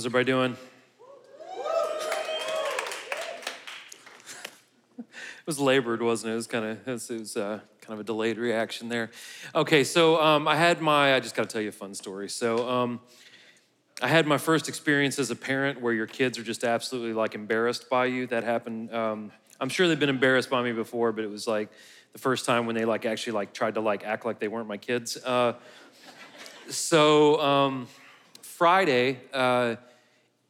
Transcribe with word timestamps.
How's 0.00 0.06
everybody 0.06 0.24
doing? 0.24 0.56
it 4.98 5.04
was 5.44 5.60
labored, 5.60 6.00
wasn't 6.00 6.30
it? 6.30 6.32
It 6.32 6.36
was 6.36 6.46
kind 6.46 6.64
of 6.64 6.88
it 6.88 7.10
was, 7.10 7.36
uh, 7.36 7.60
kind 7.82 7.92
of 7.92 8.00
a 8.00 8.04
delayed 8.04 8.38
reaction 8.38 8.88
there. 8.88 9.10
Okay, 9.54 9.84
so 9.84 10.18
um, 10.18 10.48
I 10.48 10.56
had 10.56 10.80
my. 10.80 11.14
I 11.14 11.20
just 11.20 11.34
got 11.34 11.42
to 11.42 11.52
tell 11.52 11.60
you 11.60 11.68
a 11.68 11.72
fun 11.72 11.92
story. 11.92 12.30
So 12.30 12.66
um, 12.66 13.00
I 14.00 14.08
had 14.08 14.26
my 14.26 14.38
first 14.38 14.70
experience 14.70 15.18
as 15.18 15.30
a 15.30 15.36
parent 15.36 15.82
where 15.82 15.92
your 15.92 16.06
kids 16.06 16.38
are 16.38 16.42
just 16.42 16.64
absolutely 16.64 17.12
like 17.12 17.34
embarrassed 17.34 17.90
by 17.90 18.06
you. 18.06 18.26
That 18.26 18.42
happened. 18.42 18.94
Um, 18.94 19.32
I'm 19.60 19.68
sure 19.68 19.86
they've 19.86 20.00
been 20.00 20.08
embarrassed 20.08 20.48
by 20.48 20.62
me 20.62 20.72
before, 20.72 21.12
but 21.12 21.24
it 21.24 21.30
was 21.30 21.46
like 21.46 21.68
the 22.14 22.18
first 22.18 22.46
time 22.46 22.64
when 22.64 22.74
they 22.74 22.86
like 22.86 23.04
actually 23.04 23.34
like 23.34 23.52
tried 23.52 23.74
to 23.74 23.82
like 23.82 24.02
act 24.06 24.24
like 24.24 24.38
they 24.38 24.48
weren't 24.48 24.66
my 24.66 24.78
kids. 24.78 25.18
Uh, 25.22 25.56
so 26.70 27.38
um, 27.42 27.86
Friday. 28.40 29.20
Uh, 29.30 29.76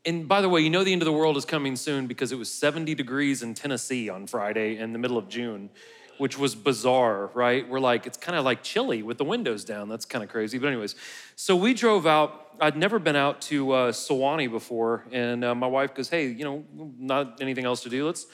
and 0.05 0.27
by 0.27 0.41
the 0.41 0.48
way, 0.48 0.61
you 0.61 0.71
know 0.71 0.82
the 0.82 0.93
end 0.93 1.03
of 1.03 1.07
the 1.07 1.12
world 1.12 1.37
is 1.37 1.45
coming 1.45 1.77
soon 1.77 2.06
because 2.06 2.33
it 2.33 2.38
was 2.38 2.51
70 2.51 2.95
degrees 2.95 3.43
in 3.43 3.55
Tennessee 3.55 4.09
on 4.09 4.27
Friday 4.27 4.79
in 4.79 4.92
the 4.92 4.98
middle 4.98 5.19
of 5.19 5.29
June, 5.29 5.69
which 6.16 6.38
was 6.38 6.55
bizarre, 6.55 7.30
right? 7.34 7.69
We're 7.69 7.80
like, 7.80 8.06
it's 8.06 8.16
kind 8.16 8.39
of 8.39 8.45
like 8.45 8.62
chilly 8.62 9.02
with 9.02 9.19
the 9.19 9.25
windows 9.25 9.65
down. 9.65 9.89
That's 9.89 10.06
kind 10.06 10.25
of 10.25 10.30
crazy. 10.30 10.59
But, 10.59 10.69
anyways, 10.69 10.95
so 11.37 11.55
we 11.55 11.75
drove 11.75 12.06
out. 12.06 12.47
I'd 12.61 12.77
never 12.77 12.98
been 12.98 13.16
out 13.16 13.42
to 13.42 13.73
uh, 13.73 13.92
Sewanee 13.92 14.51
before. 14.51 15.05
And 15.12 15.45
uh, 15.45 15.55
my 15.55 15.66
wife 15.66 15.95
goes, 15.95 16.09
hey, 16.09 16.28
you 16.28 16.45
know, 16.45 16.64
not 16.98 17.42
anything 17.42 17.67
else 17.67 17.83
to 17.83 17.91
do. 17.91 18.06
Let's 18.06 18.27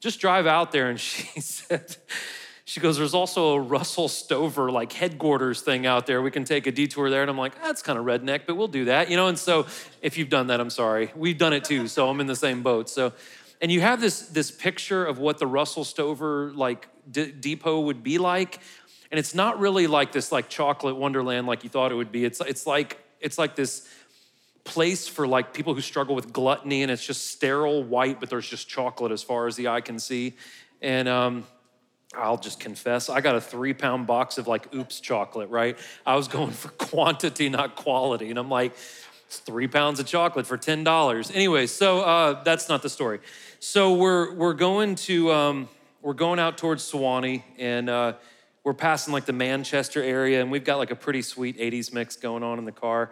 just 0.00 0.20
drive 0.20 0.46
out 0.46 0.70
there. 0.70 0.90
And 0.90 1.00
she 1.00 1.40
said, 1.40 1.96
she 2.68 2.80
goes, 2.80 2.98
There's 2.98 3.14
also 3.14 3.54
a 3.54 3.60
Russell 3.60 4.08
Stover 4.08 4.72
like 4.72 4.92
headquarters 4.92 5.60
thing 5.60 5.86
out 5.86 6.06
there. 6.06 6.20
We 6.20 6.32
can 6.32 6.44
take 6.44 6.66
a 6.66 6.72
detour 6.72 7.08
there. 7.10 7.22
And 7.22 7.30
I'm 7.30 7.38
like, 7.38 7.54
That's 7.62 7.80
kind 7.80 7.96
of 7.96 8.04
redneck, 8.04 8.40
but 8.44 8.56
we'll 8.56 8.66
do 8.66 8.86
that. 8.86 9.08
You 9.08 9.16
know, 9.16 9.28
and 9.28 9.38
so 9.38 9.66
if 10.02 10.18
you've 10.18 10.28
done 10.28 10.48
that, 10.48 10.60
I'm 10.60 10.70
sorry. 10.70 11.12
We've 11.14 11.38
done 11.38 11.52
it 11.52 11.62
too. 11.62 11.86
So 11.86 12.08
I'm 12.10 12.20
in 12.20 12.26
the 12.26 12.34
same 12.34 12.64
boat. 12.64 12.90
So, 12.90 13.12
and 13.62 13.70
you 13.70 13.80
have 13.82 14.00
this, 14.00 14.22
this 14.22 14.50
picture 14.50 15.06
of 15.06 15.18
what 15.20 15.38
the 15.38 15.46
Russell 15.46 15.84
Stover 15.84 16.50
like 16.54 16.88
d- 17.08 17.30
depot 17.30 17.80
would 17.80 18.02
be 18.02 18.18
like. 18.18 18.58
And 19.12 19.20
it's 19.20 19.32
not 19.32 19.60
really 19.60 19.86
like 19.86 20.10
this 20.10 20.32
like 20.32 20.48
chocolate 20.48 20.96
wonderland 20.96 21.46
like 21.46 21.62
you 21.62 21.70
thought 21.70 21.92
it 21.92 21.94
would 21.94 22.10
be. 22.10 22.24
It's, 22.24 22.40
it's 22.40 22.66
like, 22.66 22.98
it's 23.20 23.38
like 23.38 23.54
this 23.54 23.88
place 24.64 25.06
for 25.06 25.28
like 25.28 25.54
people 25.54 25.72
who 25.72 25.80
struggle 25.80 26.16
with 26.16 26.32
gluttony 26.32 26.82
and 26.82 26.90
it's 26.90 27.06
just 27.06 27.28
sterile 27.28 27.84
white, 27.84 28.18
but 28.18 28.28
there's 28.28 28.48
just 28.48 28.68
chocolate 28.68 29.12
as 29.12 29.22
far 29.22 29.46
as 29.46 29.54
the 29.54 29.68
eye 29.68 29.80
can 29.80 30.00
see. 30.00 30.34
And 30.82 31.06
um, 31.06 31.44
I'll 32.18 32.38
just 32.38 32.60
confess, 32.60 33.08
I 33.08 33.20
got 33.20 33.34
a 33.34 33.40
three 33.40 33.74
pound 33.74 34.06
box 34.06 34.38
of 34.38 34.46
like 34.46 34.74
oops 34.74 35.00
chocolate, 35.00 35.50
right? 35.50 35.78
I 36.04 36.16
was 36.16 36.28
going 36.28 36.52
for 36.52 36.68
quantity, 36.78 37.48
not 37.48 37.76
quality. 37.76 38.30
And 38.30 38.38
I'm 38.38 38.48
like, 38.48 38.72
it's 39.26 39.38
three 39.38 39.66
pounds 39.66 39.98
of 39.98 40.06
chocolate 40.06 40.46
for 40.46 40.56
$10. 40.56 41.34
Anyway, 41.34 41.66
so 41.66 42.00
uh, 42.00 42.42
that's 42.44 42.68
not 42.68 42.82
the 42.82 42.88
story. 42.88 43.20
So 43.58 43.94
we're, 43.94 44.34
we're 44.34 44.54
going 44.54 44.94
to, 44.96 45.32
um, 45.32 45.68
we're 46.00 46.14
going 46.14 46.38
out 46.38 46.56
towards 46.58 46.88
Sewanee 46.90 47.42
and 47.58 47.90
uh, 47.90 48.12
we're 48.62 48.74
passing 48.74 49.12
like 49.12 49.26
the 49.26 49.32
Manchester 49.32 50.02
area 50.02 50.40
and 50.40 50.50
we've 50.50 50.64
got 50.64 50.78
like 50.78 50.90
a 50.90 50.96
pretty 50.96 51.22
sweet 51.22 51.58
80s 51.58 51.92
mix 51.92 52.16
going 52.16 52.42
on 52.42 52.58
in 52.58 52.64
the 52.64 52.72
car. 52.72 53.10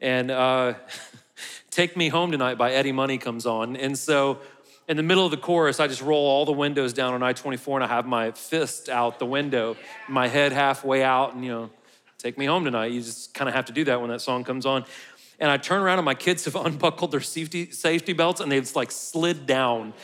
And 0.00 0.30
uh, 0.30 0.74
Take 1.70 1.96
Me 1.96 2.08
Home 2.08 2.30
Tonight 2.30 2.58
by 2.58 2.72
Eddie 2.72 2.92
Money 2.92 3.18
comes 3.18 3.46
on. 3.46 3.76
And 3.76 3.98
so 3.98 4.40
in 4.88 4.96
the 4.96 5.02
middle 5.02 5.24
of 5.24 5.30
the 5.30 5.36
chorus, 5.36 5.80
I 5.80 5.86
just 5.86 6.02
roll 6.02 6.26
all 6.26 6.44
the 6.44 6.52
windows 6.52 6.92
down 6.92 7.14
on 7.14 7.22
I 7.22 7.32
24 7.32 7.78
and 7.78 7.84
I 7.84 7.88
have 7.88 8.06
my 8.06 8.32
fist 8.32 8.88
out 8.88 9.18
the 9.18 9.26
window, 9.26 9.76
my 10.08 10.28
head 10.28 10.52
halfway 10.52 11.02
out, 11.02 11.34
and 11.34 11.44
you 11.44 11.50
know, 11.50 11.70
take 12.18 12.36
me 12.36 12.44
home 12.44 12.64
tonight. 12.64 12.92
You 12.92 13.00
just 13.00 13.32
kind 13.34 13.48
of 13.48 13.54
have 13.54 13.66
to 13.66 13.72
do 13.72 13.84
that 13.84 14.00
when 14.00 14.10
that 14.10 14.20
song 14.20 14.44
comes 14.44 14.66
on. 14.66 14.84
And 15.38 15.50
I 15.50 15.56
turn 15.56 15.80
around 15.80 15.98
and 15.98 16.04
my 16.04 16.14
kids 16.14 16.44
have 16.44 16.54
unbuckled 16.66 17.10
their 17.10 17.20
safety, 17.20 17.70
safety 17.70 18.12
belts 18.12 18.40
and 18.40 18.52
they've 18.52 18.74
like 18.76 18.90
slid 18.90 19.46
down, 19.46 19.94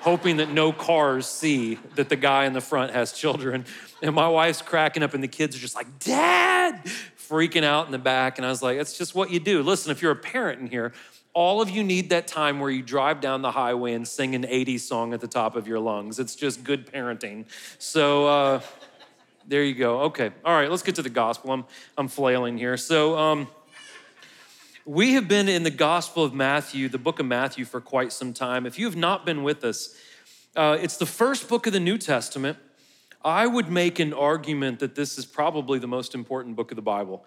hoping 0.00 0.38
that 0.38 0.50
no 0.50 0.72
cars 0.72 1.26
see 1.26 1.78
that 1.96 2.08
the 2.08 2.16
guy 2.16 2.46
in 2.46 2.54
the 2.54 2.60
front 2.60 2.92
has 2.92 3.12
children. 3.12 3.66
And 4.02 4.14
my 4.14 4.28
wife's 4.28 4.62
cracking 4.62 5.02
up 5.02 5.12
and 5.12 5.22
the 5.22 5.28
kids 5.28 5.54
are 5.54 5.60
just 5.60 5.74
like, 5.74 5.98
Dad, 5.98 6.82
freaking 7.18 7.64
out 7.64 7.86
in 7.86 7.92
the 7.92 7.98
back. 7.98 8.38
And 8.38 8.46
I 8.46 8.48
was 8.48 8.62
like, 8.62 8.78
it's 8.78 8.96
just 8.96 9.14
what 9.14 9.30
you 9.30 9.38
do. 9.38 9.62
Listen, 9.62 9.92
if 9.92 10.00
you're 10.02 10.12
a 10.12 10.16
parent 10.16 10.60
in 10.60 10.66
here, 10.66 10.92
all 11.32 11.62
of 11.62 11.70
you 11.70 11.84
need 11.84 12.10
that 12.10 12.26
time 12.26 12.58
where 12.60 12.70
you 12.70 12.82
drive 12.82 13.20
down 13.20 13.42
the 13.42 13.52
highway 13.52 13.94
and 13.94 14.06
sing 14.06 14.34
an 14.34 14.42
80s 14.42 14.80
song 14.80 15.14
at 15.14 15.20
the 15.20 15.28
top 15.28 15.56
of 15.56 15.68
your 15.68 15.78
lungs. 15.78 16.18
It's 16.18 16.34
just 16.34 16.64
good 16.64 16.86
parenting. 16.86 17.44
So 17.78 18.26
uh, 18.26 18.60
there 19.46 19.62
you 19.62 19.74
go. 19.74 20.00
Okay. 20.02 20.30
All 20.44 20.54
right, 20.54 20.70
let's 20.70 20.82
get 20.82 20.96
to 20.96 21.02
the 21.02 21.10
gospel. 21.10 21.52
I'm, 21.52 21.64
I'm 21.96 22.08
flailing 22.08 22.58
here. 22.58 22.76
So 22.76 23.16
um, 23.16 23.48
we 24.84 25.12
have 25.14 25.28
been 25.28 25.48
in 25.48 25.62
the 25.62 25.70
Gospel 25.70 26.24
of 26.24 26.34
Matthew, 26.34 26.88
the 26.88 26.98
book 26.98 27.20
of 27.20 27.26
Matthew, 27.26 27.64
for 27.64 27.80
quite 27.80 28.12
some 28.12 28.32
time. 28.32 28.66
If 28.66 28.78
you 28.78 28.86
have 28.86 28.96
not 28.96 29.24
been 29.24 29.42
with 29.42 29.62
us, 29.62 29.94
uh, 30.56 30.78
it's 30.80 30.96
the 30.96 31.06
first 31.06 31.48
book 31.48 31.66
of 31.66 31.72
the 31.72 31.80
New 31.80 31.96
Testament. 31.96 32.58
I 33.24 33.46
would 33.46 33.70
make 33.70 33.98
an 33.98 34.12
argument 34.12 34.80
that 34.80 34.94
this 34.94 35.18
is 35.18 35.26
probably 35.26 35.78
the 35.78 35.86
most 35.86 36.14
important 36.14 36.56
book 36.56 36.72
of 36.72 36.76
the 36.76 36.82
Bible. 36.82 37.24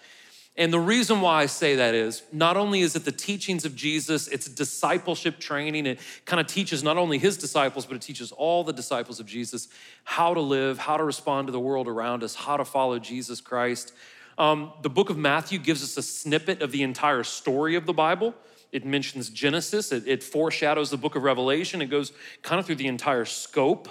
And 0.56 0.72
the 0.72 0.80
reason 0.80 1.22
why 1.22 1.41
I 1.41 1.46
say 1.47 1.78
that 1.78 1.96
is 1.96 2.22
not 2.31 2.58
only 2.58 2.81
is 2.81 2.96
it 2.96 3.06
the 3.06 3.12
teachings 3.12 3.66
of 3.66 3.75
Jesus, 3.75 4.28
it's 4.28 4.47
discipleship 4.47 5.40
training. 5.40 5.88
It 5.88 6.00
kind 6.25 6.40
of 6.40 6.46
teaches 6.46 6.84
not 6.84 6.96
only 6.97 7.18
his 7.18 7.38
disciples, 7.38 7.88
but 7.88 7.96
it 7.96 8.03
teaches 8.03 8.31
all 8.31 8.63
the 8.63 8.74
disciples 8.74 9.19
of 9.19 9.25
Jesus 9.25 9.68
how 10.03 10.36
to 10.36 10.42
live, 10.42 10.78
how 10.78 10.97
to 10.97 11.03
respond 11.03 11.47
to 11.47 11.52
the 11.52 11.59
world 11.59 11.88
around 11.88 12.24
us, 12.24 12.36
how 12.36 12.58
to 12.58 12.66
follow 12.66 13.00
Jesus 13.00 13.42
Christ. 13.42 13.94
Um, 14.38 14.74
the 14.84 14.90
book 14.90 15.09
of 15.09 15.18
Matthew 15.18 15.58
gives 15.58 15.84
us 15.84 15.97
a 15.97 16.03
snippet 16.03 16.62
of 16.62 16.72
the 16.72 16.84
entire 16.84 17.24
story 17.24 17.75
of 17.75 17.88
the 17.88 17.94
Bible. 17.94 18.36
It 18.72 18.86
mentions 18.86 19.30
Genesis, 19.30 19.92
it, 19.92 20.08
it 20.08 20.24
foreshadows 20.24 20.90
the 20.90 20.97
book 20.97 21.16
of 21.16 21.24
Revelation, 21.24 21.81
it 21.81 21.88
goes 21.88 22.12
kind 22.42 22.59
of 22.59 22.66
through 22.66 22.75
the 22.75 22.88
entire 22.88 23.25
scope 23.25 23.88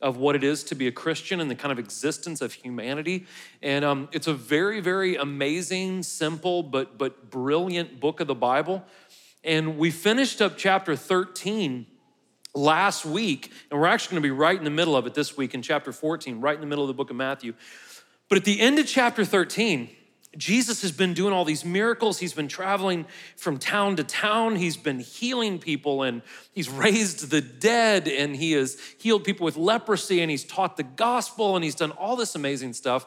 of 0.00 0.18
what 0.18 0.36
it 0.36 0.44
is 0.44 0.62
to 0.64 0.74
be 0.74 0.86
a 0.86 0.92
Christian 0.92 1.40
and 1.40 1.50
the 1.50 1.54
kind 1.54 1.72
of 1.72 1.78
existence 1.78 2.40
of 2.40 2.52
humanity. 2.52 3.26
And 3.62 3.84
um, 3.84 4.08
it's 4.12 4.26
a 4.26 4.34
very, 4.34 4.80
very 4.80 5.16
amazing, 5.16 6.02
simple, 6.02 6.62
but, 6.62 6.98
but 6.98 7.30
brilliant 7.30 7.98
book 7.98 8.20
of 8.20 8.26
the 8.26 8.34
Bible. 8.34 8.84
And 9.42 9.78
we 9.78 9.90
finished 9.90 10.42
up 10.42 10.56
chapter 10.56 10.96
13 10.96 11.86
last 12.54 13.06
week, 13.06 13.52
and 13.70 13.80
we're 13.80 13.86
actually 13.86 14.14
going 14.14 14.22
to 14.22 14.26
be 14.26 14.32
right 14.32 14.58
in 14.58 14.64
the 14.64 14.70
middle 14.70 14.96
of 14.96 15.06
it 15.06 15.14
this 15.14 15.36
week 15.36 15.54
in 15.54 15.62
chapter 15.62 15.92
14, 15.92 16.40
right 16.40 16.54
in 16.54 16.60
the 16.60 16.66
middle 16.66 16.84
of 16.84 16.88
the 16.88 16.94
book 16.94 17.10
of 17.10 17.16
Matthew. 17.16 17.54
But 18.28 18.38
at 18.38 18.44
the 18.44 18.60
end 18.60 18.78
of 18.78 18.86
chapter 18.86 19.24
13, 19.24 19.88
Jesus 20.36 20.82
has 20.82 20.92
been 20.92 21.14
doing 21.14 21.32
all 21.32 21.44
these 21.44 21.64
miracles. 21.64 22.18
He's 22.18 22.32
been 22.32 22.48
traveling 22.48 23.06
from 23.36 23.58
town 23.58 23.96
to 23.96 24.04
town. 24.04 24.56
He's 24.56 24.76
been 24.76 25.00
healing 25.00 25.58
people 25.58 26.02
and 26.02 26.22
he's 26.52 26.68
raised 26.68 27.30
the 27.30 27.40
dead 27.40 28.08
and 28.08 28.36
he 28.36 28.52
has 28.52 28.78
healed 28.98 29.24
people 29.24 29.44
with 29.44 29.56
leprosy 29.56 30.20
and 30.20 30.30
he's 30.30 30.44
taught 30.44 30.76
the 30.76 30.82
gospel 30.82 31.56
and 31.56 31.64
he's 31.64 31.74
done 31.74 31.92
all 31.92 32.16
this 32.16 32.34
amazing 32.34 32.72
stuff. 32.72 33.06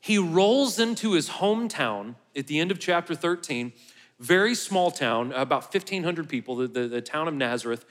He 0.00 0.18
rolls 0.18 0.78
into 0.78 1.12
his 1.12 1.28
hometown 1.28 2.16
at 2.34 2.46
the 2.46 2.58
end 2.58 2.70
of 2.70 2.80
chapter 2.80 3.14
13, 3.14 3.72
very 4.18 4.54
small 4.54 4.90
town, 4.90 5.32
about 5.32 5.72
1,500 5.72 6.28
people, 6.28 6.56
the, 6.56 6.66
the, 6.66 6.88
the 6.88 7.00
town 7.00 7.28
of 7.28 7.34
Nazareth. 7.34 7.84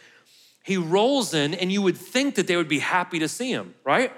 He 0.64 0.78
rolls 0.78 1.34
in 1.34 1.54
and 1.54 1.72
you 1.72 1.82
would 1.82 1.98
think 1.98 2.36
that 2.36 2.48
they 2.48 2.58
would 2.58 2.68
be 2.68 2.80
happy 2.80 3.20
to 3.20 3.28
see 3.28 3.52
him, 3.52 3.76
right? 3.84 4.12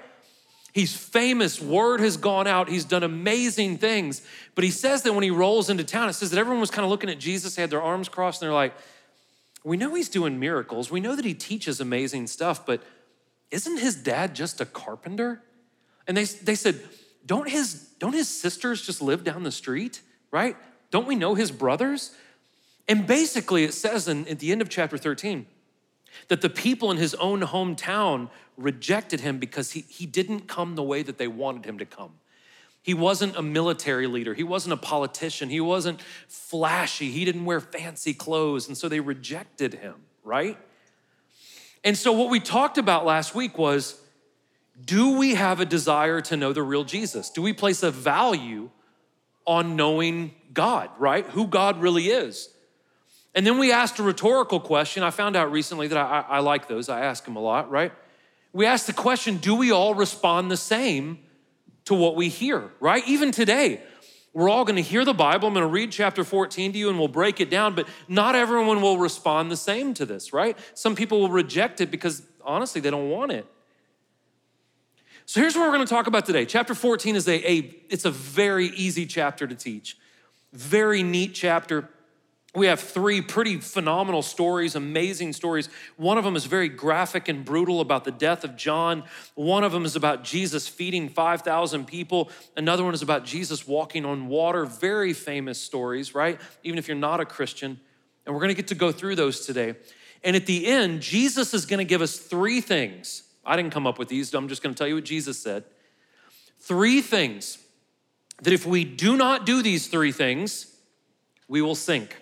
He's 0.74 0.94
famous. 0.94 1.62
Word 1.62 2.00
has 2.00 2.18
gone 2.18 2.46
out. 2.46 2.68
He's 2.68 2.84
done 2.84 3.02
amazing 3.02 3.78
things. 3.78 4.20
But 4.54 4.64
he 4.64 4.70
says 4.70 5.02
that 5.02 5.14
when 5.14 5.22
he 5.22 5.30
rolls 5.30 5.70
into 5.70 5.84
town, 5.84 6.10
it 6.10 6.14
says 6.14 6.30
that 6.30 6.38
everyone 6.38 6.60
was 6.60 6.70
kind 6.70 6.84
of 6.84 6.90
looking 6.90 7.08
at 7.08 7.18
Jesus, 7.18 7.54
they 7.54 7.62
had 7.62 7.70
their 7.70 7.80
arms 7.80 8.10
crossed, 8.10 8.42
and 8.42 8.48
they're 8.48 8.54
like, 8.54 8.74
We 9.64 9.78
know 9.78 9.94
he's 9.94 10.10
doing 10.10 10.38
miracles. 10.38 10.90
We 10.90 11.00
know 11.00 11.16
that 11.16 11.24
he 11.24 11.32
teaches 11.32 11.80
amazing 11.80 12.26
stuff, 12.26 12.66
but 12.66 12.82
isn't 13.50 13.78
his 13.78 13.94
dad 13.94 14.34
just 14.34 14.60
a 14.60 14.66
carpenter? 14.66 15.40
And 16.06 16.16
they, 16.16 16.24
they 16.24 16.54
said, 16.54 16.80
don't 17.26 17.48
his, 17.48 17.74
don't 17.98 18.12
his 18.12 18.28
sisters 18.28 18.84
just 18.84 19.00
live 19.00 19.24
down 19.24 19.42
the 19.42 19.52
street, 19.52 20.00
right? 20.30 20.56
Don't 20.90 21.06
we 21.06 21.14
know 21.14 21.34
his 21.34 21.50
brothers? 21.50 22.14
And 22.88 23.06
basically, 23.06 23.64
it 23.64 23.72
says 23.72 24.08
in, 24.08 24.28
at 24.28 24.40
the 24.40 24.52
end 24.52 24.60
of 24.60 24.68
chapter 24.68 24.98
13 24.98 25.46
that 26.28 26.42
the 26.42 26.50
people 26.50 26.90
in 26.90 26.96
his 26.96 27.14
own 27.14 27.40
hometown 27.40 28.28
rejected 28.56 29.20
him 29.20 29.38
because 29.38 29.72
he, 29.72 29.80
he 29.88 30.06
didn't 30.06 30.48
come 30.48 30.74
the 30.74 30.82
way 30.82 31.02
that 31.02 31.18
they 31.18 31.28
wanted 31.28 31.64
him 31.64 31.78
to 31.78 31.84
come. 31.84 32.12
He 32.82 32.94
wasn't 32.94 33.36
a 33.36 33.42
military 33.42 34.06
leader. 34.06 34.34
He 34.34 34.42
wasn't 34.42 34.74
a 34.74 34.76
politician. 34.76 35.48
He 35.48 35.60
wasn't 35.60 36.02
flashy. 36.28 37.10
He 37.10 37.24
didn't 37.24 37.46
wear 37.46 37.60
fancy 37.60 38.12
clothes. 38.12 38.68
And 38.68 38.76
so 38.76 38.88
they 38.88 39.00
rejected 39.00 39.74
him, 39.74 39.94
right? 40.22 40.58
And 41.82 41.96
so 41.96 42.12
what 42.12 42.30
we 42.30 42.40
talked 42.40 42.76
about 42.76 43.06
last 43.06 43.34
week 43.34 43.56
was 43.56 44.00
do 44.84 45.16
we 45.16 45.34
have 45.34 45.60
a 45.60 45.64
desire 45.64 46.20
to 46.22 46.36
know 46.36 46.52
the 46.52 46.62
real 46.62 46.84
Jesus? 46.84 47.30
Do 47.30 47.42
we 47.42 47.52
place 47.52 47.82
a 47.82 47.90
value 47.90 48.70
on 49.46 49.76
knowing 49.76 50.34
God, 50.52 50.90
right? 50.98 51.24
Who 51.26 51.46
God 51.46 51.80
really 51.80 52.08
is? 52.08 52.48
And 53.34 53.46
then 53.46 53.58
we 53.58 53.72
asked 53.72 53.98
a 53.98 54.02
rhetorical 54.02 54.60
question. 54.60 55.02
I 55.02 55.10
found 55.10 55.36
out 55.36 55.50
recently 55.50 55.88
that 55.88 55.98
I, 55.98 56.24
I, 56.28 56.38
like 56.40 56.68
those. 56.68 56.88
I 56.88 57.00
ask 57.00 57.24
them 57.24 57.36
a 57.36 57.40
lot, 57.40 57.70
right? 57.70 57.92
We 58.54 58.64
ask 58.66 58.86
the 58.86 58.94
question 58.94 59.36
do 59.36 59.54
we 59.54 59.70
all 59.72 59.94
respond 59.94 60.50
the 60.50 60.56
same 60.56 61.18
to 61.84 61.94
what 61.94 62.16
we 62.16 62.30
hear, 62.30 62.70
right? 62.80 63.06
Even 63.06 63.30
today, 63.30 63.82
We're 64.32 64.48
all 64.48 64.64
going 64.64 64.76
to 64.76 64.82
hear 64.82 65.04
the 65.04 65.14
Bible. 65.14 65.46
I'm 65.46 65.54
going 65.54 65.62
to 65.62 65.68
read 65.68 65.92
chapter 65.92 66.24
14 66.24 66.72
to 66.72 66.78
you 66.78 66.88
and 66.88 66.98
we'll 66.98 67.06
break 67.06 67.40
it 67.40 67.50
down, 67.50 67.76
but 67.76 67.86
not 68.08 68.34
everyone 68.34 68.82
will 68.82 68.98
respond 68.98 69.48
the 69.48 69.56
same 69.56 69.94
to 69.94 70.04
this, 70.04 70.32
right? 70.32 70.58
Some 70.74 70.96
people 70.96 71.20
will 71.20 71.30
reject 71.30 71.80
it 71.80 71.88
because 71.88 72.22
honestly, 72.44 72.80
they 72.80 72.90
don't 72.90 73.10
want 73.10 73.30
it. 73.30 73.46
So 75.24 75.40
here's 75.40 75.54
what 75.54 75.62
we're 75.62 75.74
going 75.74 75.86
to 75.86 75.94
talk 75.94 76.08
about 76.08 76.26
today. 76.26 76.46
Chapter 76.46 76.74
14 76.74 77.14
is 77.14 77.28
a, 77.28 77.48
a 77.48 77.58
it's 77.88 78.04
a 78.04 78.10
very 78.10 78.66
easy 78.66 79.06
chapter 79.06 79.46
to 79.46 79.54
teach. 79.54 79.96
Very 80.52 81.04
neat 81.04 81.32
chapter. 81.32 81.88
We 82.54 82.66
have 82.66 82.78
three 82.78 83.20
pretty 83.20 83.58
phenomenal 83.58 84.22
stories, 84.22 84.76
amazing 84.76 85.32
stories. 85.32 85.68
One 85.96 86.18
of 86.18 86.24
them 86.24 86.36
is 86.36 86.44
very 86.44 86.68
graphic 86.68 87.28
and 87.28 87.44
brutal 87.44 87.80
about 87.80 88.04
the 88.04 88.12
death 88.12 88.44
of 88.44 88.54
John. 88.54 89.02
One 89.34 89.64
of 89.64 89.72
them 89.72 89.84
is 89.84 89.96
about 89.96 90.22
Jesus 90.22 90.68
feeding 90.68 91.08
5,000 91.08 91.84
people. 91.84 92.30
Another 92.56 92.84
one 92.84 92.94
is 92.94 93.02
about 93.02 93.24
Jesus 93.24 93.66
walking 93.66 94.04
on 94.04 94.28
water. 94.28 94.66
Very 94.66 95.12
famous 95.12 95.60
stories, 95.60 96.14
right? 96.14 96.40
Even 96.62 96.78
if 96.78 96.86
you're 96.86 96.96
not 96.96 97.18
a 97.18 97.24
Christian. 97.24 97.80
And 98.24 98.32
we're 98.32 98.40
gonna 98.40 98.54
get 98.54 98.68
to 98.68 98.76
go 98.76 98.92
through 98.92 99.16
those 99.16 99.44
today. 99.44 99.74
And 100.22 100.36
at 100.36 100.46
the 100.46 100.68
end, 100.68 101.00
Jesus 101.00 101.54
is 101.54 101.66
gonna 101.66 101.82
give 101.82 102.02
us 102.02 102.18
three 102.18 102.60
things. 102.60 103.24
I 103.44 103.56
didn't 103.56 103.72
come 103.72 103.86
up 103.86 103.98
with 103.98 104.08
these, 104.08 104.32
I'm 104.32 104.48
just 104.48 104.62
gonna 104.62 104.76
tell 104.76 104.86
you 104.86 104.94
what 104.94 105.04
Jesus 105.04 105.40
said. 105.40 105.64
Three 106.60 107.02
things 107.02 107.58
that 108.42 108.52
if 108.52 108.64
we 108.64 108.84
do 108.84 109.16
not 109.16 109.44
do 109.44 109.60
these 109.60 109.88
three 109.88 110.12
things, 110.12 110.72
we 111.48 111.60
will 111.60 111.74
sink. 111.74 112.16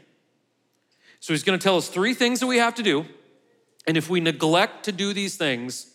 So 1.23 1.33
he's 1.33 1.45
going 1.45 1.57
to 1.57 1.63
tell 1.63 1.77
us 1.77 1.87
three 1.87 2.15
things 2.15 2.41
that 2.41 2.49
we 2.49 2.57
have 2.57 2.75
to 2.75 2.83
do. 2.83 3.07
And 3.87 3.97
if 3.97 4.11
we 4.11 4.19
neglect 4.19 4.87
to 4.87 4.93
do 4.93 5.13
these 5.13 5.37
things, 5.37 5.89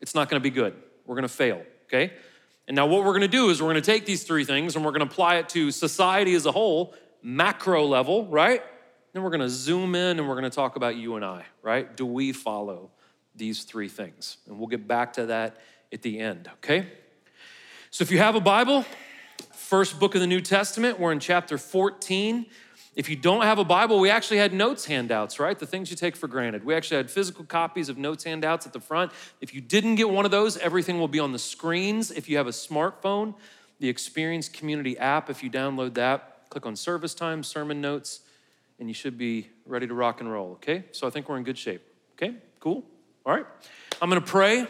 it's 0.00 0.14
not 0.14 0.28
going 0.28 0.40
to 0.40 0.42
be 0.42 0.54
good. 0.54 0.76
We're 1.06 1.16
going 1.16 1.24
to 1.24 1.28
fail, 1.28 1.60
okay? 1.86 2.12
And 2.68 2.76
now 2.76 2.86
what 2.86 3.00
we're 3.00 3.10
going 3.10 3.22
to 3.22 3.26
do 3.26 3.50
is 3.50 3.60
we're 3.60 3.72
going 3.72 3.82
to 3.82 3.90
take 3.90 4.06
these 4.06 4.22
three 4.22 4.44
things 4.44 4.76
and 4.76 4.84
we're 4.84 4.92
going 4.92 5.04
to 5.04 5.12
apply 5.12 5.38
it 5.38 5.48
to 5.50 5.72
society 5.72 6.34
as 6.34 6.46
a 6.46 6.52
whole, 6.52 6.94
macro 7.20 7.84
level, 7.84 8.26
right? 8.26 8.62
Then 9.12 9.24
we're 9.24 9.30
going 9.30 9.40
to 9.40 9.50
zoom 9.50 9.96
in 9.96 10.20
and 10.20 10.28
we're 10.28 10.36
going 10.36 10.48
to 10.48 10.54
talk 10.54 10.76
about 10.76 10.94
you 10.94 11.16
and 11.16 11.24
I, 11.24 11.44
right? 11.60 11.96
Do 11.96 12.06
we 12.06 12.32
follow 12.32 12.92
these 13.34 13.64
three 13.64 13.88
things? 13.88 14.36
And 14.46 14.56
we'll 14.56 14.68
get 14.68 14.86
back 14.86 15.14
to 15.14 15.26
that 15.26 15.56
at 15.92 16.02
the 16.02 16.20
end, 16.20 16.48
okay? 16.58 16.86
So 17.90 18.02
if 18.02 18.12
you 18.12 18.18
have 18.18 18.36
a 18.36 18.40
Bible, 18.40 18.84
first 19.52 19.98
book 19.98 20.14
of 20.14 20.20
the 20.20 20.28
New 20.28 20.40
Testament, 20.40 21.00
we're 21.00 21.10
in 21.10 21.18
chapter 21.18 21.58
14. 21.58 22.46
If 22.98 23.08
you 23.08 23.14
don't 23.14 23.42
have 23.42 23.60
a 23.60 23.64
Bible, 23.64 24.00
we 24.00 24.10
actually 24.10 24.38
had 24.38 24.52
notes 24.52 24.86
handouts, 24.86 25.38
right? 25.38 25.56
The 25.56 25.66
things 25.66 25.88
you 25.88 25.96
take 25.96 26.16
for 26.16 26.26
granted. 26.26 26.64
We 26.64 26.74
actually 26.74 26.96
had 26.96 27.08
physical 27.08 27.44
copies 27.44 27.88
of 27.88 27.96
notes 27.96 28.24
handouts 28.24 28.66
at 28.66 28.72
the 28.72 28.80
front. 28.80 29.12
If 29.40 29.54
you 29.54 29.60
didn't 29.60 29.94
get 29.94 30.10
one 30.10 30.24
of 30.24 30.32
those, 30.32 30.56
everything 30.56 30.98
will 30.98 31.06
be 31.06 31.20
on 31.20 31.30
the 31.30 31.38
screens. 31.38 32.10
If 32.10 32.28
you 32.28 32.38
have 32.38 32.48
a 32.48 32.50
smartphone, 32.50 33.34
the 33.78 33.88
Experience 33.88 34.48
Community 34.48 34.98
app, 34.98 35.30
if 35.30 35.44
you 35.44 35.48
download 35.48 35.94
that, 35.94 36.50
click 36.50 36.66
on 36.66 36.74
service 36.74 37.14
time, 37.14 37.44
sermon 37.44 37.80
notes, 37.80 38.22
and 38.80 38.88
you 38.88 38.94
should 38.94 39.16
be 39.16 39.48
ready 39.64 39.86
to 39.86 39.94
rock 39.94 40.20
and 40.20 40.28
roll, 40.28 40.54
okay? 40.54 40.82
So 40.90 41.06
I 41.06 41.10
think 41.10 41.28
we're 41.28 41.36
in 41.36 41.44
good 41.44 41.56
shape, 41.56 41.82
okay? 42.16 42.34
Cool? 42.58 42.84
All 43.24 43.32
right. 43.32 43.46
I'm 44.02 44.08
gonna 44.08 44.20
pray. 44.20 44.66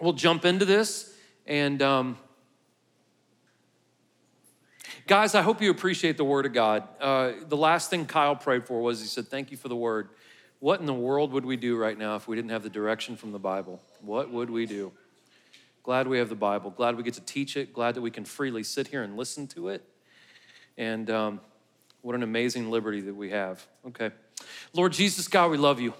We'll 0.00 0.14
jump 0.14 0.46
into 0.46 0.64
this 0.64 1.14
and 1.46 1.82
um, 1.82 2.16
Guys, 5.06 5.34
I 5.34 5.42
hope 5.42 5.60
you 5.60 5.70
appreciate 5.70 6.16
the 6.16 6.24
Word 6.24 6.46
of 6.46 6.54
God. 6.54 6.88
Uh, 6.98 7.32
the 7.46 7.58
last 7.58 7.90
thing 7.90 8.06
Kyle 8.06 8.34
prayed 8.34 8.66
for 8.66 8.80
was 8.80 9.02
he 9.02 9.06
said, 9.06 9.28
Thank 9.28 9.50
you 9.50 9.58
for 9.58 9.68
the 9.68 9.76
Word. 9.76 10.08
What 10.60 10.80
in 10.80 10.86
the 10.86 10.94
world 10.94 11.32
would 11.32 11.44
we 11.44 11.58
do 11.58 11.76
right 11.76 11.98
now 11.98 12.16
if 12.16 12.26
we 12.26 12.36
didn't 12.36 12.52
have 12.52 12.62
the 12.62 12.70
direction 12.70 13.14
from 13.14 13.30
the 13.30 13.38
Bible? 13.38 13.82
What 14.00 14.30
would 14.30 14.48
we 14.48 14.64
do? 14.64 14.92
Glad 15.82 16.08
we 16.08 16.16
have 16.16 16.30
the 16.30 16.34
Bible. 16.34 16.70
Glad 16.70 16.96
we 16.96 17.02
get 17.02 17.12
to 17.14 17.20
teach 17.20 17.54
it. 17.58 17.74
Glad 17.74 17.96
that 17.96 18.00
we 18.00 18.10
can 18.10 18.24
freely 18.24 18.62
sit 18.62 18.88
here 18.88 19.02
and 19.02 19.14
listen 19.14 19.46
to 19.48 19.68
it. 19.68 19.84
And 20.78 21.10
um, 21.10 21.40
what 22.00 22.14
an 22.14 22.22
amazing 22.22 22.70
liberty 22.70 23.02
that 23.02 23.14
we 23.14 23.28
have. 23.28 23.66
Okay. 23.88 24.10
Lord 24.72 24.94
Jesus, 24.94 25.28
God, 25.28 25.50
we 25.50 25.58
love 25.58 25.80
you. 25.80 25.92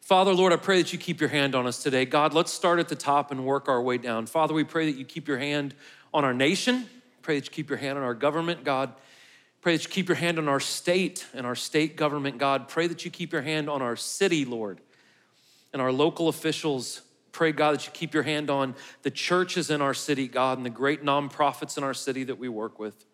Father, 0.00 0.32
Lord, 0.32 0.52
I 0.52 0.56
pray 0.56 0.82
that 0.82 0.92
you 0.92 0.98
keep 0.98 1.20
your 1.20 1.30
hand 1.30 1.54
on 1.54 1.64
us 1.68 1.80
today. 1.80 2.06
God, 2.06 2.34
let's 2.34 2.52
start 2.52 2.80
at 2.80 2.88
the 2.88 2.96
top 2.96 3.30
and 3.30 3.46
work 3.46 3.68
our 3.68 3.80
way 3.80 3.98
down. 3.98 4.26
Father, 4.26 4.52
we 4.52 4.64
pray 4.64 4.90
that 4.90 4.98
you 4.98 5.04
keep 5.04 5.28
your 5.28 5.38
hand 5.38 5.76
on 6.12 6.24
our 6.24 6.34
nation. 6.34 6.88
Pray 7.24 7.36
that 7.36 7.46
you 7.46 7.50
keep 7.50 7.70
your 7.70 7.78
hand 7.78 7.96
on 7.96 8.04
our 8.04 8.12
government, 8.12 8.64
God. 8.64 8.92
Pray 9.62 9.74
that 9.74 9.82
you 9.82 9.88
keep 9.88 10.10
your 10.10 10.16
hand 10.16 10.38
on 10.38 10.46
our 10.46 10.60
state 10.60 11.26
and 11.32 11.46
our 11.46 11.54
state 11.54 11.96
government, 11.96 12.36
God. 12.36 12.68
Pray 12.68 12.86
that 12.86 13.06
you 13.06 13.10
keep 13.10 13.32
your 13.32 13.40
hand 13.40 13.70
on 13.70 13.80
our 13.80 13.96
city, 13.96 14.44
Lord, 14.44 14.82
and 15.72 15.80
our 15.80 15.90
local 15.90 16.28
officials. 16.28 17.00
Pray, 17.32 17.50
God, 17.50 17.72
that 17.72 17.86
you 17.86 17.92
keep 17.94 18.12
your 18.12 18.24
hand 18.24 18.50
on 18.50 18.74
the 19.04 19.10
churches 19.10 19.70
in 19.70 19.80
our 19.80 19.94
city, 19.94 20.28
God, 20.28 20.58
and 20.58 20.66
the 20.66 20.70
great 20.70 21.02
nonprofits 21.02 21.78
in 21.78 21.82
our 21.82 21.94
city 21.94 22.24
that 22.24 22.38
we 22.38 22.50
work 22.50 22.78
with. 22.78 23.06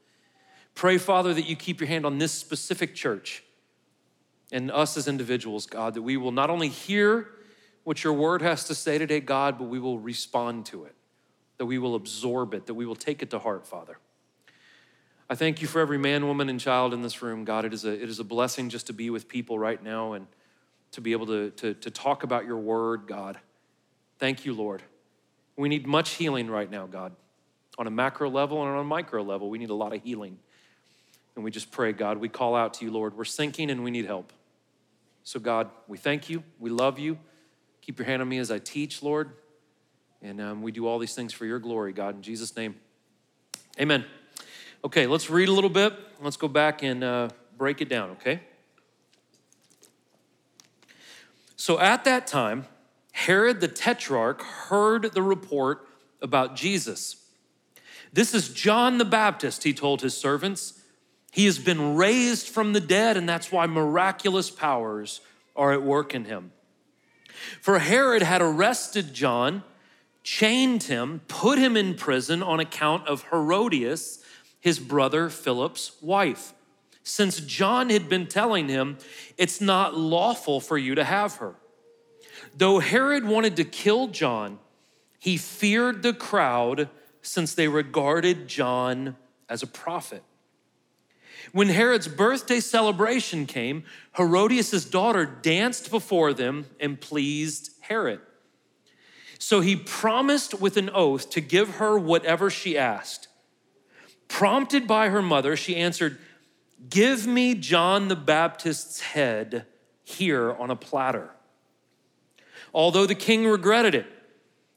Pray, 0.74 0.98
Father, 0.98 1.32
that 1.32 1.48
you 1.48 1.54
keep 1.54 1.80
your 1.80 1.86
hand 1.86 2.04
on 2.04 2.18
this 2.18 2.32
specific 2.32 2.96
church 2.96 3.44
and 4.50 4.72
us 4.72 4.96
as 4.96 5.06
individuals, 5.06 5.66
God, 5.66 5.94
that 5.94 6.02
we 6.02 6.16
will 6.16 6.32
not 6.32 6.50
only 6.50 6.68
hear 6.68 7.28
what 7.84 8.02
your 8.02 8.12
word 8.12 8.42
has 8.42 8.64
to 8.64 8.74
say 8.74 8.98
today, 8.98 9.20
God, 9.20 9.56
but 9.56 9.68
we 9.68 9.78
will 9.78 10.00
respond 10.00 10.66
to 10.66 10.82
it 10.82 10.96
that 11.60 11.66
we 11.66 11.76
will 11.76 11.94
absorb 11.94 12.54
it, 12.54 12.64
that 12.64 12.72
we 12.72 12.86
will 12.86 12.96
take 12.96 13.20
it 13.20 13.28
to 13.28 13.38
heart, 13.38 13.66
Father. 13.66 13.98
I 15.28 15.34
thank 15.34 15.60
you 15.60 15.68
for 15.68 15.78
every 15.78 15.98
man, 15.98 16.26
woman, 16.26 16.48
and 16.48 16.58
child 16.58 16.94
in 16.94 17.02
this 17.02 17.20
room, 17.20 17.44
God. 17.44 17.66
It 17.66 17.74
is 17.74 17.84
a, 17.84 17.92
it 17.92 18.08
is 18.08 18.18
a 18.18 18.24
blessing 18.24 18.70
just 18.70 18.86
to 18.86 18.94
be 18.94 19.10
with 19.10 19.28
people 19.28 19.58
right 19.58 19.80
now 19.82 20.14
and 20.14 20.26
to 20.92 21.02
be 21.02 21.12
able 21.12 21.26
to, 21.26 21.50
to, 21.50 21.74
to 21.74 21.90
talk 21.90 22.22
about 22.22 22.46
your 22.46 22.56
word, 22.56 23.02
God. 23.06 23.38
Thank 24.18 24.46
you, 24.46 24.54
Lord. 24.54 24.82
We 25.54 25.68
need 25.68 25.86
much 25.86 26.12
healing 26.12 26.48
right 26.48 26.70
now, 26.70 26.86
God. 26.86 27.14
On 27.76 27.86
a 27.86 27.90
macro 27.90 28.30
level 28.30 28.62
and 28.62 28.70
on 28.70 28.78
a 28.78 28.84
micro 28.84 29.22
level, 29.22 29.50
we 29.50 29.58
need 29.58 29.68
a 29.68 29.74
lot 29.74 29.92
of 29.92 30.02
healing. 30.02 30.38
And 31.36 31.44
we 31.44 31.50
just 31.50 31.70
pray, 31.70 31.92
God, 31.92 32.16
we 32.16 32.30
call 32.30 32.56
out 32.56 32.72
to 32.74 32.86
you, 32.86 32.90
Lord. 32.90 33.18
We're 33.18 33.24
sinking 33.24 33.70
and 33.70 33.84
we 33.84 33.90
need 33.90 34.06
help. 34.06 34.32
So, 35.24 35.38
God, 35.38 35.68
we 35.88 35.98
thank 35.98 36.30
you. 36.30 36.42
We 36.58 36.70
love 36.70 36.98
you. 36.98 37.18
Keep 37.82 37.98
your 37.98 38.06
hand 38.06 38.22
on 38.22 38.30
me 38.30 38.38
as 38.38 38.50
I 38.50 38.60
teach, 38.60 39.02
Lord. 39.02 39.32
And 40.22 40.40
um, 40.40 40.62
we 40.62 40.72
do 40.72 40.86
all 40.86 40.98
these 40.98 41.14
things 41.14 41.32
for 41.32 41.46
your 41.46 41.58
glory, 41.58 41.92
God, 41.92 42.16
in 42.16 42.22
Jesus' 42.22 42.54
name. 42.56 42.76
Amen. 43.80 44.04
Okay, 44.84 45.06
let's 45.06 45.30
read 45.30 45.48
a 45.48 45.52
little 45.52 45.70
bit. 45.70 45.94
Let's 46.22 46.36
go 46.36 46.48
back 46.48 46.82
and 46.82 47.02
uh, 47.02 47.28
break 47.56 47.80
it 47.80 47.88
down, 47.88 48.10
okay? 48.10 48.40
So 51.56 51.78
at 51.78 52.04
that 52.04 52.26
time, 52.26 52.66
Herod 53.12 53.60
the 53.60 53.68
Tetrarch 53.68 54.42
heard 54.42 55.12
the 55.12 55.22
report 55.22 55.86
about 56.22 56.56
Jesus. 56.56 57.16
This 58.12 58.34
is 58.34 58.48
John 58.48 58.98
the 58.98 59.04
Baptist, 59.04 59.62
he 59.62 59.72
told 59.72 60.02
his 60.02 60.16
servants. 60.16 60.82
He 61.30 61.44
has 61.44 61.58
been 61.58 61.96
raised 61.96 62.48
from 62.48 62.72
the 62.72 62.80
dead, 62.80 63.16
and 63.16 63.28
that's 63.28 63.52
why 63.52 63.66
miraculous 63.66 64.50
powers 64.50 65.20
are 65.54 65.72
at 65.72 65.82
work 65.82 66.14
in 66.14 66.24
him. 66.24 66.52
For 67.60 67.78
Herod 67.78 68.22
had 68.22 68.42
arrested 68.42 69.14
John 69.14 69.62
chained 70.22 70.84
him, 70.84 71.20
put 71.28 71.58
him 71.58 71.76
in 71.76 71.94
prison 71.94 72.42
on 72.42 72.60
account 72.60 73.06
of 73.06 73.24
Herodias, 73.30 74.22
his 74.60 74.78
brother 74.78 75.30
Philip's 75.30 75.92
wife, 76.02 76.52
since 77.02 77.40
John 77.40 77.90
had 77.90 78.08
been 78.08 78.26
telling 78.26 78.68
him, 78.68 78.98
It's 79.38 79.60
not 79.60 79.96
lawful 79.96 80.60
for 80.60 80.76
you 80.76 80.94
to 80.94 81.04
have 81.04 81.36
her. 81.36 81.54
Though 82.56 82.78
Herod 82.78 83.24
wanted 83.24 83.56
to 83.56 83.64
kill 83.64 84.08
John, 84.08 84.58
he 85.18 85.36
feared 85.36 86.02
the 86.02 86.12
crowd 86.12 86.88
since 87.22 87.54
they 87.54 87.68
regarded 87.68 88.48
John 88.48 89.16
as 89.48 89.62
a 89.62 89.66
prophet. 89.66 90.22
When 91.52 91.68
Herod's 91.68 92.08
birthday 92.08 92.60
celebration 92.60 93.46
came, 93.46 93.84
Herodias' 94.16 94.84
daughter 94.84 95.24
danced 95.24 95.90
before 95.90 96.32
them 96.32 96.66
and 96.78 97.00
pleased 97.00 97.70
Herod. 97.80 98.20
So 99.40 99.62
he 99.62 99.74
promised 99.74 100.60
with 100.60 100.76
an 100.76 100.90
oath 100.90 101.30
to 101.30 101.40
give 101.40 101.76
her 101.76 101.98
whatever 101.98 102.50
she 102.50 102.76
asked. 102.76 103.26
Prompted 104.28 104.86
by 104.86 105.08
her 105.08 105.22
mother, 105.22 105.56
she 105.56 105.76
answered, 105.76 106.18
Give 106.90 107.26
me 107.26 107.54
John 107.54 108.08
the 108.08 108.16
Baptist's 108.16 109.00
head 109.00 109.64
here 110.04 110.52
on 110.52 110.70
a 110.70 110.76
platter. 110.76 111.30
Although 112.74 113.06
the 113.06 113.14
king 113.14 113.46
regretted 113.46 113.94
it, 113.94 114.06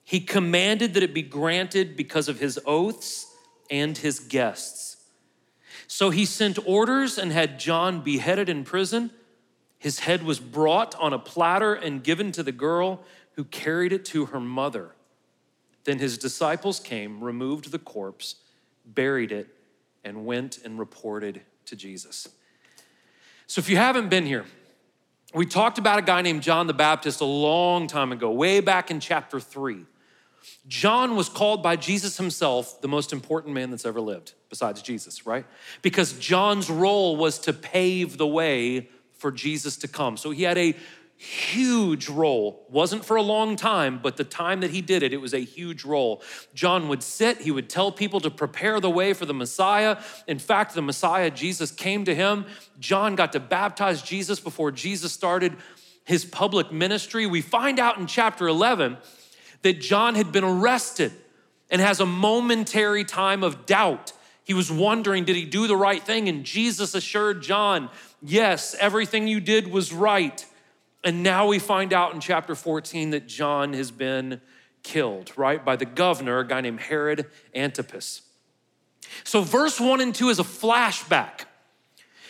he 0.06 0.22
commanded 0.22 0.94
that 0.94 1.04
it 1.04 1.14
be 1.14 1.22
granted 1.22 1.98
because 1.98 2.30
of 2.30 2.40
his 2.40 2.58
oaths 2.66 3.28
and 3.70 3.98
his 3.98 4.22
guests. 4.22 4.96
So 5.88 6.10
he 6.10 6.24
sent 6.24 6.58
orders 6.66 7.18
and 7.18 7.34
had 7.34 7.60
John 7.60 8.02
beheaded 8.02 8.48
in 8.48 8.64
prison. 8.64 9.12
His 9.78 10.00
head 10.00 10.24
was 10.24 10.40
brought 10.40 10.96
on 10.96 11.12
a 11.12 11.20
platter 11.20 11.74
and 11.74 12.02
given 12.02 12.32
to 12.32 12.44
the 12.44 12.54
girl 12.54 13.04
who 13.36 13.44
carried 13.46 13.94
it 13.94 14.06
to 14.06 14.26
her 14.28 14.40
mother. 14.40 14.92
Then 15.84 16.00
his 16.00 16.18
disciples 16.18 16.80
came, 16.80 17.24
removed 17.24 17.72
the 17.72 17.80
corpse, 17.80 18.36
buried 18.86 19.32
it, 19.32 19.48
and 20.04 20.26
went 20.26 20.60
and 20.64 20.80
reported 20.80 21.42
to 21.66 21.76
Jesus. 21.76 22.28
So 23.48 23.60
if 23.60 23.70
you 23.70 23.78
haven't 23.78 24.10
been 24.10 24.26
here, 24.26 24.46
we 25.34 25.46
talked 25.46 25.78
about 25.78 26.00
a 26.00 26.04
guy 26.04 26.22
named 26.22 26.44
John 26.44 26.68
the 26.68 26.74
Baptist 26.74 27.22
a 27.22 27.26
long 27.26 27.88
time 27.88 28.12
ago, 28.12 28.32
way 28.32 28.60
back 28.60 28.92
in 28.92 29.00
chapter 29.00 29.40
three. 29.40 29.86
John 30.68 31.16
was 31.16 31.30
called 31.30 31.64
by 31.64 31.76
Jesus 31.76 32.18
himself 32.18 32.82
the 32.82 32.88
most 32.88 33.14
important 33.14 33.54
man 33.54 33.72
that's 33.72 33.86
ever 33.86 34.02
lived, 34.02 34.34
besides 34.50 34.82
Jesus, 34.82 35.26
right? 35.26 35.46
Because 35.82 36.14
John's 36.14 36.70
role 36.70 37.16
was 37.16 37.40
to 37.40 37.54
pave 37.54 38.18
the 38.18 38.28
way 38.28 38.90
for 39.18 39.32
Jesus 39.32 39.78
to 39.78 39.88
come. 39.88 40.18
So 40.18 40.32
he 40.32 40.44
had 40.44 40.58
a 40.58 40.76
huge 41.24 42.10
role. 42.10 42.66
Wasn't 42.70 43.06
for 43.06 43.16
a 43.16 43.22
long 43.22 43.56
time, 43.56 44.00
but 44.04 44.18
the 44.18 44.26
time 44.26 44.60
that 44.60 44.72
he 44.72 44.82
did 44.82 45.04
it, 45.04 45.14
it 45.14 45.22
was 45.22 45.34
a 45.34 45.40
huge 45.40 45.86
role. 45.86 46.22
John 46.54 46.90
would 46.90 47.02
sit, 47.02 47.42
he 47.42 47.50
would 47.50 47.70
tell 47.70 47.94
people 47.94 48.20
to 48.20 48.30
prepare 48.30 48.82
the 48.82 48.90
way 48.90 49.14
for 49.14 49.26
the 49.26 49.34
Messiah. 49.34 49.98
In 50.28 50.38
fact, 50.38 50.76
the 50.76 50.82
Messiah, 50.82 51.32
Jesus, 51.32 51.72
came 51.72 52.04
to 52.06 52.14
him. 52.14 52.46
John 52.78 53.16
got 53.16 53.32
to 53.34 53.40
baptize 53.40 54.02
Jesus 54.02 54.42
before 54.42 54.70
Jesus 54.72 55.14
started 55.14 55.56
his 56.04 56.26
public 56.26 56.74
ministry. 56.74 57.26
We 57.26 57.42
find 57.42 57.80
out 57.80 57.98
in 57.98 58.06
chapter 58.06 58.48
11 58.48 58.98
that 59.62 59.80
John 59.80 60.16
had 60.16 60.34
been 60.34 60.44
arrested 60.44 61.14
and 61.70 61.82
has 61.82 62.02
a 62.02 62.06
momentary 62.06 63.06
time 63.06 63.44
of 63.44 63.66
doubt. 63.66 64.12
He 64.44 64.54
was 64.54 64.70
wondering, 64.70 65.24
did 65.24 65.38
he 65.38 65.46
do 65.46 65.68
the 65.68 65.78
right 65.78 66.04
thing? 66.04 66.28
And 66.28 66.44
Jesus 66.44 66.96
assured 66.96 67.42
John, 67.42 67.90
yes, 68.22 68.76
everything 68.78 69.26
you 69.30 69.40
did 69.40 69.72
was 69.72 69.94
right. 69.94 70.46
And 71.04 71.24
now 71.24 71.48
we 71.48 71.60
find 71.60 71.92
out 71.92 72.14
in 72.14 72.20
chapter 72.20 72.56
14 72.56 73.12
that 73.12 73.28
John 73.28 73.74
has 73.74 73.92
been 73.92 74.42
killed, 74.84 75.32
right, 75.36 75.64
by 75.64 75.76
the 75.76 75.86
governor, 75.86 76.40
a 76.40 76.48
guy 76.48 76.62
named 76.62 76.80
Herod 76.80 77.26
Antipas. 77.54 78.22
So, 79.24 79.42
verse 79.42 79.80
1 79.80 80.02
and 80.02 80.16
2 80.16 80.30
is 80.30 80.40
a 80.40 80.44
flashback. 80.44 81.46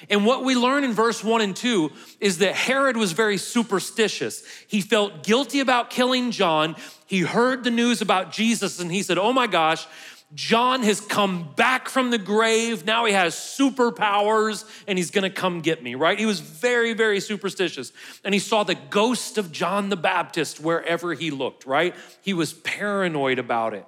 And 0.09 0.25
what 0.25 0.43
we 0.43 0.55
learn 0.55 0.83
in 0.83 0.91
verse 0.91 1.23
1 1.23 1.41
and 1.41 1.55
2 1.55 1.91
is 2.19 2.39
that 2.39 2.55
Herod 2.55 2.97
was 2.97 3.13
very 3.13 3.37
superstitious. 3.37 4.43
He 4.67 4.81
felt 4.81 5.23
guilty 5.23 5.59
about 5.59 5.89
killing 5.89 6.31
John. 6.31 6.75
He 7.05 7.21
heard 7.21 7.63
the 7.63 7.71
news 7.71 8.01
about 8.01 8.31
Jesus 8.31 8.79
and 8.79 8.91
he 8.91 9.01
said, 9.01 9.17
Oh 9.17 9.31
my 9.31 9.47
gosh, 9.47 9.87
John 10.35 10.81
has 10.83 10.99
come 10.99 11.53
back 11.55 11.89
from 11.89 12.09
the 12.09 12.17
grave. 12.17 12.85
Now 12.85 13.05
he 13.05 13.13
has 13.13 13.35
superpowers 13.35 14.65
and 14.87 14.97
he's 14.97 15.11
gonna 15.11 15.29
come 15.29 15.61
get 15.61 15.83
me, 15.83 15.95
right? 15.95 16.17
He 16.17 16.25
was 16.25 16.39
very, 16.39 16.93
very 16.93 17.19
superstitious. 17.19 17.91
And 18.23 18.33
he 18.33 18.39
saw 18.39 18.63
the 18.63 18.75
ghost 18.75 19.37
of 19.37 19.51
John 19.51 19.89
the 19.89 19.95
Baptist 19.95 20.59
wherever 20.59 21.13
he 21.13 21.29
looked, 21.29 21.65
right? 21.65 21.95
He 22.21 22.33
was 22.33 22.53
paranoid 22.53 23.37
about 23.37 23.73
it. 23.73 23.85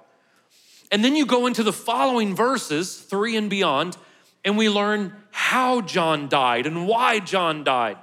And 0.92 1.04
then 1.04 1.16
you 1.16 1.26
go 1.26 1.46
into 1.46 1.62
the 1.62 1.72
following 1.72 2.34
verses, 2.34 2.96
three 2.96 3.36
and 3.36 3.50
beyond, 3.50 3.96
and 4.44 4.56
we 4.56 4.68
learn 4.68 5.14
how 5.32 5.80
John 5.80 6.28
died 6.28 6.66
and 6.66 6.86
why 6.86 7.18
John 7.18 7.64
died. 7.64 7.98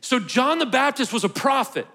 So, 0.00 0.18
John 0.18 0.58
the 0.58 0.66
Baptist 0.66 1.12
was 1.12 1.22
a 1.22 1.28
prophet. 1.28 1.86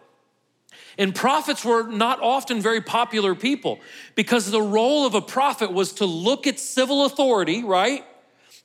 And 0.98 1.14
prophets 1.14 1.64
were 1.64 1.84
not 1.84 2.20
often 2.22 2.62
very 2.62 2.82
popular 2.82 3.36
people 3.36 3.80
because 4.16 4.50
the 4.50 4.62
role 4.62 5.06
of 5.06 5.14
a 5.14 5.22
prophet 5.22 5.72
was 5.72 5.94
to 5.94 6.06
look 6.06 6.48
at 6.48 6.60
civil 6.60 7.06
authority, 7.06 7.64
right? 7.64 8.04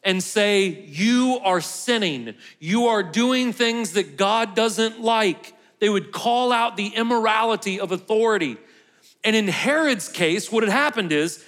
And 0.03 0.23
say, 0.23 0.85
You 0.87 1.41
are 1.45 1.61
sinning. 1.61 2.35
You 2.59 2.87
are 2.87 3.03
doing 3.03 3.53
things 3.53 3.93
that 3.93 4.17
God 4.17 4.55
doesn't 4.55 5.01
like. 5.01 5.55
They 5.79 5.89
would 5.89 6.13
call 6.13 6.53
out 6.53 6.77
the 6.77 6.89
immorality 6.89 7.79
of 7.79 7.93
authority. 7.93 8.57
And 9.25 9.37
in 9.37 9.49
Herod's 9.49 10.09
case, 10.09 10.51
what 10.51 10.63
had 10.63 10.73
happened 10.73 11.13
is 11.13 11.45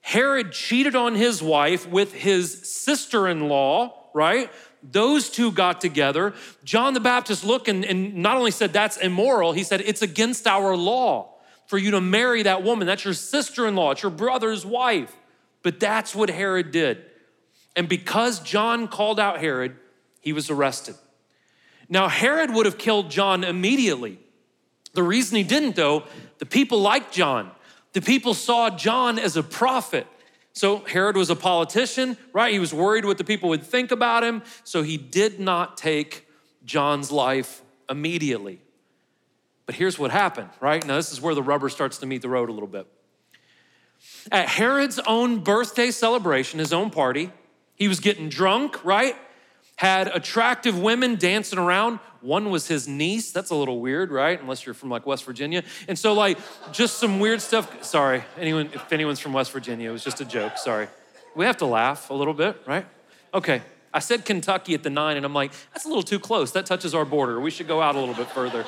Herod 0.00 0.52
cheated 0.52 0.94
on 0.94 1.14
his 1.14 1.42
wife 1.42 1.88
with 1.88 2.12
his 2.12 2.68
sister 2.70 3.28
in 3.28 3.48
law, 3.48 4.08
right? 4.14 4.50
Those 4.82 5.30
two 5.30 5.52
got 5.52 5.80
together. 5.80 6.34
John 6.64 6.94
the 6.94 7.00
Baptist 7.00 7.44
looked 7.44 7.68
and, 7.68 7.84
and 7.84 8.16
not 8.16 8.36
only 8.36 8.50
said 8.50 8.72
that's 8.72 8.96
immoral, 8.96 9.52
he 9.52 9.62
said 9.62 9.80
it's 9.80 10.02
against 10.02 10.46
our 10.46 10.76
law 10.76 11.34
for 11.66 11.78
you 11.78 11.92
to 11.92 12.00
marry 12.00 12.42
that 12.42 12.62
woman. 12.62 12.86
That's 12.86 13.04
your 13.04 13.14
sister 13.14 13.66
in 13.66 13.76
law, 13.76 13.92
it's 13.92 14.02
your 14.02 14.10
brother's 14.10 14.64
wife. 14.64 15.14
But 15.62 15.78
that's 15.78 16.14
what 16.14 16.30
Herod 16.30 16.70
did. 16.70 17.04
And 17.76 17.88
because 17.88 18.40
John 18.40 18.88
called 18.88 19.20
out 19.20 19.40
Herod, 19.40 19.76
he 20.20 20.32
was 20.32 20.50
arrested. 20.50 20.94
Now, 21.88 22.08
Herod 22.08 22.50
would 22.52 22.66
have 22.66 22.78
killed 22.78 23.10
John 23.10 23.44
immediately. 23.44 24.18
The 24.94 25.02
reason 25.02 25.36
he 25.36 25.42
didn't, 25.42 25.76
though, 25.76 26.04
the 26.38 26.46
people 26.46 26.80
liked 26.80 27.12
John. 27.12 27.50
The 27.92 28.00
people 28.00 28.34
saw 28.34 28.70
John 28.70 29.18
as 29.18 29.36
a 29.36 29.42
prophet. 29.42 30.06
So 30.60 30.80
Herod 30.80 31.16
was 31.16 31.30
a 31.30 31.36
politician, 31.36 32.18
right? 32.34 32.52
He 32.52 32.58
was 32.58 32.74
worried 32.74 33.06
what 33.06 33.16
the 33.16 33.24
people 33.24 33.48
would 33.48 33.62
think 33.62 33.92
about 33.92 34.22
him. 34.22 34.42
So 34.62 34.82
he 34.82 34.98
did 34.98 35.40
not 35.40 35.78
take 35.78 36.28
John's 36.66 37.10
life 37.10 37.62
immediately. 37.88 38.60
But 39.64 39.74
here's 39.74 39.98
what 39.98 40.10
happened, 40.10 40.50
right? 40.60 40.86
Now, 40.86 40.96
this 40.96 41.12
is 41.12 41.18
where 41.18 41.34
the 41.34 41.42
rubber 41.42 41.70
starts 41.70 41.96
to 42.00 42.06
meet 42.06 42.20
the 42.20 42.28
road 42.28 42.50
a 42.50 42.52
little 42.52 42.68
bit. 42.68 42.86
At 44.30 44.50
Herod's 44.50 44.98
own 45.06 45.38
birthday 45.38 45.90
celebration, 45.90 46.58
his 46.58 46.74
own 46.74 46.90
party, 46.90 47.32
he 47.74 47.88
was 47.88 47.98
getting 47.98 48.28
drunk, 48.28 48.84
right? 48.84 49.16
Had 49.76 50.08
attractive 50.08 50.78
women 50.78 51.14
dancing 51.14 51.58
around. 51.58 52.00
One 52.20 52.50
was 52.50 52.68
his 52.68 52.86
niece. 52.86 53.32
That's 53.32 53.50
a 53.50 53.54
little 53.54 53.80
weird, 53.80 54.10
right? 54.10 54.40
Unless 54.40 54.66
you're 54.66 54.74
from 54.74 54.90
like 54.90 55.06
West 55.06 55.24
Virginia. 55.24 55.62
And 55.88 55.98
so, 55.98 56.12
like, 56.12 56.38
just 56.72 56.98
some 56.98 57.18
weird 57.18 57.40
stuff. 57.40 57.82
Sorry, 57.84 58.22
anyone, 58.38 58.70
if 58.74 58.92
anyone's 58.92 59.20
from 59.20 59.32
West 59.32 59.52
Virginia, 59.52 59.88
it 59.88 59.92
was 59.92 60.04
just 60.04 60.20
a 60.20 60.24
joke. 60.24 60.58
Sorry. 60.58 60.88
We 61.34 61.44
have 61.44 61.56
to 61.58 61.66
laugh 61.66 62.10
a 62.10 62.14
little 62.14 62.34
bit, 62.34 62.60
right? 62.66 62.86
Okay. 63.32 63.62
I 63.92 63.98
said 63.98 64.24
Kentucky 64.24 64.74
at 64.74 64.82
the 64.84 64.90
nine, 64.90 65.16
and 65.16 65.26
I'm 65.26 65.34
like, 65.34 65.52
that's 65.72 65.84
a 65.84 65.88
little 65.88 66.02
too 66.02 66.20
close. 66.20 66.52
That 66.52 66.64
touches 66.66 66.94
our 66.94 67.04
border. 67.04 67.40
We 67.40 67.50
should 67.50 67.66
go 67.66 67.80
out 67.80 67.96
a 67.96 67.98
little 67.98 68.14
bit 68.14 68.28
further. 68.28 68.64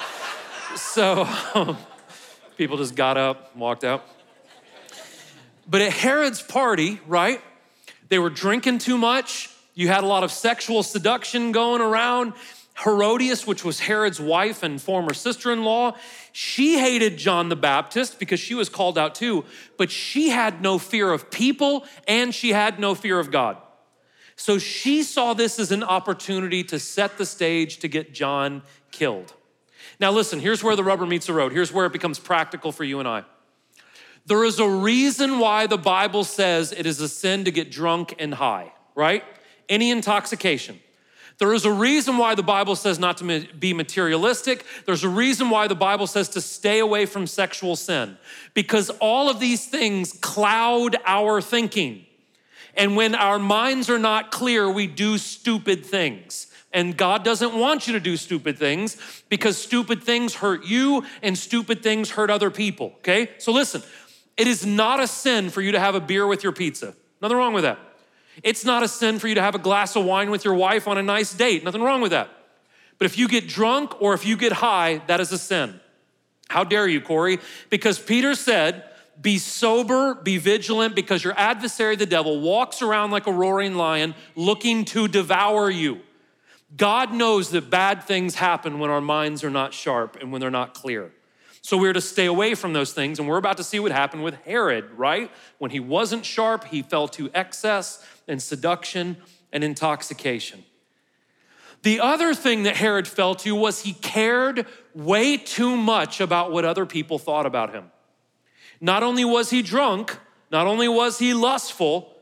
So, 0.74 1.28
um, 1.54 1.76
people 2.56 2.76
just 2.76 2.96
got 2.96 3.16
up, 3.16 3.54
walked 3.54 3.84
out. 3.84 4.04
But 5.68 5.80
at 5.80 5.92
Herod's 5.92 6.42
party, 6.42 7.00
right? 7.06 7.40
They 8.08 8.18
were 8.18 8.30
drinking 8.30 8.78
too 8.78 8.98
much. 8.98 9.48
You 9.74 9.88
had 9.88 10.02
a 10.02 10.06
lot 10.06 10.24
of 10.24 10.32
sexual 10.32 10.82
seduction 10.82 11.52
going 11.52 11.80
around. 11.80 12.34
Herodias, 12.84 13.46
which 13.46 13.64
was 13.64 13.80
Herod's 13.80 14.20
wife 14.20 14.62
and 14.62 14.80
former 14.80 15.14
sister 15.14 15.52
in 15.52 15.64
law, 15.64 15.96
she 16.32 16.78
hated 16.78 17.16
John 17.16 17.48
the 17.48 17.56
Baptist 17.56 18.18
because 18.18 18.40
she 18.40 18.54
was 18.54 18.68
called 18.68 18.98
out 18.98 19.14
too, 19.14 19.44
but 19.76 19.90
she 19.90 20.30
had 20.30 20.60
no 20.62 20.78
fear 20.78 21.12
of 21.12 21.30
people 21.30 21.84
and 22.08 22.34
she 22.34 22.50
had 22.50 22.78
no 22.78 22.94
fear 22.94 23.18
of 23.20 23.30
God. 23.30 23.56
So 24.36 24.58
she 24.58 25.02
saw 25.02 25.34
this 25.34 25.58
as 25.58 25.70
an 25.70 25.84
opportunity 25.84 26.64
to 26.64 26.78
set 26.78 27.18
the 27.18 27.26
stage 27.26 27.78
to 27.78 27.88
get 27.88 28.12
John 28.12 28.62
killed. 28.90 29.32
Now, 30.00 30.10
listen, 30.10 30.40
here's 30.40 30.64
where 30.64 30.74
the 30.74 30.82
rubber 30.82 31.06
meets 31.06 31.26
the 31.26 31.32
road. 31.32 31.52
Here's 31.52 31.72
where 31.72 31.86
it 31.86 31.92
becomes 31.92 32.18
practical 32.18 32.72
for 32.72 32.82
you 32.82 32.98
and 32.98 33.06
I. 33.06 33.24
There 34.26 34.44
is 34.44 34.58
a 34.58 34.68
reason 34.68 35.38
why 35.38 35.66
the 35.66 35.78
Bible 35.78 36.24
says 36.24 36.72
it 36.72 36.86
is 36.86 37.00
a 37.00 37.08
sin 37.08 37.44
to 37.44 37.50
get 37.50 37.70
drunk 37.70 38.14
and 38.18 38.34
high, 38.34 38.72
right? 38.94 39.24
Any 39.68 39.90
intoxication. 39.90 40.80
There 41.38 41.54
is 41.54 41.64
a 41.64 41.72
reason 41.72 42.18
why 42.18 42.34
the 42.34 42.42
Bible 42.42 42.76
says 42.76 42.98
not 42.98 43.16
to 43.18 43.46
be 43.58 43.72
materialistic. 43.72 44.64
There's 44.86 45.04
a 45.04 45.08
reason 45.08 45.50
why 45.50 45.66
the 45.66 45.74
Bible 45.74 46.06
says 46.06 46.28
to 46.30 46.40
stay 46.40 46.78
away 46.78 47.06
from 47.06 47.26
sexual 47.26 47.76
sin, 47.76 48.16
because 48.54 48.90
all 49.00 49.28
of 49.28 49.40
these 49.40 49.66
things 49.66 50.12
cloud 50.12 50.96
our 51.04 51.40
thinking. 51.40 52.06
And 52.74 52.96
when 52.96 53.14
our 53.14 53.38
minds 53.38 53.90
are 53.90 53.98
not 53.98 54.30
clear, 54.30 54.70
we 54.70 54.86
do 54.86 55.18
stupid 55.18 55.84
things. 55.84 56.46
And 56.72 56.96
God 56.96 57.22
doesn't 57.22 57.54
want 57.54 57.86
you 57.86 57.92
to 57.92 58.00
do 58.00 58.16
stupid 58.16 58.58
things 58.58 58.96
because 59.28 59.58
stupid 59.58 60.02
things 60.02 60.36
hurt 60.36 60.64
you 60.64 61.04
and 61.22 61.36
stupid 61.36 61.82
things 61.82 62.10
hurt 62.12 62.30
other 62.30 62.50
people, 62.50 62.94
okay? 62.98 63.28
So 63.38 63.52
listen, 63.52 63.82
it 64.38 64.46
is 64.46 64.64
not 64.64 64.98
a 64.98 65.06
sin 65.06 65.50
for 65.50 65.60
you 65.60 65.72
to 65.72 65.78
have 65.78 65.94
a 65.94 66.00
beer 66.00 66.26
with 66.26 66.42
your 66.42 66.52
pizza. 66.52 66.94
Nothing 67.20 67.36
wrong 67.36 67.52
with 67.52 67.64
that. 67.64 67.78
It's 68.42 68.64
not 68.64 68.82
a 68.82 68.88
sin 68.88 69.18
for 69.18 69.28
you 69.28 69.34
to 69.34 69.42
have 69.42 69.54
a 69.54 69.58
glass 69.58 69.94
of 69.96 70.04
wine 70.04 70.30
with 70.30 70.44
your 70.44 70.54
wife 70.54 70.88
on 70.88 70.98
a 70.98 71.02
nice 71.02 71.34
date. 71.34 71.64
Nothing 71.64 71.82
wrong 71.82 72.00
with 72.00 72.12
that. 72.12 72.30
But 72.98 73.06
if 73.06 73.18
you 73.18 73.28
get 73.28 73.48
drunk 73.48 74.00
or 74.00 74.14
if 74.14 74.24
you 74.24 74.36
get 74.36 74.52
high, 74.52 75.02
that 75.06 75.20
is 75.20 75.32
a 75.32 75.38
sin. 75.38 75.80
How 76.48 76.64
dare 76.64 76.86
you, 76.86 77.00
Corey? 77.00 77.38
Because 77.70 77.98
Peter 77.98 78.34
said, 78.34 78.84
be 79.20 79.38
sober, 79.38 80.14
be 80.14 80.38
vigilant, 80.38 80.94
because 80.94 81.22
your 81.22 81.38
adversary, 81.38 81.96
the 81.96 82.06
devil, 82.06 82.40
walks 82.40 82.82
around 82.82 83.10
like 83.10 83.26
a 83.26 83.32
roaring 83.32 83.74
lion 83.74 84.14
looking 84.34 84.84
to 84.86 85.08
devour 85.08 85.70
you. 85.70 86.00
God 86.76 87.12
knows 87.12 87.50
that 87.50 87.70
bad 87.70 88.04
things 88.04 88.36
happen 88.36 88.78
when 88.78 88.90
our 88.90 89.00
minds 89.00 89.44
are 89.44 89.50
not 89.50 89.74
sharp 89.74 90.16
and 90.20 90.32
when 90.32 90.40
they're 90.40 90.50
not 90.50 90.74
clear. 90.74 91.12
So 91.60 91.76
we're 91.76 91.92
to 91.92 92.00
stay 92.00 92.26
away 92.26 92.54
from 92.54 92.72
those 92.72 92.92
things. 92.92 93.18
And 93.18 93.28
we're 93.28 93.36
about 93.36 93.58
to 93.58 93.64
see 93.64 93.78
what 93.78 93.92
happened 93.92 94.24
with 94.24 94.34
Herod, 94.44 94.90
right? 94.96 95.30
When 95.58 95.70
he 95.70 95.78
wasn't 95.78 96.24
sharp, 96.24 96.64
he 96.64 96.82
fell 96.82 97.06
to 97.08 97.30
excess 97.34 98.04
and 98.28 98.42
seduction 98.42 99.16
and 99.52 99.62
intoxication. 99.62 100.64
The 101.82 102.00
other 102.00 102.34
thing 102.34 102.62
that 102.62 102.76
Herod 102.76 103.08
fell 103.08 103.34
to 103.36 103.54
was 103.54 103.82
he 103.82 103.92
cared 103.94 104.66
way 104.94 105.36
too 105.36 105.76
much 105.76 106.20
about 106.20 106.52
what 106.52 106.64
other 106.64 106.86
people 106.86 107.18
thought 107.18 107.46
about 107.46 107.74
him. 107.74 107.90
Not 108.80 109.02
only 109.02 109.24
was 109.24 109.50
he 109.50 109.62
drunk, 109.62 110.16
not 110.50 110.66
only 110.66 110.88
was 110.88 111.18
he 111.18 111.34
lustful, 111.34 112.16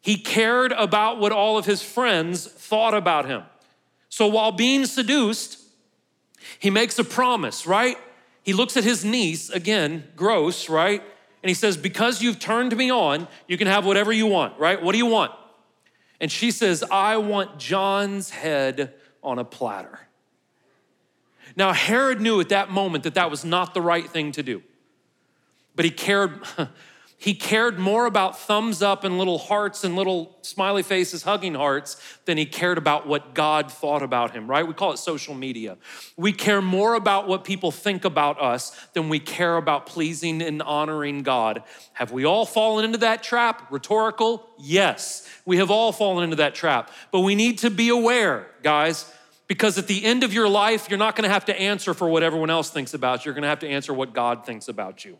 he 0.00 0.16
cared 0.16 0.72
about 0.72 1.18
what 1.18 1.32
all 1.32 1.58
of 1.58 1.66
his 1.66 1.82
friends 1.82 2.46
thought 2.46 2.94
about 2.94 3.26
him. 3.26 3.42
So 4.08 4.26
while 4.26 4.52
being 4.52 4.86
seduced, 4.86 5.58
he 6.58 6.70
makes 6.70 6.98
a 6.98 7.04
promise, 7.04 7.66
right? 7.66 7.96
he 8.42 8.52
looks 8.52 8.76
at 8.76 8.84
his 8.84 9.04
niece, 9.04 9.50
again, 9.50 10.04
gross, 10.16 10.68
right? 10.68 11.02
And 11.42 11.50
he 11.50 11.54
says, 11.54 11.76
Because 11.76 12.22
you've 12.22 12.38
turned 12.38 12.76
me 12.76 12.90
on, 12.90 13.28
you 13.48 13.58
can 13.58 13.66
have 13.66 13.84
whatever 13.84 14.12
you 14.12 14.26
want, 14.26 14.58
right? 14.58 14.80
What 14.80 14.92
do 14.92 14.98
you 14.98 15.06
want? 15.06 15.32
And 16.20 16.30
she 16.30 16.50
says, 16.50 16.84
I 16.90 17.16
want 17.16 17.58
John's 17.58 18.30
head 18.30 18.94
on 19.22 19.38
a 19.38 19.44
platter. 19.44 20.00
Now, 21.56 21.72
Herod 21.72 22.20
knew 22.20 22.40
at 22.40 22.48
that 22.50 22.70
moment 22.70 23.04
that 23.04 23.14
that 23.14 23.30
was 23.30 23.44
not 23.44 23.74
the 23.74 23.80
right 23.80 24.08
thing 24.08 24.32
to 24.32 24.42
do, 24.42 24.62
but 25.74 25.84
he 25.84 25.90
cared. 25.90 26.40
He 27.22 27.34
cared 27.34 27.78
more 27.78 28.06
about 28.06 28.36
thumbs 28.36 28.82
up 28.82 29.04
and 29.04 29.16
little 29.16 29.38
hearts 29.38 29.84
and 29.84 29.94
little 29.94 30.36
smiley 30.42 30.82
faces 30.82 31.22
hugging 31.22 31.54
hearts 31.54 31.96
than 32.24 32.36
he 32.36 32.44
cared 32.44 32.78
about 32.78 33.06
what 33.06 33.32
God 33.32 33.70
thought 33.70 34.02
about 34.02 34.32
him, 34.32 34.50
right? 34.50 34.66
We 34.66 34.74
call 34.74 34.90
it 34.90 34.96
social 34.96 35.32
media. 35.32 35.76
We 36.16 36.32
care 36.32 36.60
more 36.60 36.94
about 36.94 37.28
what 37.28 37.44
people 37.44 37.70
think 37.70 38.04
about 38.04 38.42
us 38.42 38.76
than 38.94 39.08
we 39.08 39.20
care 39.20 39.56
about 39.56 39.86
pleasing 39.86 40.42
and 40.42 40.60
honoring 40.62 41.22
God. 41.22 41.62
Have 41.92 42.10
we 42.10 42.24
all 42.24 42.44
fallen 42.44 42.84
into 42.84 42.98
that 42.98 43.22
trap? 43.22 43.70
Rhetorical? 43.70 44.44
Yes, 44.58 45.24
we 45.46 45.58
have 45.58 45.70
all 45.70 45.92
fallen 45.92 46.24
into 46.24 46.36
that 46.36 46.56
trap. 46.56 46.90
But 47.12 47.20
we 47.20 47.36
need 47.36 47.58
to 47.58 47.70
be 47.70 47.90
aware, 47.90 48.48
guys, 48.64 49.08
because 49.46 49.78
at 49.78 49.86
the 49.86 50.04
end 50.04 50.24
of 50.24 50.34
your 50.34 50.48
life, 50.48 50.90
you're 50.90 50.98
not 50.98 51.14
gonna 51.14 51.28
have 51.28 51.44
to 51.44 51.56
answer 51.56 51.94
for 51.94 52.08
what 52.08 52.24
everyone 52.24 52.50
else 52.50 52.68
thinks 52.68 52.94
about 52.94 53.24
you. 53.24 53.28
You're 53.28 53.36
gonna 53.36 53.46
have 53.46 53.60
to 53.60 53.68
answer 53.68 53.94
what 53.94 54.12
God 54.12 54.44
thinks 54.44 54.66
about 54.66 55.04
you. 55.04 55.18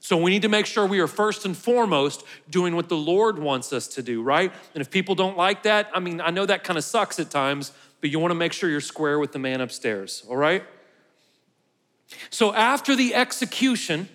So 0.00 0.16
we 0.16 0.30
need 0.30 0.42
to 0.42 0.48
make 0.48 0.66
sure 0.66 0.86
we 0.86 1.00
are 1.00 1.06
first 1.06 1.44
and 1.44 1.56
foremost 1.56 2.24
doing 2.48 2.76
what 2.76 2.88
the 2.88 2.96
Lord 2.96 3.38
wants 3.38 3.72
us 3.72 3.88
to 3.88 4.02
do, 4.02 4.22
right? 4.22 4.52
And 4.74 4.80
if 4.80 4.90
people 4.90 5.14
don't 5.14 5.36
like 5.36 5.64
that, 5.64 5.90
I 5.92 6.00
mean, 6.00 6.20
I 6.20 6.30
know 6.30 6.46
that 6.46 6.64
kind 6.64 6.78
of 6.78 6.84
sucks 6.84 7.18
at 7.18 7.30
times, 7.30 7.72
but 8.00 8.10
you 8.10 8.18
want 8.18 8.30
to 8.30 8.36
make 8.36 8.52
sure 8.52 8.70
you're 8.70 8.80
square 8.80 9.18
with 9.18 9.32
the 9.32 9.38
man 9.38 9.60
upstairs, 9.60 10.24
all 10.28 10.36
right? 10.36 10.64
So 12.30 12.54
after 12.54 12.96
the 12.96 13.14
execution, 13.14 14.08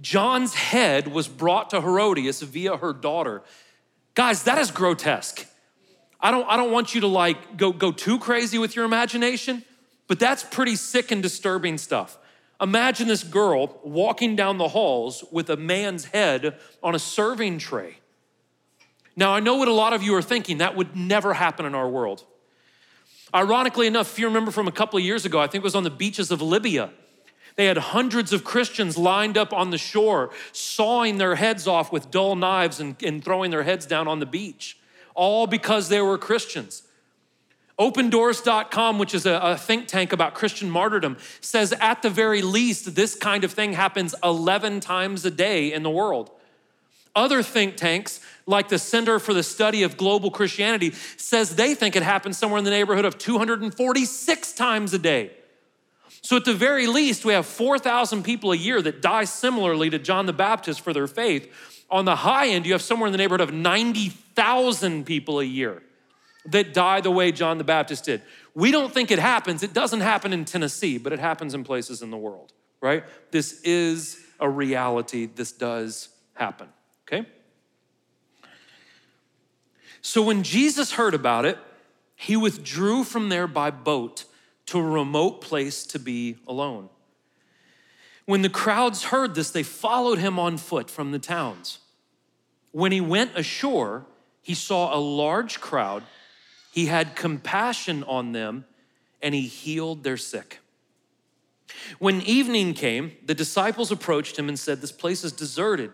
John's 0.00 0.54
head 0.54 1.08
was 1.08 1.28
brought 1.28 1.70
to 1.70 1.80
Herodias 1.80 2.40
via 2.42 2.76
her 2.76 2.92
daughter. 2.92 3.42
Guys, 4.14 4.44
that 4.44 4.58
is 4.58 4.70
grotesque. 4.70 5.44
I 6.20 6.30
don't, 6.30 6.48
I 6.48 6.56
don't 6.56 6.72
want 6.72 6.94
you 6.94 7.02
to 7.02 7.06
like 7.06 7.56
go, 7.56 7.72
go 7.72 7.92
too 7.92 8.18
crazy 8.18 8.58
with 8.58 8.74
your 8.74 8.84
imagination, 8.84 9.64
but 10.06 10.18
that's 10.18 10.42
pretty 10.42 10.76
sick 10.76 11.10
and 11.10 11.22
disturbing 11.22 11.78
stuff. 11.78 12.16
Imagine 12.60 13.06
this 13.06 13.22
girl 13.22 13.78
walking 13.84 14.34
down 14.34 14.58
the 14.58 14.68
halls 14.68 15.24
with 15.30 15.48
a 15.48 15.56
man's 15.56 16.06
head 16.06 16.58
on 16.82 16.94
a 16.94 16.98
serving 16.98 17.58
tray. 17.58 17.98
Now, 19.14 19.32
I 19.32 19.40
know 19.40 19.56
what 19.56 19.68
a 19.68 19.72
lot 19.72 19.92
of 19.92 20.02
you 20.02 20.14
are 20.14 20.22
thinking 20.22 20.58
that 20.58 20.76
would 20.76 20.96
never 20.96 21.34
happen 21.34 21.66
in 21.66 21.74
our 21.74 21.88
world. 21.88 22.24
Ironically 23.34 23.86
enough, 23.86 24.12
if 24.12 24.18
you 24.18 24.26
remember 24.26 24.50
from 24.50 24.66
a 24.68 24.72
couple 24.72 24.98
of 24.98 25.04
years 25.04 25.24
ago, 25.24 25.38
I 25.38 25.46
think 25.46 25.62
it 25.62 25.64
was 25.64 25.74
on 25.74 25.84
the 25.84 25.90
beaches 25.90 26.30
of 26.30 26.40
Libya. 26.40 26.90
They 27.56 27.66
had 27.66 27.78
hundreds 27.78 28.32
of 28.32 28.44
Christians 28.44 28.96
lined 28.96 29.36
up 29.36 29.52
on 29.52 29.70
the 29.70 29.78
shore, 29.78 30.30
sawing 30.52 31.18
their 31.18 31.34
heads 31.34 31.66
off 31.66 31.92
with 31.92 32.10
dull 32.10 32.36
knives 32.36 32.80
and, 32.80 32.96
and 33.02 33.22
throwing 33.22 33.50
their 33.50 33.64
heads 33.64 33.84
down 33.84 34.06
on 34.06 34.20
the 34.20 34.26
beach, 34.26 34.78
all 35.14 35.46
because 35.46 35.88
they 35.88 36.00
were 36.00 36.16
Christians. 36.16 36.84
OpenDoors.com, 37.78 38.98
which 38.98 39.14
is 39.14 39.24
a, 39.24 39.34
a, 39.34 39.56
think 39.56 39.86
tank 39.86 40.12
about 40.12 40.34
Christian 40.34 40.68
martyrdom, 40.68 41.16
says 41.40 41.72
at 41.80 42.02
the 42.02 42.10
very 42.10 42.42
least, 42.42 42.96
this 42.96 43.14
kind 43.14 43.44
of 43.44 43.52
thing 43.52 43.74
happens 43.74 44.16
11 44.24 44.80
times 44.80 45.24
a 45.24 45.30
day 45.30 45.72
in 45.72 45.84
the 45.84 45.90
world. 45.90 46.30
Other 47.14 47.42
think 47.42 47.76
tanks, 47.76 48.20
like 48.46 48.68
the 48.68 48.78
Center 48.78 49.20
for 49.20 49.32
the 49.32 49.44
Study 49.44 49.84
of 49.84 49.96
Global 49.96 50.30
Christianity, 50.30 50.92
says 51.16 51.54
they 51.54 51.74
think 51.74 51.94
it 51.94 52.02
happens 52.02 52.36
somewhere 52.36 52.58
in 52.58 52.64
the 52.64 52.70
neighborhood 52.70 53.04
of 53.04 53.16
246 53.16 54.52
times 54.54 54.92
a 54.92 54.98
day. 54.98 55.30
So, 56.20 56.36
at 56.36 56.44
the 56.44 56.54
very 56.54 56.88
least, 56.88 57.24
we 57.24 57.32
have 57.32 57.46
4,000 57.46 58.24
people 58.24 58.50
a 58.52 58.56
year 58.56 58.82
that 58.82 59.00
die 59.00 59.24
similarly 59.24 59.88
to 59.90 59.98
John 59.98 60.26
the 60.26 60.32
Baptist 60.32 60.80
for 60.80 60.92
their 60.92 61.06
faith. 61.06 61.52
On 61.90 62.04
the 62.04 62.16
high 62.16 62.48
end, 62.48 62.66
you 62.66 62.72
have 62.72 62.82
somewhere 62.82 63.06
in 63.06 63.12
the 63.12 63.18
neighborhood 63.18 63.48
of 63.48 63.54
90,000 63.54 65.06
people 65.06 65.40
a 65.40 65.44
year 65.44 65.82
that 66.50 66.74
die 66.74 67.00
the 67.00 67.10
way 67.10 67.32
John 67.32 67.58
the 67.58 67.64
Baptist 67.64 68.04
did. 68.04 68.22
We 68.54 68.70
don't 68.70 68.92
think 68.92 69.10
it 69.10 69.18
happens. 69.18 69.62
It 69.62 69.72
doesn't 69.72 70.00
happen 70.00 70.32
in 70.32 70.44
Tennessee, 70.44 70.98
but 70.98 71.12
it 71.12 71.18
happens 71.18 71.54
in 71.54 71.64
places 71.64 72.02
in 72.02 72.10
the 72.10 72.16
world, 72.16 72.52
right? 72.80 73.04
This 73.30 73.60
is 73.62 74.18
a 74.40 74.48
reality. 74.48 75.26
This 75.26 75.52
does 75.52 76.08
happen, 76.34 76.68
okay? 77.06 77.26
So 80.00 80.22
when 80.22 80.42
Jesus 80.42 80.92
heard 80.92 81.14
about 81.14 81.44
it, 81.44 81.58
he 82.16 82.36
withdrew 82.36 83.04
from 83.04 83.28
there 83.28 83.46
by 83.46 83.70
boat 83.70 84.24
to 84.66 84.78
a 84.78 84.82
remote 84.82 85.40
place 85.40 85.84
to 85.86 85.98
be 85.98 86.36
alone. 86.46 86.88
When 88.26 88.42
the 88.42 88.48
crowds 88.48 89.04
heard 89.04 89.34
this, 89.34 89.50
they 89.50 89.62
followed 89.62 90.18
him 90.18 90.38
on 90.38 90.58
foot 90.58 90.90
from 90.90 91.12
the 91.12 91.18
towns. 91.18 91.78
When 92.72 92.92
he 92.92 93.00
went 93.00 93.36
ashore, 93.36 94.04
he 94.42 94.54
saw 94.54 94.94
a 94.94 95.00
large 95.00 95.60
crowd 95.60 96.02
he 96.72 96.86
had 96.86 97.16
compassion 97.16 98.04
on 98.04 98.32
them 98.32 98.64
and 99.22 99.34
he 99.34 99.42
healed 99.42 100.04
their 100.04 100.16
sick. 100.16 100.60
When 101.98 102.20
evening 102.22 102.74
came, 102.74 103.12
the 103.24 103.34
disciples 103.34 103.90
approached 103.90 104.38
him 104.38 104.48
and 104.48 104.58
said, 104.58 104.80
This 104.80 104.92
place 104.92 105.24
is 105.24 105.32
deserted. 105.32 105.92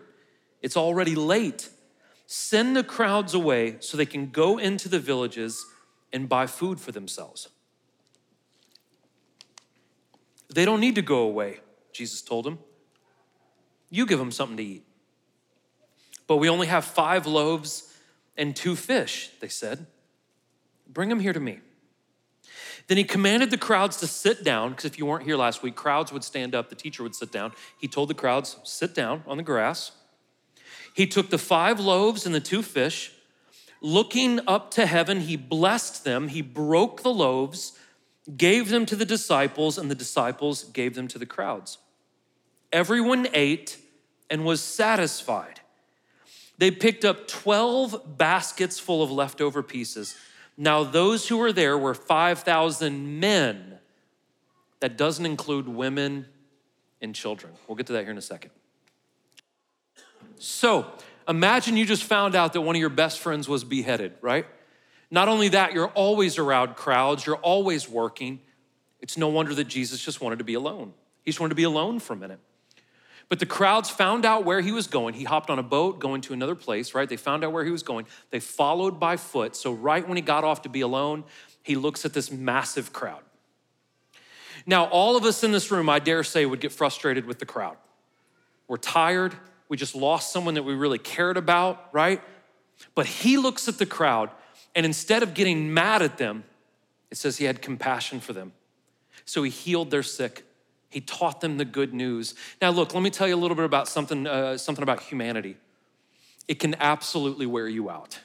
It's 0.61 0.77
already 0.77 1.15
late. 1.15 1.69
Send 2.27 2.75
the 2.75 2.83
crowds 2.83 3.33
away 3.33 3.77
so 3.79 3.97
they 3.97 4.05
can 4.05 4.29
go 4.29 4.57
into 4.57 4.89
the 4.89 4.99
villages 4.99 5.65
and 6.11 6.27
buy 6.27 6.47
food 6.47 6.79
for 6.79 6.91
themselves. 6.91 7.49
They 10.53 10.65
don't 10.65 10.79
need 10.79 10.95
to 10.95 11.01
go 11.01 11.19
away, 11.19 11.59
Jesus 11.91 12.21
told 12.21 12.45
them. 12.45 12.59
You 13.89 14.05
give 14.05 14.19
them 14.19 14.31
something 14.31 14.57
to 14.57 14.63
eat. 14.63 14.85
But 16.27 16.37
we 16.37 16.49
only 16.49 16.67
have 16.67 16.85
five 16.85 17.27
loaves 17.27 17.93
and 18.37 18.55
two 18.55 18.75
fish, 18.75 19.31
they 19.39 19.47
said. 19.47 19.85
Bring 20.87 21.09
him 21.09 21.19
here 21.19 21.33
to 21.33 21.39
me. 21.39 21.59
Then 22.87 22.97
he 22.97 23.03
commanded 23.03 23.49
the 23.49 23.57
crowds 23.57 23.97
to 23.97 24.07
sit 24.07 24.43
down, 24.43 24.71
because 24.71 24.85
if 24.85 24.99
you 24.99 25.05
weren't 25.05 25.23
here 25.23 25.37
last 25.37 25.63
week, 25.63 25.75
crowds 25.75 26.11
would 26.11 26.23
stand 26.23 26.53
up, 26.53 26.69
the 26.69 26.75
teacher 26.75 27.01
would 27.01 27.15
sit 27.15 27.31
down. 27.31 27.51
He 27.79 27.87
told 27.87 28.09
the 28.09 28.13
crowds, 28.13 28.57
sit 28.63 28.93
down 28.93 29.23
on 29.25 29.37
the 29.37 29.43
grass. 29.43 29.91
He 30.93 31.07
took 31.07 31.29
the 31.29 31.37
five 31.37 31.79
loaves 31.79 32.25
and 32.25 32.35
the 32.35 32.39
two 32.39 32.61
fish. 32.61 33.11
Looking 33.81 34.39
up 34.47 34.71
to 34.71 34.85
heaven, 34.85 35.21
he 35.21 35.35
blessed 35.35 36.03
them. 36.03 36.29
He 36.29 36.41
broke 36.41 37.01
the 37.01 37.13
loaves, 37.13 37.77
gave 38.37 38.69
them 38.69 38.85
to 38.85 38.95
the 38.95 39.05
disciples, 39.05 39.77
and 39.77 39.89
the 39.89 39.95
disciples 39.95 40.63
gave 40.63 40.95
them 40.95 41.07
to 41.09 41.19
the 41.19 41.25
crowds. 41.25 41.79
Everyone 42.71 43.27
ate 43.33 43.77
and 44.29 44.45
was 44.45 44.61
satisfied. 44.61 45.61
They 46.57 46.71
picked 46.71 47.03
up 47.03 47.27
12 47.27 48.17
baskets 48.17 48.79
full 48.79 49.03
of 49.03 49.11
leftover 49.11 49.61
pieces. 49.61 50.15
Now, 50.57 50.83
those 50.83 51.27
who 51.27 51.37
were 51.37 51.51
there 51.51 51.77
were 51.77 51.93
5,000 51.93 53.19
men. 53.19 53.79
That 54.81 54.97
doesn't 54.97 55.25
include 55.25 55.67
women 55.67 56.27
and 57.01 57.15
children. 57.15 57.53
We'll 57.67 57.75
get 57.75 57.87
to 57.87 57.93
that 57.93 58.03
here 58.03 58.11
in 58.11 58.17
a 58.17 58.21
second. 58.21 58.51
So, 60.37 60.91
imagine 61.27 61.77
you 61.77 61.85
just 61.85 62.03
found 62.03 62.35
out 62.35 62.53
that 62.53 62.61
one 62.61 62.75
of 62.75 62.79
your 62.79 62.89
best 62.89 63.19
friends 63.19 63.47
was 63.47 63.63
beheaded, 63.63 64.13
right? 64.21 64.45
Not 65.09 65.27
only 65.27 65.49
that, 65.49 65.73
you're 65.73 65.89
always 65.89 66.37
around 66.37 66.75
crowds, 66.75 67.25
you're 67.25 67.37
always 67.37 67.89
working. 67.89 68.41
It's 68.99 69.17
no 69.17 69.27
wonder 69.27 69.53
that 69.55 69.65
Jesus 69.65 70.03
just 70.03 70.21
wanted 70.21 70.39
to 70.39 70.45
be 70.45 70.55
alone. 70.55 70.93
He 71.23 71.31
just 71.31 71.39
wanted 71.39 71.51
to 71.51 71.55
be 71.55 71.63
alone 71.63 71.99
for 71.99 72.13
a 72.13 72.17
minute. 72.17 72.39
But 73.27 73.39
the 73.39 73.45
crowds 73.45 73.89
found 73.89 74.23
out 74.23 74.45
where 74.45 74.61
he 74.61 74.71
was 74.71 74.87
going. 74.87 75.15
He 75.15 75.23
hopped 75.23 75.49
on 75.49 75.57
a 75.57 75.63
boat 75.63 75.99
going 75.99 76.21
to 76.21 76.33
another 76.33 76.55
place, 76.55 76.93
right? 76.93 77.09
They 77.09 77.17
found 77.17 77.43
out 77.43 77.51
where 77.51 77.65
he 77.65 77.71
was 77.71 77.81
going. 77.81 78.05
They 78.29 78.39
followed 78.39 78.99
by 78.99 79.17
foot. 79.17 79.55
So, 79.55 79.73
right 79.73 80.07
when 80.07 80.15
he 80.15 80.21
got 80.21 80.43
off 80.43 80.61
to 80.63 80.69
be 80.69 80.81
alone, 80.81 81.23
he 81.63 81.75
looks 81.75 82.05
at 82.05 82.13
this 82.13 82.31
massive 82.31 82.93
crowd. 82.93 83.21
Now, 84.67 84.85
all 84.85 85.15
of 85.15 85.25
us 85.25 85.43
in 85.43 85.51
this 85.51 85.71
room, 85.71 85.89
I 85.89 85.99
dare 85.99 86.23
say, 86.23 86.45
would 86.45 86.59
get 86.59 86.71
frustrated 86.71 87.25
with 87.25 87.39
the 87.39 87.45
crowd. 87.45 87.77
We're 88.67 88.77
tired. 88.77 89.35
We 89.69 89.77
just 89.77 89.95
lost 89.95 90.31
someone 90.31 90.53
that 90.55 90.63
we 90.63 90.73
really 90.73 90.99
cared 90.99 91.37
about, 91.37 91.89
right? 91.91 92.21
But 92.93 93.05
he 93.05 93.37
looks 93.37 93.67
at 93.67 93.77
the 93.77 93.85
crowd, 93.85 94.29
and 94.75 94.85
instead 94.85 95.23
of 95.23 95.33
getting 95.33 95.73
mad 95.73 96.01
at 96.01 96.17
them, 96.17 96.43
it 97.11 97.17
says 97.17 97.37
he 97.37 97.45
had 97.45 97.61
compassion 97.61 98.19
for 98.19 98.33
them. 98.33 98.53
So 99.25 99.43
he 99.43 99.49
healed 99.49 99.91
their 99.91 100.03
sick. 100.03 100.45
He 100.95 101.01
taught 101.01 101.41
them 101.41 101.57
the 101.57 101.65
good 101.65 101.93
news. 101.93 102.35
Now, 102.61 102.69
look, 102.69 102.93
let 102.93 103.03
me 103.03 103.09
tell 103.09 103.27
you 103.27 103.35
a 103.35 103.41
little 103.43 103.57
bit 103.57 103.65
about 103.65 103.89
something, 103.89 104.25
uh, 104.25 104.57
something 104.57 104.81
about 104.81 105.03
humanity. 105.03 105.57
It 106.47 106.57
can 106.57 106.73
absolutely 106.79 107.45
wear 107.45 107.67
you 107.67 107.89
out. 107.89 108.21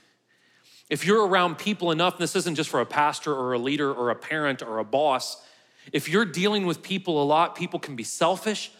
If 0.88 1.04
you're 1.04 1.26
around 1.26 1.58
people 1.58 1.90
enough, 1.90 2.14
and 2.14 2.22
this 2.22 2.36
isn't 2.36 2.54
just 2.54 2.70
for 2.70 2.80
a 2.80 2.86
pastor 2.86 3.34
or 3.34 3.54
a 3.54 3.58
leader 3.58 3.92
or 3.92 4.10
a 4.10 4.14
parent 4.14 4.62
or 4.62 4.78
a 4.78 4.84
boss, 4.84 5.42
if 5.92 6.08
you're 6.08 6.24
dealing 6.24 6.64
with 6.64 6.80
people 6.80 7.20
a 7.20 7.24
lot, 7.24 7.56
people 7.56 7.80
can 7.80 7.96
be 7.96 8.04
selfish, 8.04 8.70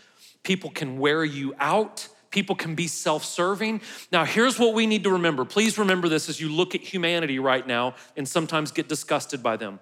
people 0.45 0.71
can 0.71 1.01
wear 1.01 1.25
you 1.25 1.53
out, 1.59 2.07
people 2.31 2.55
can 2.55 2.77
be 2.77 2.87
self 2.87 3.25
serving. 3.25 3.81
Now, 4.13 4.25
here's 4.25 4.57
what 4.57 4.73
we 4.73 4.87
need 4.87 5.03
to 5.03 5.11
remember. 5.11 5.45
Please 5.45 5.79
remember 5.79 6.09
this 6.09 6.29
as 6.29 6.41
you 6.41 6.49
look 6.49 6.77
at 6.77 6.81
humanity 6.81 7.41
right 7.41 7.67
now 7.67 7.97
and 8.17 8.29
sometimes 8.29 8.71
get 8.71 8.89
disgusted 8.89 9.43
by 9.43 9.57
them. 9.57 9.81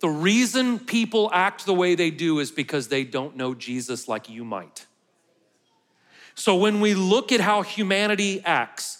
The 0.00 0.08
reason 0.08 0.78
people 0.78 1.30
act 1.32 1.66
the 1.66 1.74
way 1.74 1.94
they 1.94 2.10
do 2.10 2.38
is 2.38 2.50
because 2.50 2.88
they 2.88 3.04
don't 3.04 3.36
know 3.36 3.54
Jesus 3.54 4.08
like 4.08 4.28
you 4.28 4.44
might. 4.44 4.86
So 6.34 6.56
when 6.56 6.80
we 6.80 6.94
look 6.94 7.32
at 7.32 7.40
how 7.40 7.62
humanity 7.62 8.42
acts, 8.44 8.98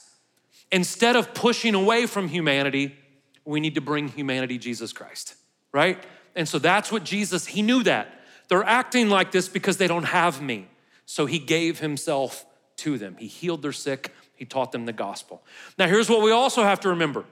instead 0.70 1.16
of 1.16 1.32
pushing 1.32 1.74
away 1.74 2.06
from 2.06 2.28
humanity, 2.28 2.96
we 3.44 3.60
need 3.60 3.74
to 3.76 3.80
bring 3.80 4.08
humanity 4.08 4.58
Jesus 4.58 4.92
Christ, 4.92 5.34
right? 5.72 6.02
And 6.36 6.46
so 6.46 6.58
that's 6.58 6.92
what 6.92 7.02
Jesus, 7.02 7.46
he 7.46 7.62
knew 7.62 7.82
that. 7.84 8.20
They're 8.48 8.64
acting 8.64 9.08
like 9.08 9.32
this 9.32 9.48
because 9.48 9.78
they 9.78 9.86
don't 9.86 10.04
have 10.04 10.42
me. 10.42 10.68
So 11.06 11.24
he 11.24 11.38
gave 11.38 11.78
himself 11.80 12.44
to 12.78 12.98
them. 12.98 13.16
He 13.18 13.26
healed 13.26 13.62
their 13.62 13.72
sick, 13.72 14.12
he 14.34 14.44
taught 14.44 14.72
them 14.72 14.86
the 14.86 14.92
gospel. 14.92 15.42
Now, 15.78 15.86
here's 15.86 16.10
what 16.10 16.22
we 16.22 16.30
also 16.30 16.62
have 16.62 16.80
to 16.80 16.90
remember. 16.90 17.24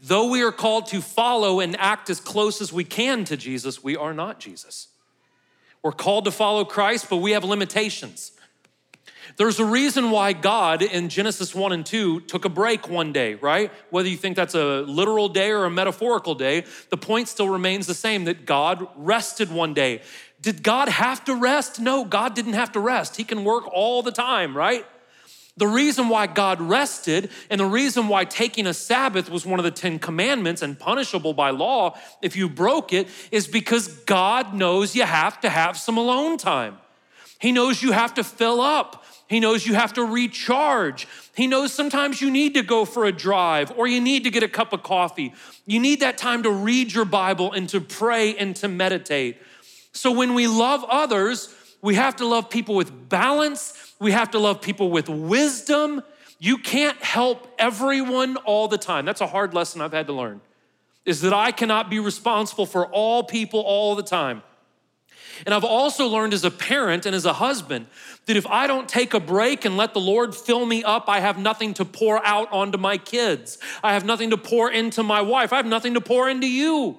Though 0.00 0.30
we 0.30 0.42
are 0.42 0.52
called 0.52 0.86
to 0.88 1.00
follow 1.00 1.60
and 1.60 1.76
act 1.78 2.08
as 2.08 2.20
close 2.20 2.60
as 2.60 2.72
we 2.72 2.84
can 2.84 3.24
to 3.24 3.36
Jesus, 3.36 3.82
we 3.82 3.96
are 3.96 4.14
not 4.14 4.38
Jesus. 4.38 4.88
We're 5.82 5.92
called 5.92 6.24
to 6.26 6.30
follow 6.30 6.64
Christ, 6.64 7.08
but 7.10 7.16
we 7.16 7.32
have 7.32 7.44
limitations. 7.44 8.32
There's 9.36 9.60
a 9.60 9.64
reason 9.64 10.10
why 10.10 10.32
God 10.32 10.82
in 10.82 11.08
Genesis 11.08 11.54
1 11.54 11.72
and 11.72 11.84
2 11.84 12.20
took 12.20 12.44
a 12.44 12.48
break 12.48 12.88
one 12.88 13.12
day, 13.12 13.34
right? 13.34 13.70
Whether 13.90 14.08
you 14.08 14.16
think 14.16 14.36
that's 14.36 14.54
a 14.54 14.80
literal 14.80 15.28
day 15.28 15.50
or 15.50 15.64
a 15.64 15.70
metaphorical 15.70 16.34
day, 16.34 16.64
the 16.90 16.96
point 16.96 17.28
still 17.28 17.48
remains 17.48 17.86
the 17.86 17.94
same 17.94 18.24
that 18.24 18.46
God 18.46 18.86
rested 18.96 19.52
one 19.52 19.74
day. 19.74 20.02
Did 20.40 20.62
God 20.62 20.88
have 20.88 21.24
to 21.24 21.34
rest? 21.34 21.80
No, 21.80 22.04
God 22.04 22.34
didn't 22.34 22.54
have 22.54 22.72
to 22.72 22.80
rest. 22.80 23.16
He 23.16 23.24
can 23.24 23.44
work 23.44 23.64
all 23.72 24.02
the 24.02 24.12
time, 24.12 24.56
right? 24.56 24.86
The 25.58 25.66
reason 25.66 26.08
why 26.08 26.28
God 26.28 26.60
rested 26.60 27.30
and 27.50 27.60
the 27.60 27.66
reason 27.66 28.06
why 28.06 28.24
taking 28.24 28.66
a 28.66 28.72
Sabbath 28.72 29.28
was 29.28 29.44
one 29.44 29.58
of 29.58 29.64
the 29.64 29.72
10 29.72 29.98
commandments 29.98 30.62
and 30.62 30.78
punishable 30.78 31.34
by 31.34 31.50
law 31.50 31.98
if 32.22 32.36
you 32.36 32.48
broke 32.48 32.92
it 32.92 33.08
is 33.32 33.48
because 33.48 33.88
God 33.88 34.54
knows 34.54 34.94
you 34.94 35.02
have 35.02 35.40
to 35.40 35.50
have 35.50 35.76
some 35.76 35.98
alone 35.98 36.38
time. 36.38 36.78
He 37.40 37.50
knows 37.50 37.82
you 37.82 37.90
have 37.90 38.14
to 38.14 38.24
fill 38.24 38.60
up. 38.60 39.04
He 39.28 39.40
knows 39.40 39.66
you 39.66 39.74
have 39.74 39.92
to 39.94 40.04
recharge. 40.04 41.08
He 41.34 41.46
knows 41.46 41.72
sometimes 41.72 42.20
you 42.20 42.30
need 42.30 42.54
to 42.54 42.62
go 42.62 42.84
for 42.84 43.04
a 43.04 43.12
drive 43.12 43.72
or 43.76 43.86
you 43.86 44.00
need 44.00 44.24
to 44.24 44.30
get 44.30 44.44
a 44.44 44.48
cup 44.48 44.72
of 44.72 44.84
coffee. 44.84 45.34
You 45.66 45.80
need 45.80 46.00
that 46.00 46.18
time 46.18 46.44
to 46.44 46.50
read 46.50 46.92
your 46.92 47.04
Bible 47.04 47.52
and 47.52 47.68
to 47.70 47.80
pray 47.80 48.36
and 48.36 48.54
to 48.56 48.68
meditate. 48.68 49.38
So 49.92 50.12
when 50.12 50.34
we 50.34 50.46
love 50.46 50.84
others, 50.88 51.52
we 51.82 51.96
have 51.96 52.16
to 52.16 52.26
love 52.26 52.48
people 52.48 52.74
with 52.74 53.08
balance, 53.08 53.87
we 53.98 54.12
have 54.12 54.30
to 54.32 54.38
love 54.38 54.60
people 54.60 54.90
with 54.90 55.08
wisdom. 55.08 56.02
You 56.38 56.58
can't 56.58 57.02
help 57.02 57.52
everyone 57.58 58.36
all 58.38 58.68
the 58.68 58.78
time. 58.78 59.04
That's 59.04 59.20
a 59.20 59.26
hard 59.26 59.54
lesson 59.54 59.80
I've 59.80 59.92
had 59.92 60.06
to 60.06 60.12
learn. 60.12 60.40
Is 61.04 61.22
that 61.22 61.32
I 61.32 61.52
cannot 61.52 61.90
be 61.90 61.98
responsible 61.98 62.66
for 62.66 62.86
all 62.86 63.24
people 63.24 63.60
all 63.60 63.94
the 63.94 64.02
time. 64.02 64.42
And 65.46 65.54
I've 65.54 65.64
also 65.64 66.06
learned 66.06 66.34
as 66.34 66.44
a 66.44 66.50
parent 66.50 67.06
and 67.06 67.14
as 67.14 67.24
a 67.24 67.32
husband 67.32 67.86
that 68.26 68.36
if 68.36 68.46
I 68.46 68.66
don't 68.66 68.88
take 68.88 69.14
a 69.14 69.20
break 69.20 69.64
and 69.64 69.76
let 69.76 69.94
the 69.94 70.00
Lord 70.00 70.34
fill 70.34 70.66
me 70.66 70.82
up, 70.82 71.08
I 71.08 71.20
have 71.20 71.38
nothing 71.38 71.74
to 71.74 71.84
pour 71.84 72.24
out 72.26 72.50
onto 72.52 72.78
my 72.78 72.98
kids. 72.98 73.58
I 73.82 73.94
have 73.94 74.04
nothing 74.04 74.30
to 74.30 74.36
pour 74.36 74.70
into 74.70 75.02
my 75.02 75.20
wife. 75.20 75.52
I 75.52 75.56
have 75.56 75.66
nothing 75.66 75.94
to 75.94 76.00
pour 76.00 76.28
into 76.28 76.48
you. 76.48 76.98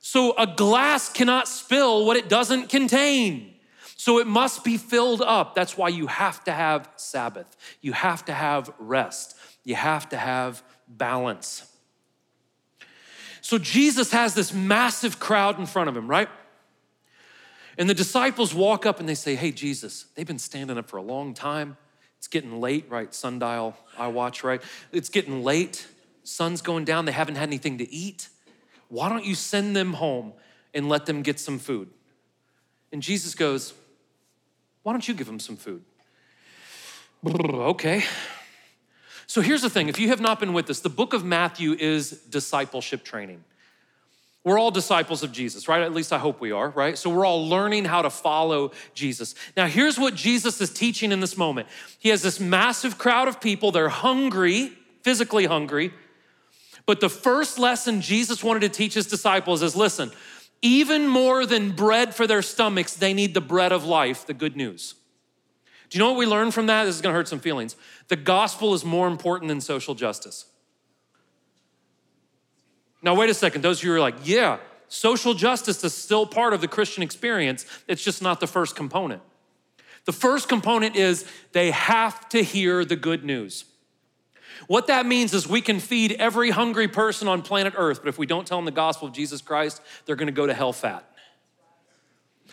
So 0.00 0.36
a 0.36 0.46
glass 0.46 1.10
cannot 1.10 1.48
spill 1.48 2.04
what 2.06 2.16
it 2.16 2.28
doesn't 2.28 2.68
contain. 2.68 3.53
So 4.04 4.18
it 4.18 4.26
must 4.26 4.64
be 4.64 4.76
filled 4.76 5.22
up. 5.22 5.54
That's 5.54 5.78
why 5.78 5.88
you 5.88 6.08
have 6.08 6.44
to 6.44 6.52
have 6.52 6.90
Sabbath. 6.96 7.56
You 7.80 7.92
have 7.92 8.22
to 8.26 8.34
have 8.34 8.70
rest. 8.78 9.34
You 9.64 9.76
have 9.76 10.10
to 10.10 10.18
have 10.18 10.62
balance. 10.86 11.66
So 13.40 13.56
Jesus 13.56 14.12
has 14.12 14.34
this 14.34 14.52
massive 14.52 15.18
crowd 15.18 15.58
in 15.58 15.64
front 15.64 15.88
of 15.88 15.96
him, 15.96 16.06
right? 16.06 16.28
And 17.78 17.88
the 17.88 17.94
disciples 17.94 18.52
walk 18.52 18.84
up 18.84 19.00
and 19.00 19.08
they 19.08 19.14
say, 19.14 19.36
Hey, 19.36 19.50
Jesus, 19.50 20.04
they've 20.14 20.26
been 20.26 20.38
standing 20.38 20.76
up 20.76 20.90
for 20.90 20.98
a 20.98 21.02
long 21.02 21.32
time. 21.32 21.78
It's 22.18 22.28
getting 22.28 22.60
late, 22.60 22.84
right? 22.90 23.14
Sundial, 23.14 23.74
I 23.96 24.08
watch, 24.08 24.44
right? 24.44 24.60
It's 24.92 25.08
getting 25.08 25.42
late. 25.42 25.86
Sun's 26.24 26.60
going 26.60 26.84
down. 26.84 27.06
They 27.06 27.12
haven't 27.12 27.36
had 27.36 27.48
anything 27.48 27.78
to 27.78 27.90
eat. 27.90 28.28
Why 28.88 29.08
don't 29.08 29.24
you 29.24 29.34
send 29.34 29.74
them 29.74 29.94
home 29.94 30.34
and 30.74 30.90
let 30.90 31.06
them 31.06 31.22
get 31.22 31.40
some 31.40 31.58
food? 31.58 31.88
And 32.92 33.00
Jesus 33.00 33.34
goes, 33.34 33.72
Why 34.84 34.92
don't 34.92 35.08
you 35.08 35.14
give 35.14 35.26
them 35.26 35.40
some 35.40 35.56
food? 35.56 35.82
Okay. 37.26 38.04
So 39.26 39.40
here's 39.40 39.62
the 39.62 39.70
thing 39.70 39.88
if 39.88 39.98
you 39.98 40.08
have 40.08 40.20
not 40.20 40.38
been 40.38 40.52
with 40.52 40.70
us, 40.70 40.80
the 40.80 40.90
book 40.90 41.14
of 41.14 41.24
Matthew 41.24 41.72
is 41.72 42.10
discipleship 42.10 43.02
training. 43.02 43.42
We're 44.44 44.58
all 44.58 44.70
disciples 44.70 45.22
of 45.22 45.32
Jesus, 45.32 45.68
right? 45.68 45.80
At 45.80 45.94
least 45.94 46.12
I 46.12 46.18
hope 46.18 46.38
we 46.38 46.52
are, 46.52 46.68
right? 46.68 46.98
So 46.98 47.08
we're 47.08 47.24
all 47.24 47.48
learning 47.48 47.86
how 47.86 48.02
to 48.02 48.10
follow 48.10 48.72
Jesus. 48.92 49.34
Now, 49.56 49.66
here's 49.66 49.98
what 49.98 50.14
Jesus 50.14 50.60
is 50.60 50.70
teaching 50.70 51.12
in 51.12 51.20
this 51.20 51.38
moment 51.38 51.66
He 51.98 52.10
has 52.10 52.20
this 52.22 52.38
massive 52.38 52.98
crowd 52.98 53.26
of 53.26 53.40
people, 53.40 53.72
they're 53.72 53.88
hungry, 53.88 54.72
physically 55.02 55.46
hungry. 55.46 55.92
But 56.86 57.00
the 57.00 57.08
first 57.08 57.58
lesson 57.58 58.02
Jesus 58.02 58.44
wanted 58.44 58.60
to 58.60 58.68
teach 58.68 58.92
his 58.92 59.06
disciples 59.06 59.62
is 59.62 59.74
listen, 59.74 60.12
even 60.64 61.06
more 61.06 61.44
than 61.44 61.72
bread 61.72 62.14
for 62.14 62.26
their 62.26 62.40
stomachs, 62.40 62.94
they 62.94 63.12
need 63.12 63.34
the 63.34 63.40
bread 63.42 63.70
of 63.70 63.84
life, 63.84 64.26
the 64.26 64.32
good 64.32 64.56
news. 64.56 64.94
Do 65.90 65.98
you 65.98 66.02
know 66.02 66.10
what 66.10 66.18
we 66.18 66.24
learn 66.24 66.50
from 66.50 66.66
that? 66.66 66.84
This 66.84 66.96
is 66.96 67.02
gonna 67.02 67.14
hurt 67.14 67.28
some 67.28 67.38
feelings. 67.38 67.76
The 68.08 68.16
gospel 68.16 68.72
is 68.72 68.82
more 68.82 69.06
important 69.06 69.50
than 69.50 69.60
social 69.60 69.94
justice. 69.94 70.46
Now, 73.02 73.14
wait 73.14 73.28
a 73.28 73.34
second. 73.34 73.60
Those 73.60 73.80
of 73.80 73.84
you 73.84 73.90
who 73.90 73.96
are 73.96 74.00
like, 74.00 74.16
yeah, 74.24 74.56
social 74.88 75.34
justice 75.34 75.84
is 75.84 75.92
still 75.92 76.24
part 76.24 76.54
of 76.54 76.62
the 76.62 76.68
Christian 76.68 77.02
experience, 77.02 77.66
it's 77.86 78.02
just 78.02 78.22
not 78.22 78.40
the 78.40 78.46
first 78.46 78.74
component. 78.74 79.20
The 80.06 80.12
first 80.12 80.48
component 80.48 80.96
is 80.96 81.26
they 81.52 81.72
have 81.72 82.26
to 82.30 82.42
hear 82.42 82.86
the 82.86 82.96
good 82.96 83.22
news. 83.22 83.66
What 84.66 84.86
that 84.86 85.06
means 85.06 85.34
is 85.34 85.46
we 85.46 85.60
can 85.60 85.80
feed 85.80 86.12
every 86.12 86.50
hungry 86.50 86.88
person 86.88 87.28
on 87.28 87.42
planet 87.42 87.74
Earth, 87.76 88.00
but 88.02 88.08
if 88.08 88.18
we 88.18 88.26
don't 88.26 88.46
tell 88.46 88.58
them 88.58 88.64
the 88.64 88.70
gospel 88.70 89.08
of 89.08 89.14
Jesus 89.14 89.40
Christ, 89.40 89.82
they're 90.06 90.16
gonna 90.16 90.32
go 90.32 90.46
to 90.46 90.54
hell 90.54 90.72
fat. 90.72 91.08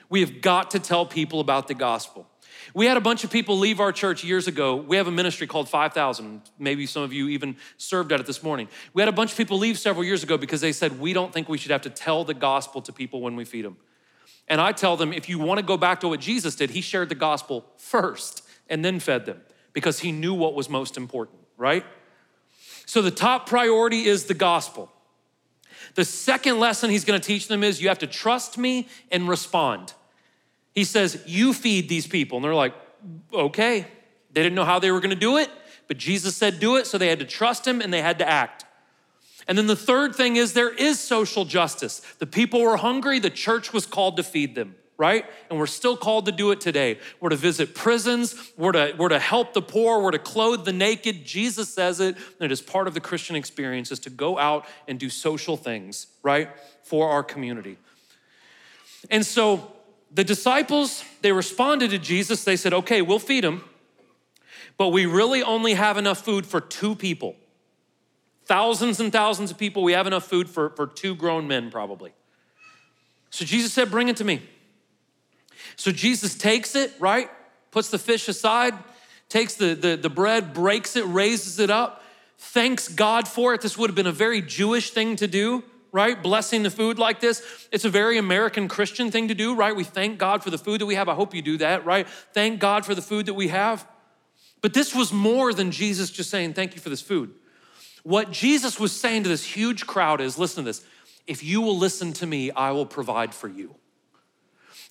We 0.10 0.20
have 0.20 0.42
got 0.42 0.72
to 0.72 0.80
tell 0.80 1.06
people 1.06 1.40
about 1.40 1.68
the 1.68 1.74
gospel. 1.74 2.28
We 2.74 2.86
had 2.86 2.98
a 2.98 3.02
bunch 3.02 3.24
of 3.24 3.32
people 3.32 3.58
leave 3.58 3.80
our 3.80 3.92
church 3.92 4.24
years 4.24 4.48
ago. 4.48 4.76
We 4.76 4.98
have 4.98 5.08
a 5.08 5.12
ministry 5.12 5.48
called 5.48 5.68
5,000. 5.68 6.42
Maybe 6.60 6.86
some 6.86 7.04
of 7.04 7.12
you 7.12 7.28
even 7.30 7.58
served 7.78 8.12
at 8.12 8.20
it 8.20 8.26
this 8.26 8.44
morning. 8.44 8.68
We 8.94 9.02
had 9.02 9.10
a 9.10 9.14
bunch 9.14 9.32
of 9.32 9.38
people 9.38 9.58
leave 9.58 9.78
several 9.78 10.04
years 10.04 10.24
ago 10.24 10.38
because 10.38 10.62
they 10.62 10.72
said, 10.72 11.00
We 11.00 11.14
don't 11.14 11.34
think 11.34 11.50
we 11.50 11.58
should 11.58 11.72
have 11.72 11.82
to 11.82 11.90
tell 11.90 12.24
the 12.24 12.34
gospel 12.34 12.82
to 12.84 12.94
people 12.94 13.22
when 13.22 13.36
we 13.36 13.46
feed 13.46 13.66
them. 13.66 13.78
And 14.48 14.60
I 14.60 14.72
tell 14.72 14.98
them, 14.98 15.14
if 15.14 15.30
you 15.30 15.40
want 15.40 15.60
to 15.60 15.66
go 15.66 15.78
back 15.78 16.02
to 16.02 16.08
what 16.08 16.20
Jesus 16.20 16.56
did, 16.56 16.72
he 16.72 16.82
shared 16.82 17.10
the 17.10 17.16
gospel 17.16 17.66
first 17.78 18.44
and 18.70 18.84
then 18.84 19.00
fed 19.00 19.26
them 19.26 19.42
because 19.74 20.00
he 20.00 20.12
knew 20.12 20.34
what 20.34 20.54
was 20.54 20.70
most 20.70 20.98
important, 20.98 21.40
right? 21.58 21.86
So 22.92 23.02
the 23.02 23.10
top 23.10 23.48
priority 23.48 24.04
is 24.04 24.26
the 24.26 24.34
gospel. 24.34 24.92
The 25.96 26.04
second 26.04 26.60
lesson 26.60 26.90
he's 26.90 27.06
going 27.06 27.18
to 27.18 27.26
teach 27.26 27.48
them 27.48 27.64
is 27.64 27.82
you 27.82 27.88
have 27.88 28.00
to 28.00 28.06
trust 28.06 28.58
me 28.58 28.90
and 29.10 29.30
respond. 29.30 29.94
He 30.74 30.84
says, 30.84 31.24
You 31.26 31.54
feed 31.54 31.88
these 31.88 32.06
people. 32.06 32.40
And 32.40 32.44
they're 32.44 32.54
like, 32.54 32.76
Okay. 33.34 33.88
They 34.34 34.44
didn't 34.44 34.56
know 34.56 34.66
how 34.66 34.80
they 34.80 34.92
were 34.92 35.00
going 35.00 35.12
to 35.12 35.16
do 35.16 35.38
it, 35.38 35.50
but 35.88 35.96
Jesus 35.96 36.36
said, 36.36 36.60
Do 36.60 36.76
it. 36.76 36.86
So 36.86 36.98
they 36.98 37.08
had 37.08 37.20
to 37.20 37.26
trust 37.26 37.66
him 37.66 37.80
and 37.80 37.94
they 37.94 38.02
had 38.02 38.20
to 38.20 38.28
act. 38.28 38.66
And 39.48 39.58
then 39.58 39.68
the 39.68 39.76
third 39.78 40.14
thing 40.14 40.36
is 40.36 40.52
there 40.52 40.74
is 40.74 41.00
social 41.00 41.46
justice. 41.46 42.02
The 42.20 42.28
people 42.28 42.60
were 42.60 42.76
hungry, 42.76 43.20
the 43.20 43.30
church 43.30 43.72
was 43.72 43.86
called 43.86 44.18
to 44.18 44.24
feed 44.24 44.54
them, 44.54 44.76
right? 45.02 45.26
And 45.50 45.58
we're 45.58 45.66
still 45.66 45.98
called 45.98 46.28
to 46.28 46.32
do 46.32 46.52
it 46.52 46.62
today. 46.62 47.00
We're 47.20 47.30
to 47.30 47.36
visit 47.36 47.74
prisons, 47.74 48.36
we're 48.56 48.74
to, 48.74 48.94
we're 49.00 49.10
to 49.10 49.18
help 49.18 49.56
the 49.56 49.62
poor, 49.62 50.00
we're 50.00 50.12
to 50.12 50.20
clothe 50.20 50.64
the 50.64 50.72
naked. 50.72 51.26
Jesus 51.26 51.74
says 51.74 52.00
it, 52.00 52.16
and 52.16 52.42
it 52.42 52.52
is 52.52 52.62
part 52.62 52.88
of 52.88 52.94
the 52.94 53.00
Christian 53.00 53.36
experience 53.36 53.92
is 53.92 53.98
to 54.02 54.12
go 54.12 54.38
out 54.38 54.68
and 54.88 55.00
do 55.00 55.10
social 55.10 55.58
things, 55.58 56.06
right, 56.22 56.50
for 56.84 57.10
our 57.10 57.24
community. 57.24 57.78
And 59.10 59.26
so 59.26 59.72
the 60.12 60.24
disciples, 60.24 61.04
they 61.24 61.32
responded 61.32 61.90
to 61.90 61.98
Jesus. 61.98 62.44
They 62.44 62.56
said, 62.56 62.72
okay, 62.72 63.02
we'll 63.02 63.18
feed 63.18 63.44
them, 63.44 63.64
but 64.78 64.90
we 64.90 65.08
really 65.08 65.42
only 65.42 65.74
have 65.74 65.98
enough 65.98 66.24
food 66.24 66.46
for 66.46 66.62
two 66.62 66.94
people. 66.94 67.36
Thousands 68.46 69.00
and 69.00 69.12
thousands 69.12 69.50
of 69.50 69.58
people, 69.58 69.82
we 69.82 69.94
have 69.94 70.06
enough 70.06 70.28
food 70.28 70.48
for, 70.48 70.70
for 70.70 70.86
two 70.86 71.16
grown 71.16 71.48
men, 71.48 71.72
probably. 71.72 72.14
So 73.32 73.46
Jesus 73.46 73.74
said, 73.74 73.90
bring 73.90 74.08
it 74.08 74.18
to 74.18 74.24
me. 74.24 74.44
So 75.82 75.92
Jesus 75.92 76.36
takes 76.36 76.76
it, 76.76 76.94
right? 77.00 77.28
Puts 77.72 77.90
the 77.90 77.98
fish 77.98 78.28
aside, 78.28 78.76
takes 79.30 79.56
the, 79.56 79.74
the, 79.74 79.96
the 79.96 80.12
bread, 80.12 80.54
breaks 80.54 80.96
it, 80.96 81.04
raises 81.06 81.58
it 81.58 81.72
up, 81.72 82.04
thanks 82.38 82.88
God 82.88 83.28
for 83.28 83.56
it. 83.56 83.62
This 83.62 83.80
would 83.80 83.90
have 83.90 83.96
been 83.96 84.06
a 84.06 84.12
very 84.12 84.44
Jewish 84.44 84.92
thing 84.92 85.16
to 85.16 85.28
do 85.28 85.64
right? 85.94 86.24
Blessing 86.24 86.64
the 86.64 86.70
food 86.70 86.98
like 86.98 87.20
this. 87.20 87.44
It's 87.70 87.84
a 87.84 87.90
very 87.90 88.18
American 88.18 88.70
Christian 88.70 89.12
thing 89.12 89.28
to 89.28 89.36
do, 89.36 89.54
right? 89.54 89.76
We 89.76 89.84
thank 89.84 90.18
God 90.18 90.42
for 90.42 90.50
the 90.50 90.58
food 90.58 90.80
that 90.80 90.86
we 90.86 90.96
have. 90.96 91.10
I 91.10 91.14
hope 91.14 91.36
you 91.36 91.42
do 91.42 91.58
that, 91.58 91.84
right? 91.84 92.08
Thank 92.32 92.62
God 92.62 92.86
for 92.86 92.96
the 92.96 93.02
food 93.02 93.26
that 93.26 93.34
we 93.34 93.50
have. 93.50 93.86
But 94.62 94.74
this 94.74 94.96
was 94.96 95.12
more 95.12 95.54
than 95.54 95.70
Jesus 95.70 96.10
just 96.10 96.30
saying, 96.30 96.54
Thank 96.54 96.76
you 96.76 96.80
for 96.80 96.88
this 96.88 97.02
food. 97.02 97.34
What 98.04 98.32
Jesus 98.32 98.80
was 98.80 98.98
saying 98.98 99.24
to 99.24 99.30
this 99.30 99.44
huge 99.44 99.86
crowd 99.86 100.22
is 100.22 100.38
listen 100.38 100.64
to 100.64 100.70
this. 100.70 100.82
If 101.28 101.44
you 101.44 101.60
will 101.60 101.78
listen 101.78 102.14
to 102.14 102.26
me, 102.26 102.52
I 102.52 102.72
will 102.72 102.86
provide 102.86 103.34
for 103.34 103.50
you. 103.50 103.76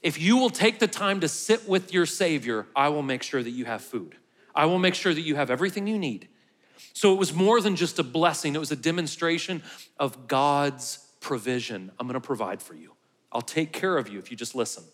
If 0.03 0.19
you 0.19 0.37
will 0.37 0.51
take 0.51 0.79
the 0.79 0.89
time 0.89 1.21
to 1.21 1.29
sit 1.29 1.69
with 1.69 1.93
your 1.93 2.07
Savior, 2.07 2.67
I 2.75 2.89
will 2.89 3.03
make 3.03 3.23
sure 3.23 3.43
that 3.43 3.51
you 3.51 3.67
have 3.67 3.83
food. 3.83 4.17
I 4.55 4.67
will 4.67 4.79
make 4.79 4.95
sure 4.95 5.13
that 5.13 5.21
you 5.21 5.37
have 5.37 5.51
everything 5.51 5.87
you 5.87 5.99
need. 5.99 6.29
So 6.93 7.13
it 7.13 7.19
was 7.19 7.35
more 7.35 7.61
than 7.61 7.77
just 7.77 7.99
a 7.99 8.03
blessing, 8.03 8.55
it 8.55 8.59
was 8.59 8.73
a 8.73 8.77
demonstration 8.77 9.63
of 9.99 10.27
God's 10.27 11.07
provision. 11.21 11.93
I'm 11.99 12.07
gonna 12.07 12.21
provide 12.21 12.63
for 12.63 12.75
you. 12.75 12.95
I'll 13.31 13.43
take 13.43 13.73
care 13.73 13.97
of 13.97 14.09
you 14.09 14.19
if 14.19 14.31
you 14.31 14.37
just 14.37 14.55
listen. 14.55 14.85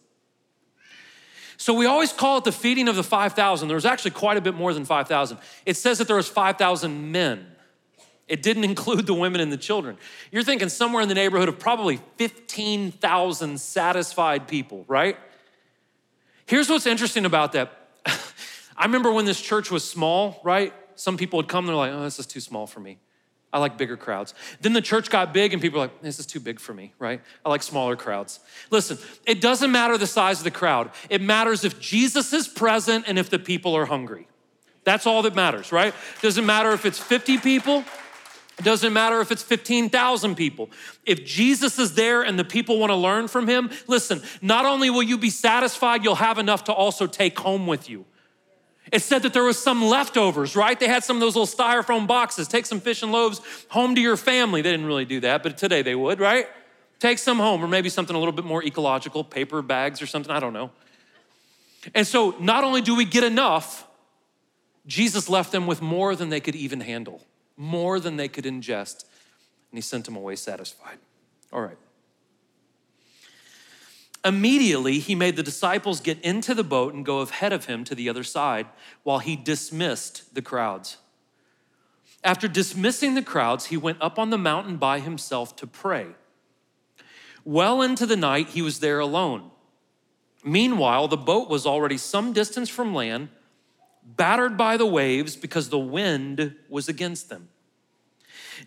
So 1.56 1.72
we 1.72 1.86
always 1.86 2.12
call 2.12 2.38
it 2.38 2.44
the 2.44 2.52
feeding 2.52 2.86
of 2.86 2.96
the 2.96 3.02
5,000. 3.02 3.68
There 3.68 3.76
was 3.76 3.86
actually 3.86 4.10
quite 4.10 4.36
a 4.36 4.42
bit 4.42 4.54
more 4.54 4.74
than 4.74 4.84
5,000. 4.84 5.38
It 5.64 5.76
says 5.76 5.98
that 5.98 6.06
there 6.06 6.16
was 6.16 6.28
5,000 6.28 7.12
men. 7.12 7.46
It 8.28 8.42
didn't 8.42 8.64
include 8.64 9.06
the 9.06 9.14
women 9.14 9.40
and 9.40 9.52
the 9.52 9.56
children. 9.56 9.96
You're 10.32 10.42
thinking 10.42 10.68
somewhere 10.68 11.02
in 11.02 11.08
the 11.08 11.14
neighborhood 11.14 11.48
of 11.48 11.58
probably 11.58 12.00
15,000 12.16 13.60
satisfied 13.60 14.48
people, 14.48 14.84
right? 14.88 15.16
Here's 16.46 16.68
what's 16.68 16.86
interesting 16.86 17.24
about 17.24 17.52
that. 17.52 17.72
I 18.76 18.84
remember 18.84 19.12
when 19.12 19.24
this 19.24 19.40
church 19.40 19.70
was 19.70 19.88
small, 19.88 20.40
right? 20.44 20.72
Some 20.96 21.16
people 21.16 21.36
would 21.38 21.48
come, 21.48 21.66
they're 21.66 21.74
like, 21.74 21.92
oh, 21.92 22.02
this 22.02 22.18
is 22.18 22.26
too 22.26 22.40
small 22.40 22.66
for 22.66 22.80
me. 22.80 22.98
I 23.52 23.58
like 23.58 23.78
bigger 23.78 23.96
crowds. 23.96 24.34
Then 24.60 24.72
the 24.72 24.82
church 24.82 25.08
got 25.08 25.32
big 25.32 25.52
and 25.52 25.62
people 25.62 25.80
are 25.80 25.84
like, 25.84 26.02
this 26.02 26.18
is 26.18 26.26
too 26.26 26.40
big 26.40 26.60
for 26.60 26.74
me, 26.74 26.92
right? 26.98 27.22
I 27.44 27.48
like 27.48 27.62
smaller 27.62 27.96
crowds. 27.96 28.40
Listen, 28.70 28.98
it 29.24 29.40
doesn't 29.40 29.72
matter 29.72 29.96
the 29.96 30.06
size 30.06 30.38
of 30.38 30.44
the 30.44 30.50
crowd. 30.50 30.90
It 31.08 31.22
matters 31.22 31.64
if 31.64 31.80
Jesus 31.80 32.32
is 32.32 32.48
present 32.48 33.04
and 33.06 33.18
if 33.18 33.30
the 33.30 33.38
people 33.38 33.74
are 33.76 33.86
hungry. 33.86 34.26
That's 34.84 35.06
all 35.06 35.22
that 35.22 35.34
matters, 35.34 35.72
right? 35.72 35.94
Doesn't 36.22 36.44
matter 36.44 36.70
if 36.72 36.84
it's 36.84 36.98
50 36.98 37.38
people, 37.38 37.84
it 38.58 38.64
doesn't 38.64 38.92
matter 38.92 39.20
if 39.20 39.30
it's 39.30 39.42
15,000 39.42 40.34
people. 40.34 40.70
If 41.04 41.24
Jesus 41.24 41.78
is 41.78 41.94
there 41.94 42.22
and 42.22 42.38
the 42.38 42.44
people 42.44 42.78
want 42.78 42.90
to 42.90 42.96
learn 42.96 43.28
from 43.28 43.46
him, 43.46 43.70
listen, 43.86 44.22
not 44.40 44.64
only 44.64 44.88
will 44.88 45.02
you 45.02 45.18
be 45.18 45.30
satisfied, 45.30 46.02
you'll 46.02 46.14
have 46.14 46.38
enough 46.38 46.64
to 46.64 46.72
also 46.72 47.06
take 47.06 47.38
home 47.38 47.66
with 47.66 47.90
you. 47.90 48.06
It 48.92 49.02
said 49.02 49.22
that 49.22 49.32
there 49.32 49.42
was 49.42 49.58
some 49.58 49.84
leftovers, 49.84 50.54
right? 50.54 50.78
They 50.78 50.86
had 50.86 51.04
some 51.04 51.16
of 51.16 51.20
those 51.20 51.36
little 51.36 51.46
styrofoam 51.46 52.06
boxes. 52.06 52.46
Take 52.48 52.66
some 52.66 52.80
fish 52.80 53.02
and 53.02 53.12
loaves 53.12 53.40
home 53.68 53.94
to 53.94 54.00
your 54.00 54.16
family. 54.16 54.62
They 54.62 54.70
didn't 54.70 54.86
really 54.86 55.04
do 55.04 55.20
that, 55.20 55.42
but 55.42 55.58
today 55.58 55.82
they 55.82 55.94
would, 55.94 56.20
right? 56.20 56.46
Take 56.98 57.18
some 57.18 57.38
home, 57.38 57.62
or 57.62 57.68
maybe 57.68 57.90
something 57.90 58.16
a 58.16 58.18
little 58.18 58.32
bit 58.32 58.44
more 58.44 58.64
ecological, 58.64 59.22
paper 59.22 59.60
bags 59.60 60.00
or 60.00 60.06
something, 60.06 60.30
I 60.30 60.40
don't 60.40 60.52
know. 60.52 60.70
And 61.94 62.06
so 62.06 62.36
not 62.40 62.64
only 62.64 62.80
do 62.80 62.94
we 62.94 63.04
get 63.04 63.22
enough, 63.22 63.86
Jesus 64.86 65.28
left 65.28 65.52
them 65.52 65.66
with 65.66 65.82
more 65.82 66.16
than 66.16 66.30
they 66.30 66.40
could 66.40 66.54
even 66.54 66.80
handle, 66.80 67.20
more 67.56 67.98
than 68.00 68.16
they 68.16 68.28
could 68.28 68.44
ingest, 68.44 69.04
and 69.70 69.78
he 69.78 69.80
sent 69.80 70.04
them 70.04 70.16
away 70.16 70.36
satisfied. 70.36 70.98
All 71.52 71.60
right. 71.60 71.78
Immediately, 74.24 74.98
he 74.98 75.14
made 75.14 75.36
the 75.36 75.42
disciples 75.42 76.00
get 76.00 76.20
into 76.22 76.52
the 76.52 76.64
boat 76.64 76.94
and 76.94 77.04
go 77.04 77.20
ahead 77.20 77.52
of 77.52 77.66
him 77.66 77.84
to 77.84 77.94
the 77.94 78.08
other 78.08 78.24
side 78.24 78.66
while 79.04 79.20
he 79.20 79.36
dismissed 79.36 80.34
the 80.34 80.42
crowds. 80.42 80.96
After 82.24 82.48
dismissing 82.48 83.14
the 83.14 83.22
crowds, 83.22 83.66
he 83.66 83.76
went 83.76 84.02
up 84.02 84.18
on 84.18 84.30
the 84.30 84.38
mountain 84.38 84.78
by 84.78 84.98
himself 84.98 85.54
to 85.56 85.66
pray. 85.66 86.08
Well 87.44 87.80
into 87.80 88.04
the 88.04 88.16
night, 88.16 88.48
he 88.48 88.62
was 88.62 88.80
there 88.80 88.98
alone. 88.98 89.52
Meanwhile, 90.44 91.06
the 91.06 91.16
boat 91.16 91.48
was 91.48 91.64
already 91.64 91.96
some 91.96 92.32
distance 92.32 92.68
from 92.68 92.92
land, 92.92 93.28
battered 94.06 94.56
by 94.56 94.76
the 94.76 94.86
waves 94.86 95.36
because 95.36 95.68
the 95.68 95.78
wind 95.78 96.54
was 96.68 96.88
against 96.88 97.28
them. 97.28 97.48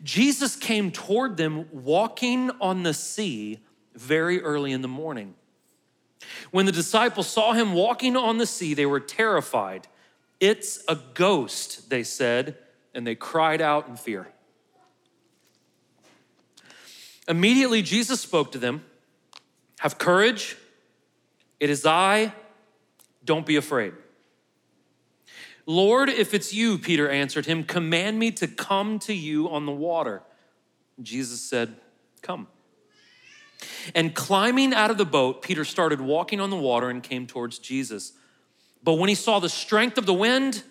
Jesus 0.03 0.55
came 0.55 0.91
toward 0.91 1.37
them 1.37 1.65
walking 1.71 2.51
on 2.61 2.83
the 2.83 2.93
sea 2.93 3.59
very 3.95 4.41
early 4.41 4.71
in 4.71 4.81
the 4.81 4.87
morning. 4.87 5.33
When 6.51 6.65
the 6.65 6.71
disciples 6.71 7.27
saw 7.27 7.53
him 7.53 7.73
walking 7.73 8.17
on 8.17 8.37
the 8.37 8.45
sea, 8.45 8.73
they 8.73 8.85
were 8.85 8.99
terrified. 8.99 9.87
It's 10.39 10.83
a 10.87 10.97
ghost, 11.13 11.89
they 11.89 12.03
said, 12.03 12.57
and 12.93 13.07
they 13.07 13.15
cried 13.15 13.61
out 13.61 13.87
in 13.87 13.95
fear. 13.95 14.27
Immediately, 17.27 17.81
Jesus 17.81 18.19
spoke 18.19 18.51
to 18.51 18.57
them 18.57 18.83
Have 19.79 19.97
courage, 19.97 20.57
it 21.59 21.69
is 21.69 21.85
I, 21.85 22.33
don't 23.23 23.45
be 23.45 23.55
afraid. 23.55 23.93
Lord, 25.69 26.09
if 26.09 26.33
it's 26.33 26.51
you, 26.51 26.79
Peter 26.79 27.07
answered 27.07 27.45
him, 27.45 27.63
command 27.63 28.17
me 28.17 28.31
to 28.31 28.47
come 28.47 28.97
to 29.01 29.13
you 29.13 29.47
on 29.51 29.67
the 29.67 29.71
water. 29.71 30.23
Jesus 30.99 31.41
said, 31.41 31.75
Come. 32.23 32.47
And 33.93 34.15
climbing 34.15 34.73
out 34.73 34.89
of 34.89 34.97
the 34.97 35.05
boat, 35.05 35.43
Peter 35.43 35.63
started 35.63 36.01
walking 36.01 36.41
on 36.41 36.49
the 36.49 36.57
water 36.57 36.89
and 36.89 37.03
came 37.03 37.27
towards 37.27 37.59
Jesus. 37.59 38.13
But 38.81 38.95
when 38.95 39.09
he 39.09 39.15
saw 39.15 39.37
the 39.37 39.47
strength 39.47 39.99
of 39.99 40.07
the 40.07 40.13
wind, 40.13 40.63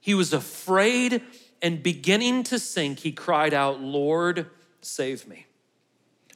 he 0.00 0.14
was 0.14 0.32
afraid 0.32 1.20
and 1.60 1.82
beginning 1.82 2.42
to 2.44 2.58
sink, 2.58 3.00
he 3.00 3.12
cried 3.12 3.52
out, 3.52 3.82
Lord, 3.82 4.46
save 4.80 5.28
me. 5.28 5.44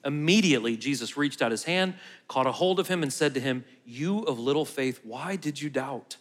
Immediately, 0.04 0.76
Jesus 0.76 1.16
reached 1.16 1.40
out 1.40 1.52
his 1.52 1.64
hand, 1.64 1.94
caught 2.28 2.46
a 2.46 2.52
hold 2.52 2.80
of 2.80 2.88
him, 2.88 3.02
and 3.02 3.11
said 3.11 3.33
to 3.33 3.40
him, 3.40 3.64
You 3.87 4.18
of 4.24 4.38
little 4.38 4.66
faith, 4.66 5.00
why 5.04 5.37
did 5.37 5.62
you 5.62 5.70
doubt? 5.70 6.18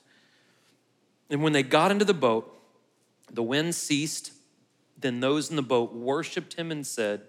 And 1.29 1.43
when 1.43 1.53
they 1.53 1.63
got 1.63 1.91
into 1.91 2.05
the 2.05 2.13
boat, 2.13 2.55
the 3.31 3.43
wind 3.43 3.75
ceased. 3.75 4.33
Then 4.97 5.19
those 5.19 5.49
in 5.49 5.55
the 5.55 5.61
boat 5.61 5.93
worshiped 5.93 6.55
him 6.55 6.71
and 6.71 6.85
said, 6.85 7.21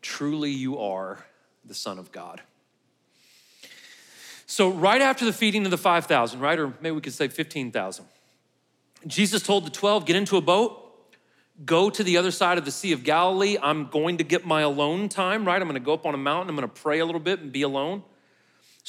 Truly 0.00 0.50
you 0.50 0.78
are 0.78 1.26
the 1.64 1.74
Son 1.74 1.98
of 1.98 2.12
God. 2.12 2.40
So, 4.46 4.70
right 4.70 5.02
after 5.02 5.24
the 5.24 5.32
feeding 5.32 5.64
of 5.66 5.70
the 5.70 5.76
5,000, 5.76 6.40
right, 6.40 6.58
or 6.58 6.72
maybe 6.80 6.92
we 6.92 7.02
could 7.02 7.12
say 7.12 7.28
15,000, 7.28 8.06
Jesus 9.06 9.42
told 9.42 9.66
the 9.66 9.70
12, 9.70 10.06
get 10.06 10.16
into 10.16 10.36
a 10.36 10.40
boat, 10.40 11.14
go 11.66 11.90
to 11.90 12.02
the 12.02 12.16
other 12.16 12.30
side 12.30 12.56
of 12.56 12.64
the 12.64 12.70
Sea 12.70 12.92
of 12.92 13.04
Galilee. 13.04 13.58
I'm 13.60 13.88
going 13.88 14.18
to 14.18 14.24
get 14.24 14.46
my 14.46 14.62
alone 14.62 15.08
time, 15.08 15.44
right? 15.44 15.60
I'm 15.60 15.68
going 15.68 15.74
to 15.80 15.84
go 15.84 15.92
up 15.92 16.06
on 16.06 16.14
a 16.14 16.18
mountain, 16.18 16.48
I'm 16.48 16.56
going 16.56 16.68
to 16.68 16.74
pray 16.74 17.00
a 17.00 17.04
little 17.04 17.20
bit 17.20 17.40
and 17.40 17.52
be 17.52 17.62
alone. 17.62 18.02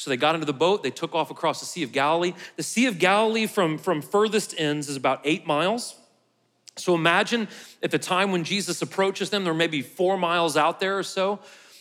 So 0.00 0.08
they 0.08 0.16
got 0.16 0.34
into 0.34 0.46
the 0.46 0.54
boat, 0.54 0.82
they 0.82 0.90
took 0.90 1.14
off 1.14 1.30
across 1.30 1.60
the 1.60 1.66
Sea 1.66 1.82
of 1.82 1.92
Galilee. 1.92 2.32
The 2.56 2.62
Sea 2.62 2.86
of 2.86 2.98
Galilee 2.98 3.46
from, 3.46 3.76
from 3.76 4.00
furthest 4.00 4.54
ends 4.56 4.88
is 4.88 4.96
about 4.96 5.20
eight 5.24 5.46
miles. 5.46 5.94
So 6.76 6.94
imagine 6.94 7.48
at 7.82 7.90
the 7.90 7.98
time 7.98 8.32
when 8.32 8.42
Jesus 8.42 8.80
approaches 8.80 9.28
them, 9.28 9.44
they're 9.44 9.52
maybe 9.52 9.82
four 9.82 10.16
miles 10.16 10.56
out 10.56 10.80
there 10.80 10.96
or 10.96 11.02
so. 11.02 11.40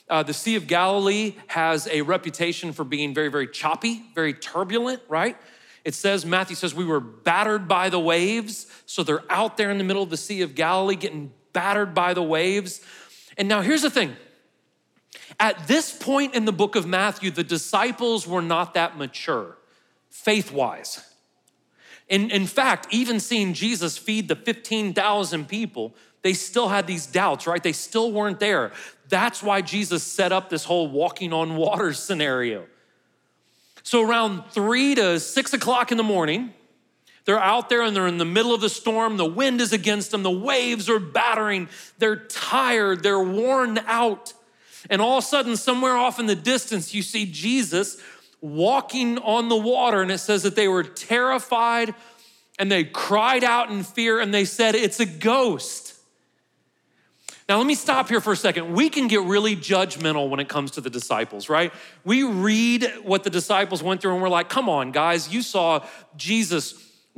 Uh, 0.09 0.21
the 0.21 0.33
Sea 0.33 0.57
of 0.57 0.67
Galilee 0.67 1.35
has 1.47 1.87
a 1.87 2.01
reputation 2.01 2.73
for 2.73 2.83
being 2.83 3.13
very, 3.13 3.29
very 3.29 3.47
choppy, 3.47 4.03
very 4.13 4.33
turbulent, 4.33 5.01
right? 5.07 5.37
It 5.85 5.93
says, 5.93 6.25
Matthew 6.25 6.57
says, 6.57 6.75
we 6.75 6.83
were 6.83 6.99
battered 6.99 7.69
by 7.69 7.89
the 7.89 8.01
waves. 8.01 8.67
So 8.85 9.01
they're 9.01 9.23
out 9.31 9.55
there 9.55 9.71
in 9.71 9.77
the 9.77 9.85
middle 9.85 10.03
of 10.03 10.09
the 10.09 10.17
Sea 10.17 10.41
of 10.41 10.55
Galilee 10.55 10.97
getting 10.97 11.31
battered 11.53 11.93
by 11.93 12.13
the 12.13 12.23
waves. 12.23 12.81
And 13.37 13.47
now 13.47 13.61
here's 13.61 13.83
the 13.83 13.89
thing 13.89 14.17
at 15.39 15.67
this 15.67 15.95
point 15.95 16.35
in 16.35 16.45
the 16.45 16.51
book 16.51 16.75
of 16.75 16.85
Matthew, 16.85 17.31
the 17.31 17.43
disciples 17.43 18.27
were 18.27 18.41
not 18.41 18.73
that 18.73 18.97
mature, 18.97 19.57
faith 20.09 20.51
wise. 20.51 21.05
In, 22.09 22.31
in 22.31 22.47
fact, 22.47 22.87
even 22.91 23.19
seeing 23.19 23.53
Jesus 23.53 23.97
feed 23.97 24.27
the 24.27 24.35
15,000 24.35 25.47
people, 25.47 25.93
they 26.21 26.33
still 26.33 26.67
had 26.67 26.87
these 26.87 27.05
doubts, 27.05 27.47
right? 27.47 27.61
They 27.61 27.71
still 27.71 28.11
weren't 28.11 28.39
there. 28.39 28.71
That's 29.07 29.41
why 29.41 29.61
Jesus 29.61 30.03
set 30.03 30.31
up 30.31 30.49
this 30.49 30.65
whole 30.65 30.87
walking 30.87 31.31
on 31.31 31.55
water 31.55 31.93
scenario. 31.93 32.65
So, 33.83 34.07
around 34.07 34.43
three 34.51 34.95
to 34.95 35.19
six 35.19 35.53
o'clock 35.53 35.91
in 35.91 35.97
the 35.97 36.03
morning, 36.03 36.53
they're 37.25 37.39
out 37.39 37.69
there 37.69 37.83
and 37.83 37.95
they're 37.95 38.07
in 38.07 38.17
the 38.17 38.25
middle 38.25 38.53
of 38.53 38.61
the 38.61 38.69
storm. 38.69 39.17
The 39.17 39.25
wind 39.25 39.61
is 39.61 39.71
against 39.71 40.11
them, 40.11 40.23
the 40.23 40.31
waves 40.31 40.89
are 40.89 40.99
battering. 40.99 41.69
They're 41.97 42.25
tired, 42.27 43.03
they're 43.03 43.19
worn 43.19 43.79
out. 43.85 44.33
And 44.89 45.01
all 45.01 45.17
of 45.17 45.23
a 45.23 45.27
sudden, 45.27 45.57
somewhere 45.57 45.97
off 45.97 46.19
in 46.19 46.25
the 46.25 46.35
distance, 46.35 46.93
you 46.93 47.01
see 47.01 47.25
Jesus 47.25 47.97
walking 48.41 49.17
on 49.19 49.49
the 49.49 49.57
water. 49.57 50.01
And 50.01 50.11
it 50.11 50.19
says 50.19 50.43
that 50.43 50.55
they 50.55 50.67
were 50.67 50.83
terrified 50.83 51.93
and 52.57 52.71
they 52.71 52.83
cried 52.83 53.43
out 53.43 53.71
in 53.71 53.83
fear 53.83 54.19
and 54.19 54.33
they 54.33 54.45
said, 54.45 54.75
It's 54.75 54.99
a 54.99 55.05
ghost. 55.05 55.95
Now, 57.49 57.57
let 57.57 57.65
me 57.65 57.73
stop 57.73 58.09
here 58.09 58.21
for 58.21 58.31
a 58.31 58.37
second. 58.37 58.75
We 58.75 58.91
can 58.91 59.07
get 59.07 59.21
really 59.21 59.55
judgmental 59.55 60.29
when 60.29 60.39
it 60.39 60.47
comes 60.47 60.69
to 60.71 60.81
the 60.81 60.89
disciples, 60.91 61.49
right? 61.49 61.73
We 62.05 62.21
read 62.21 62.93
what 63.01 63.23
the 63.23 63.31
disciples 63.31 63.81
went 63.81 64.01
through 64.01 64.13
and 64.13 64.21
we're 64.21 64.29
like, 64.29 64.49
come 64.49 64.69
on, 64.69 64.91
guys, 64.91 65.33
you 65.33 65.41
saw 65.41 65.83
Jesus 66.15 66.73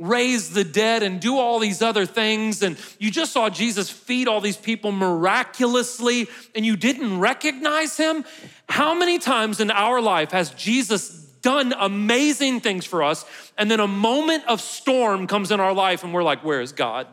raise 0.06 0.50
the 0.50 0.64
dead 0.64 1.02
and 1.02 1.20
do 1.20 1.38
all 1.38 1.58
these 1.58 1.82
other 1.82 2.06
things, 2.06 2.62
and 2.62 2.76
you 2.98 3.10
just 3.10 3.32
saw 3.32 3.48
Jesus 3.48 3.90
feed 3.90 4.28
all 4.28 4.40
these 4.40 4.56
people 4.56 4.92
miraculously, 4.92 6.28
and 6.54 6.66
you 6.66 6.76
didn't 6.76 7.20
recognize 7.20 7.96
him. 7.96 8.24
How 8.68 8.94
many 8.94 9.18
times 9.18 9.60
in 9.60 9.70
our 9.70 10.00
life 10.00 10.32
has 10.32 10.50
Jesus 10.50 11.10
done 11.42 11.74
amazing 11.78 12.60
things 12.60 12.84
for 12.84 13.02
us, 13.02 13.24
and 13.58 13.70
then 13.70 13.80
a 13.80 13.88
moment 13.88 14.44
of 14.46 14.60
storm 14.60 15.26
comes 15.26 15.50
in 15.50 15.60
our 15.60 15.72
life, 15.72 16.04
and 16.04 16.12
we're 16.12 16.22
like, 16.22 16.44
where 16.44 16.60
is 16.60 16.72
God? 16.72 17.06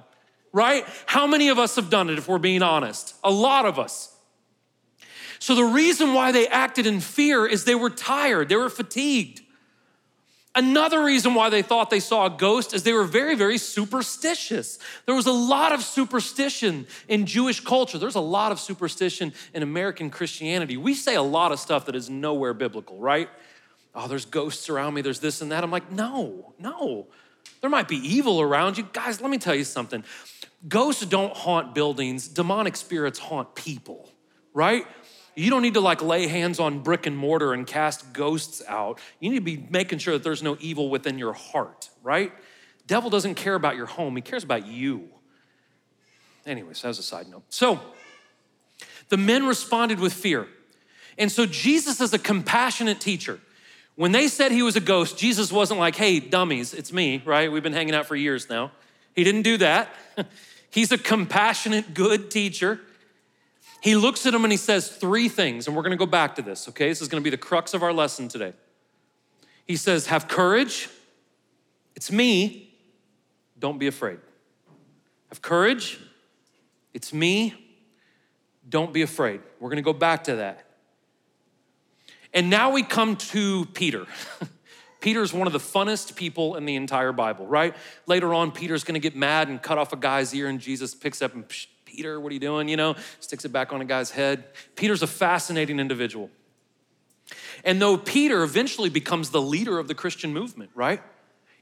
right? 0.52 0.86
How 1.06 1.28
many 1.28 1.50
of 1.50 1.60
us 1.60 1.76
have 1.76 1.90
done 1.90 2.10
it 2.10 2.18
if 2.18 2.28
we're 2.28 2.38
being 2.38 2.62
honest? 2.62 3.16
A 3.24 3.32
lot 3.32 3.66
of 3.66 3.80
us. 3.80 4.16
So 5.40 5.56
the 5.56 5.64
reason 5.64 6.14
why 6.14 6.32
they 6.32 6.48
acted 6.48 6.86
in 6.86 7.00
fear 7.00 7.46
is 7.46 7.64
they 7.64 7.76
were 7.76 7.90
tired, 7.90 8.50
they 8.50 8.56
were 8.56 8.70
fatigued. 8.70 9.42
Another 10.56 11.04
reason 11.04 11.36
why 11.36 11.50
they 11.50 11.62
thought 11.62 11.92
they 11.92 12.00
saw 12.00 12.26
a 12.26 12.30
ghost 12.30 12.74
is 12.74 12.82
they 12.82 12.94
were 12.94 13.04
very, 13.04 13.36
very 13.36 13.60
superstitious. 13.60 14.80
There 15.06 15.14
was 15.14 15.28
a 15.28 15.32
lot 15.32 15.74
of 15.74 15.84
superstition 15.84 16.88
in 17.08 17.28
Jewish 17.28 17.60
culture. 17.60 18.00
There's 18.00 18.16
a 18.16 18.20
lot 18.20 18.52
of 18.52 18.60
superstition 18.60 19.32
in 19.54 19.62
American 19.62 20.10
Christianity. 20.10 20.76
We 20.76 20.96
say 20.96 21.16
a 21.16 21.22
lot 21.22 21.52
of 21.52 21.60
stuff 21.60 21.86
that 21.86 21.96
is 21.96 22.10
nowhere 22.10 22.56
biblical, 22.56 22.98
right? 22.98 23.30
Oh, 23.94 24.08
there's 24.08 24.26
ghosts 24.26 24.70
around 24.70 24.96
me, 24.96 25.02
there's 25.02 25.20
this 25.20 25.42
and 25.42 25.52
that. 25.52 25.64
I'm 25.64 25.72
like, 25.72 25.92
no, 25.92 26.54
no. 26.58 27.08
There 27.62 27.70
might 27.70 27.88
be 27.88 27.98
evil 27.98 28.42
around 28.42 28.78
you. 28.78 28.88
Guys, 28.92 29.22
let 29.22 29.30
me 29.30 29.38
tell 29.38 29.56
you 29.56 29.64
something. 29.64 30.04
Ghosts 30.68 31.06
don't 31.06 31.36
haunt 31.36 31.76
buildings, 31.76 32.28
demonic 32.28 32.76
spirits 32.76 33.20
haunt 33.20 33.54
people, 33.56 34.10
right? 34.54 34.86
You 35.36 35.50
don't 35.50 35.62
need 35.62 35.76
to 35.76 35.82
like 35.82 36.02
lay 36.02 36.28
hands 36.28 36.60
on 36.60 36.80
brick 36.80 37.06
and 37.06 37.18
mortar 37.18 37.54
and 37.54 37.66
cast 37.66 38.14
ghosts 38.14 38.62
out. 38.68 39.00
You 39.20 39.30
need 39.30 39.38
to 39.38 39.42
be 39.42 39.66
making 39.70 40.00
sure 40.00 40.14
that 40.14 40.24
there's 40.24 40.44
no 40.44 40.58
evil 40.60 40.90
within 40.90 41.18
your 41.18 41.34
heart, 41.34 41.90
right? 42.04 42.32
Devil 42.88 43.10
doesn't 43.10 43.36
care 43.36 43.56
about 43.56 43.76
your 43.76 43.86
home, 43.86 44.16
he 44.16 44.22
cares 44.22 44.44
about 44.44 44.66
you. 44.66 45.10
Anyways, 46.46 46.84
as 46.84 46.98
a 47.00 47.04
side 47.04 47.28
note. 47.30 47.44
So 47.50 47.80
the 49.10 49.18
men 49.18 49.46
responded 49.46 50.00
with 50.00 50.14
fear. 50.14 50.48
And 51.18 51.32
so 51.32 51.46
Jesus 51.46 52.00
is 52.02 52.14
a 52.14 52.20
compassionate 52.20 53.02
teacher. 53.02 53.40
When 53.96 54.14
they 54.14 54.30
said 54.30 54.54
he 54.54 54.64
was 54.64 54.78
a 54.78 54.82
ghost, 54.82 55.18
Jesus 55.18 55.52
wasn't 55.52 55.80
like, 55.80 55.96
hey, 55.96 56.22
dummies, 56.22 56.74
it's 56.74 56.94
me, 56.94 57.22
right? 57.26 57.52
We've 57.52 57.62
been 57.62 57.74
hanging 57.74 57.94
out 57.94 58.06
for 58.06 58.16
years 58.16 58.50
now. 58.50 58.72
He 59.14 59.26
didn't 59.26 59.42
do 59.42 59.58
that. 59.58 59.94
He's 60.70 60.92
a 60.92 60.98
compassionate, 60.98 61.94
good 61.94 62.32
teacher. 62.32 62.80
He 63.82 63.96
looks 63.96 64.26
at 64.26 64.34
him 64.34 64.44
and 64.44 64.52
he 64.52 64.58
says 64.58 64.90
three 64.90 65.30
things, 65.30 65.68
and 65.68 65.76
we're 65.76 65.84
gonna 65.84 65.96
go 65.96 66.06
back 66.06 66.36
to 66.36 66.42
this, 66.42 66.68
okay? 66.70 66.90
This 66.90 67.02
is 67.02 67.08
gonna 67.08 67.22
be 67.22 67.30
the 67.30 67.38
crux 67.38 67.74
of 67.74 67.84
our 67.84 67.94
lesson 67.94 68.28
today. 68.28 68.54
He 69.66 69.76
says, 69.76 70.08
Have 70.08 70.28
courage, 70.28 70.90
it's 71.96 72.12
me, 72.12 72.74
don't 73.58 73.78
be 73.78 73.88
afraid. 73.88 74.20
Have 75.30 75.42
courage, 75.42 76.00
it's 76.94 77.14
me, 77.14 77.54
don't 78.68 78.92
be 78.92 79.02
afraid. 79.02 79.42
We're 79.60 79.70
gonna 79.70 79.82
go 79.82 79.94
back 79.94 80.26
to 80.26 80.38
that. 80.38 80.66
And 82.34 82.50
now 82.50 82.72
we 82.72 82.84
come 82.84 83.16
to 83.16 83.66
Peter. 83.74 84.06
Peter 85.02 85.22
is 85.22 85.34
one 85.34 85.48
of 85.48 85.54
the 85.54 85.60
funnest 85.60 86.16
people 86.16 86.56
in 86.58 86.66
the 86.66 86.76
entire 86.76 87.14
Bible, 87.14 87.48
right? 87.48 87.76
Later 88.06 88.34
on, 88.34 88.52
Peter's 88.52 88.84
gonna 88.84 89.00
get 89.00 89.16
mad 89.16 89.48
and 89.48 89.62
cut 89.62 89.78
off 89.78 89.94
a 89.94 89.96
guy's 89.96 90.34
ear, 90.34 90.48
and 90.48 90.60
Jesus 90.60 90.94
picks 90.94 91.22
up 91.22 91.34
and 91.34 91.48
psh, 91.48 91.68
Peter, 91.90 92.20
what 92.20 92.30
are 92.30 92.34
you 92.34 92.40
doing? 92.40 92.70
You 92.70 92.78
know, 92.78 92.96
sticks 93.20 93.46
it 93.46 93.50
back 93.50 93.74
on 93.74 93.82
a 93.82 93.86
guy's 93.86 94.12
head. 94.12 94.44
Peter's 94.76 95.02
a 95.02 95.08
fascinating 95.08 95.80
individual. 95.80 96.30
And 97.64 97.82
though 97.82 97.98
Peter 97.98 98.44
eventually 98.44 98.90
becomes 98.90 99.32
the 99.32 99.42
leader 99.42 99.80
of 99.80 99.88
the 99.88 99.96
Christian 99.96 100.32
movement, 100.32 100.70
right? 100.76 101.02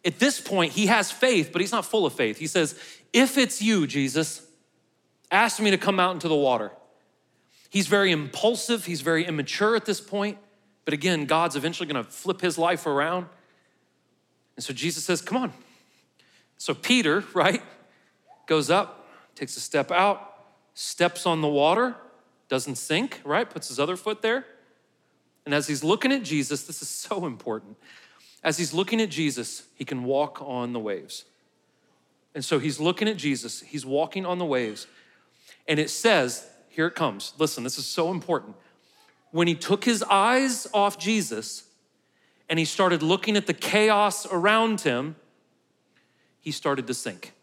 At 0.04 0.20
this 0.20 0.42
point, 0.42 0.74
he 0.74 0.88
has 0.88 1.12
faith, 1.12 1.52
but 1.54 1.62
he's 1.62 1.72
not 1.72 1.86
full 1.86 2.06
of 2.06 2.12
faith. 2.12 2.38
He 2.38 2.48
says, 2.48 2.78
If 3.13 3.38
it's 3.38 3.62
you, 3.62 3.88
Jesus, 3.88 4.46
ask 5.32 5.62
me 5.62 5.72
to 5.72 5.78
come 5.78 5.98
out 5.98 6.13
into 6.13 6.28
the 6.28 6.36
water. 6.36 6.74
He's 7.70 7.88
very 7.88 8.12
impulsive, 8.12 8.84
he's 8.86 9.02
very 9.02 9.26
immature 9.26 9.78
at 9.78 9.86
this 9.86 10.02
point. 10.02 10.38
But 10.84 10.94
again, 10.94 11.26
God's 11.26 11.56
eventually 11.56 11.88
gonna 11.88 12.04
flip 12.04 12.42
his 12.42 12.58
life 12.58 12.86
around. 12.86 13.28
And 14.58 14.63
so 14.63 14.74
Jesus 14.74 15.06
says, 15.06 15.22
Come 15.22 15.38
on. 15.38 15.54
So 16.58 16.74
Peter, 16.74 17.24
right, 17.34 17.62
goes 18.46 18.70
up, 18.70 19.07
takes 19.38 19.56
a 19.56 19.60
step 19.60 19.91
out, 19.91 20.34
steps 20.73 21.26
on 21.26 21.41
the 21.41 21.47
water, 21.47 21.95
doesn't 22.50 22.76
sink, 22.76 23.21
right? 23.23 23.47
Puts 23.50 23.67
his 23.67 23.80
other 23.80 23.95
foot 23.95 24.21
there. 24.21 24.45
And 25.45 25.54
as 25.54 25.67
he's 25.67 25.84
looking 25.84 26.12
at 26.12 26.23
Jesus, 26.23 26.63
this 26.63 26.82
is 26.82 26.89
so 27.08 27.26
important. 27.26 27.78
As 28.43 28.58
he's 28.58 28.73
looking 28.73 29.02
at 29.02 29.10
Jesus, 29.10 29.63
he 29.76 29.86
can 29.86 30.04
walk 30.04 30.41
on 30.41 30.73
the 30.73 30.80
waves. 30.80 31.26
And 32.34 32.43
so 32.43 32.60
he's 32.60 32.80
looking 32.80 33.08
at 33.08 33.17
Jesus, 33.17 33.62
he's 33.62 33.86
walking 33.86 34.26
on 34.26 34.38
the 34.38 34.45
waves. 34.45 34.88
And 35.67 35.80
it 35.80 35.89
says, 35.89 36.47
here 36.69 36.88
it 36.88 36.95
comes. 36.95 37.34
Listen, 37.38 37.63
this 37.63 37.78
is 37.78 37.86
so 37.86 38.12
important. 38.12 38.56
When 39.32 39.47
he 39.47 39.56
took 39.56 39.84
his 39.84 40.04
eyes 40.04 40.67
off 40.73 40.97
Jesus 40.97 41.63
and 42.50 42.58
he 42.58 42.65
started 42.65 43.04
looking 43.04 43.36
at 43.36 43.47
the 43.47 43.54
chaos 43.54 44.26
around 44.32 44.82
him, 44.82 45.15
he 46.39 46.52
started 46.52 46.88
to 46.88 46.93
sink 46.93 47.34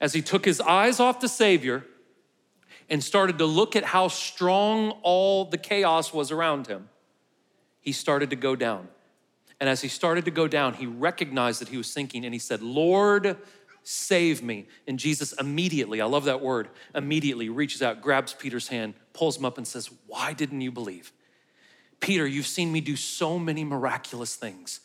as 0.00 0.12
he 0.12 0.22
took 0.22 0.44
his 0.44 0.60
eyes 0.60 1.00
off 1.00 1.20
the 1.20 1.28
Savior 1.28 1.84
and 2.88 3.02
started 3.04 3.38
to 3.38 3.46
look 3.46 3.76
at 3.76 3.84
how 3.84 4.08
strong 4.08 4.90
all 5.02 5.44
the 5.44 5.58
chaos 5.58 6.12
was 6.12 6.30
around 6.30 6.66
him, 6.66 6.88
he 7.80 7.92
started 7.92 8.30
to 8.30 8.36
go 8.36 8.56
down. 8.56 8.88
And 9.60 9.68
as 9.68 9.82
he 9.82 9.88
started 9.88 10.24
to 10.24 10.30
go 10.30 10.48
down, 10.48 10.74
he 10.74 10.86
recognized 10.86 11.60
that 11.60 11.68
he 11.68 11.76
was 11.76 11.86
sinking 11.86 12.24
and 12.24 12.32
he 12.32 12.38
said, 12.38 12.62
Lord, 12.62 13.36
save 13.82 14.42
me. 14.42 14.66
And 14.86 14.98
Jesus 14.98 15.32
immediately, 15.34 16.00
I 16.00 16.06
love 16.06 16.24
that 16.24 16.40
word, 16.40 16.68
immediately 16.94 17.48
reaches 17.48 17.82
out, 17.82 18.00
grabs 18.00 18.32
Peter's 18.32 18.68
hand, 18.68 18.94
pulls 19.12 19.36
him 19.36 19.44
up, 19.44 19.58
and 19.58 19.66
says, 19.66 19.90
Why 20.06 20.32
didn't 20.32 20.62
you 20.62 20.72
believe? 20.72 21.12
Peter, 22.00 22.26
you've 22.26 22.46
seen 22.46 22.72
me 22.72 22.80
do 22.80 22.96
so 22.96 23.38
many 23.38 23.62
miraculous 23.62 24.34
things. 24.34 24.80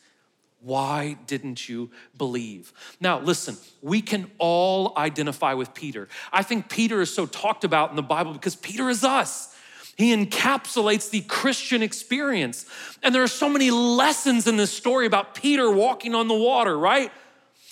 Why 0.65 1.15
didn't 1.27 1.69
you 1.69 1.91
believe? 2.17 2.73
Now, 2.99 3.19
listen, 3.19 3.55
we 3.83 4.01
can 4.01 4.31
all 4.39 4.93
identify 4.97 5.53
with 5.53 5.75
Peter. 5.75 6.07
I 6.33 6.41
think 6.41 6.69
Peter 6.69 7.01
is 7.01 7.13
so 7.13 7.27
talked 7.27 7.63
about 7.63 7.91
in 7.91 7.95
the 7.95 8.01
Bible 8.01 8.33
because 8.33 8.55
Peter 8.55 8.89
is 8.89 9.03
us. 9.03 9.55
He 9.95 10.11
encapsulates 10.11 11.11
the 11.11 11.21
Christian 11.21 11.83
experience. 11.83 12.65
And 13.03 13.13
there 13.13 13.21
are 13.21 13.27
so 13.27 13.47
many 13.47 13.69
lessons 13.69 14.47
in 14.47 14.57
this 14.57 14.71
story 14.71 15.05
about 15.05 15.35
Peter 15.35 15.69
walking 15.69 16.15
on 16.15 16.27
the 16.27 16.33
water, 16.33 16.75
right? 16.75 17.11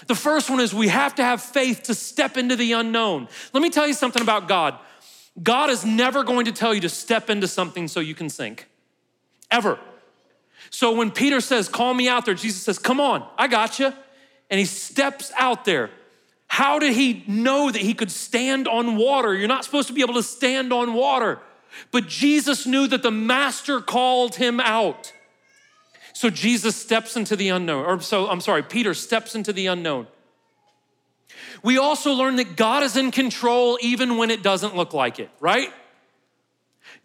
The 0.05 0.13
first 0.13 0.51
one 0.51 0.59
is 0.59 0.71
we 0.71 0.89
have 0.89 1.15
to 1.15 1.23
have 1.23 1.41
faith 1.41 1.83
to 1.83 1.95
step 1.95 2.37
into 2.37 2.55
the 2.55 2.73
unknown. 2.73 3.27
Let 3.53 3.63
me 3.63 3.71
tell 3.71 3.87
you 3.87 3.95
something 3.95 4.21
about 4.21 4.47
God 4.47 4.77
God 5.41 5.71
is 5.71 5.83
never 5.83 6.23
going 6.23 6.45
to 6.45 6.51
tell 6.51 6.75
you 6.75 6.81
to 6.81 6.89
step 6.89 7.27
into 7.27 7.47
something 7.47 7.87
so 7.87 7.99
you 7.99 8.13
can 8.13 8.29
sink, 8.29 8.69
ever. 9.49 9.79
So 10.73 10.91
when 10.91 11.11
Peter 11.11 11.39
says, 11.39 11.69
Call 11.69 11.93
me 11.93 12.09
out 12.09 12.25
there, 12.25 12.33
Jesus 12.33 12.63
says, 12.63 12.79
Come 12.79 12.99
on, 12.99 13.23
I 13.37 13.47
got 13.47 13.77
you. 13.77 13.93
And 14.49 14.59
he 14.59 14.65
steps 14.65 15.31
out 15.37 15.65
there. 15.65 15.91
How 16.47 16.79
did 16.79 16.93
he 16.93 17.23
know 17.27 17.69
that 17.69 17.79
he 17.79 17.93
could 17.93 18.09
stand 18.09 18.67
on 18.67 18.97
water? 18.97 19.35
You're 19.35 19.47
not 19.47 19.63
supposed 19.63 19.87
to 19.89 19.93
be 19.93 20.01
able 20.01 20.15
to 20.15 20.23
stand 20.23 20.73
on 20.73 20.95
water. 20.95 21.39
But 21.91 22.07
Jesus 22.07 22.65
knew 22.65 22.87
that 22.87 23.03
the 23.03 23.11
master 23.11 23.81
called 23.81 24.35
him 24.35 24.59
out. 24.59 25.13
So 26.13 26.31
Jesus 26.31 26.75
steps 26.75 27.15
into 27.15 27.35
the 27.35 27.49
unknown, 27.49 27.85
or 27.85 28.01
so 28.01 28.27
I'm 28.27 28.41
sorry, 28.41 28.63
Peter 28.63 28.95
steps 28.95 29.35
into 29.35 29.53
the 29.53 29.67
unknown. 29.67 30.07
We 31.61 31.77
also 31.77 32.13
learn 32.13 32.37
that 32.37 32.55
God 32.55 32.81
is 32.81 32.97
in 32.97 33.11
control 33.11 33.77
even 33.79 34.17
when 34.17 34.31
it 34.31 34.41
doesn't 34.41 34.75
look 34.75 34.93
like 34.93 35.19
it, 35.19 35.29
right? 35.39 35.71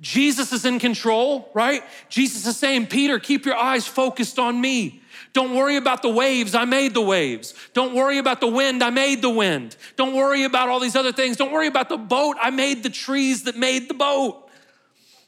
Jesus 0.01 0.53
is 0.53 0.65
in 0.65 0.79
control, 0.79 1.51
right? 1.55 1.83
Jesus 2.09 2.47
is 2.47 2.57
saying, 2.57 2.87
Peter, 2.87 3.19
keep 3.19 3.45
your 3.45 3.57
eyes 3.57 3.87
focused 3.87 4.39
on 4.39 4.61
me. 4.61 5.03
Don't 5.33 5.55
worry 5.55 5.77
about 5.77 6.03
the 6.03 6.09
waves. 6.09 6.55
I 6.55 6.65
made 6.65 6.95
the 6.95 7.01
waves. 7.01 7.53
Don't 7.75 7.95
worry 7.95 8.19
about 8.19 8.41
the 8.41 8.47
wind. 8.47 8.83
I 8.83 8.91
made 8.91 9.23
the 9.23 9.31
wind. 9.31 9.77
Don't 9.97 10.15
worry 10.15 10.45
about 10.45 10.69
all 10.69 10.79
these 10.79 10.97
other 10.97 11.13
things. 11.13 11.37
Don't 11.37 11.53
worry 11.53 11.67
about 11.67 11.89
the 11.89 11.97
boat. 11.97 12.37
I 12.41 12.51
made 12.51 12.83
the 12.83 12.91
trees 12.91 13.43
that 13.45 13.57
made 13.57 13.89
the 13.89 13.95
boat. 13.95 14.49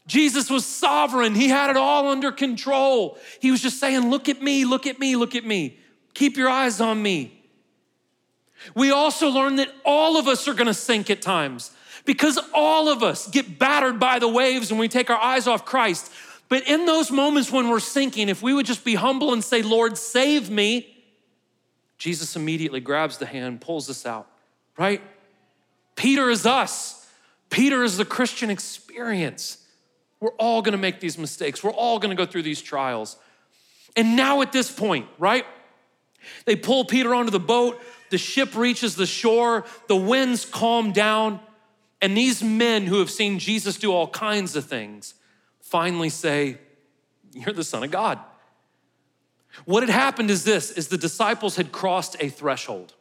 Jesus 0.07 0.49
was 0.51 0.65
sovereign. 0.65 1.35
He 1.35 1.49
had 1.49 1.71
it 1.71 1.77
all 1.77 2.09
under 2.09 2.33
control. 2.33 3.19
He 3.41 3.51
was 3.51 3.61
just 3.61 3.79
saying, 3.79 4.09
Look 4.11 4.29
at 4.29 4.41
me, 4.41 4.65
look 4.65 4.87
at 4.87 4.99
me, 4.99 5.17
look 5.17 5.35
at 5.35 5.45
me. 5.45 5.79
Keep 6.15 6.37
your 6.37 6.49
eyes 6.49 6.81
on 6.81 7.01
me. 7.03 7.45
We 8.75 8.91
also 8.91 9.29
learn 9.29 9.57
that 9.57 9.73
all 9.85 10.17
of 10.17 10.29
us 10.29 10.47
are 10.49 10.55
gonna 10.55 10.75
sink 10.75 11.11
at 11.11 11.23
times 11.23 11.71
because 12.11 12.40
all 12.53 12.88
of 12.88 13.05
us 13.05 13.29
get 13.29 13.57
battered 13.57 14.01
by 14.01 14.18
the 14.18 14.27
waves 14.27 14.73
when 14.73 14.81
we 14.81 14.88
take 14.88 15.11
our 15.11 15.16
eyes 15.16 15.46
off 15.46 15.64
Christ. 15.64 16.11
But 16.49 16.66
in 16.66 16.85
those 16.85 17.12
moments 17.12 17.53
when 17.53 17.68
we're 17.68 17.79
sinking, 17.79 18.29
if 18.29 18.42
we 18.42 18.53
would 18.53 18.66
just 18.66 18.85
be 18.85 18.96
humble 18.96 19.33
and 19.33 19.44
say, 19.44 19.62
Lord, 19.62 19.96
save 19.96 20.51
me, 20.51 20.92
Jesus 21.99 22.35
immediately 22.35 22.81
grabs 22.81 23.18
the 23.18 23.27
hand, 23.27 23.61
pulls 23.61 23.89
us 23.89 24.05
out, 24.05 24.26
right? 24.76 25.01
Peter 25.95 26.28
is 26.30 26.47
us. 26.47 27.09
Peter 27.49 27.85
is 27.85 27.97
the 27.97 28.05
Christian 28.05 28.51
experience. 28.51 29.64
We're 30.18 30.30
all 30.30 30.62
gonna 30.62 30.78
make 30.78 30.99
these 30.99 31.16
mistakes. 31.16 31.62
We're 31.62 31.70
all 31.70 32.01
gonna 32.01 32.16
go 32.16 32.26
through 32.26 32.43
these 32.43 32.61
trials. 32.61 33.18
And 33.95 34.16
now 34.16 34.43
at 34.43 34.51
this 34.51 34.68
point, 34.68 35.07
right? 35.20 35.47
They 36.45 36.57
pull 36.57 36.87
Peter 36.87 37.14
onto 37.14 37.30
the 37.30 37.39
boat, 37.39 37.80
the 38.11 38.18
ship 38.18 38.57
reaches 38.57 38.97
the 38.97 39.07
shore, 39.07 39.64
the 39.87 39.95
winds 39.95 40.45
calm 40.45 40.91
down. 40.91 41.39
And 42.03 42.16
these 42.16 42.42
men 42.42 42.86
who 42.86 42.98
have 42.98 43.11
seen 43.11 43.38
Jesus 43.38 43.76
do 43.76 43.92
all 43.92 44.09
kinds 44.09 44.57
of 44.57 44.64
things 44.64 45.14
finally 45.61 46.09
say, 46.09 46.59
You're 47.32 47.53
the 47.53 47.64
Son 47.64 47.82
of 47.82 47.90
God. 47.90 48.18
What 49.64 49.82
had 49.82 49.90
happened 49.90 50.30
is 50.30 50.44
this 50.44 50.70
is 50.70 50.88
the 50.88 50.98
disciples 50.98 51.57
had 51.57 51.72
crossed 51.72 52.16
a 52.20 52.28
threshold. 52.28 52.94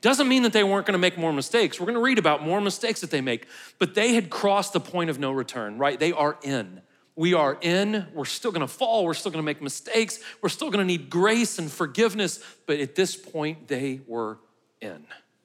Doesn't 0.00 0.28
mean 0.28 0.44
that 0.44 0.52
they 0.52 0.64
weren't 0.64 0.86
going 0.86 0.94
to 0.94 0.98
make 0.98 1.18
more 1.18 1.32
mistakes. 1.32 1.78
We're 1.78 1.86
going 1.86 1.96
to 1.96 2.02
read 2.02 2.18
about 2.18 2.42
more 2.42 2.60
mistakes 2.60 3.00
that 3.02 3.10
they 3.10 3.20
make, 3.20 3.46
but 3.78 3.94
they 3.94 4.14
had 4.14 4.30
crossed 4.30 4.72
the 4.72 4.80
point 4.80 5.10
of 5.10 5.18
no 5.18 5.30
return, 5.30 5.78
right? 5.78 5.98
They 5.98 6.12
are 6.12 6.38
in. 6.42 6.80
We 7.16 7.34
are 7.34 7.58
in. 7.60 8.06
We're 8.14 8.24
still 8.24 8.50
going 8.52 8.66
to 8.66 8.72
fall. 8.72 9.04
We're 9.04 9.14
still 9.14 9.30
going 9.30 9.42
to 9.42 9.46
make 9.46 9.60
mistakes. 9.60 10.20
We're 10.40 10.48
still 10.48 10.70
going 10.70 10.78
to 10.78 10.86
need 10.86 11.10
grace 11.10 11.58
and 11.58 11.70
forgiveness, 11.70 12.42
but 12.66 12.80
at 12.80 12.94
this 12.94 13.14
point, 13.14 13.68
they 13.68 14.00
were 14.06 14.38
in, 14.80 15.04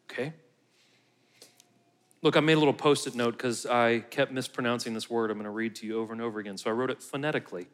okay? 0.10 0.34
Look, 2.26 2.36
I 2.36 2.40
made 2.40 2.54
a 2.54 2.58
little 2.58 2.74
post 2.74 3.06
it 3.06 3.14
note 3.14 3.38
because 3.38 3.68
I 3.68 4.00
kept 4.00 4.32
mispronouncing 4.32 4.96
this 4.96 5.08
word 5.08 5.30
I'm 5.30 5.38
going 5.38 5.44
to 5.44 5.52
read 5.52 5.76
to 5.76 5.86
you 5.86 6.00
over 6.00 6.12
and 6.12 6.20
over 6.20 6.40
again, 6.40 6.58
so 6.58 6.72
I 6.72 6.74
wrote 6.74 6.90
it 6.90 7.04
phonetically. 7.04 7.68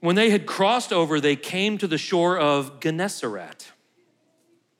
When 0.00 0.16
they 0.16 0.30
had 0.30 0.46
crossed 0.46 0.92
over, 0.92 1.20
they 1.20 1.36
came 1.36 1.78
to 1.78 1.86
the 1.86 1.96
shore 1.96 2.36
of 2.36 2.80
Gennesaret. 2.80 3.70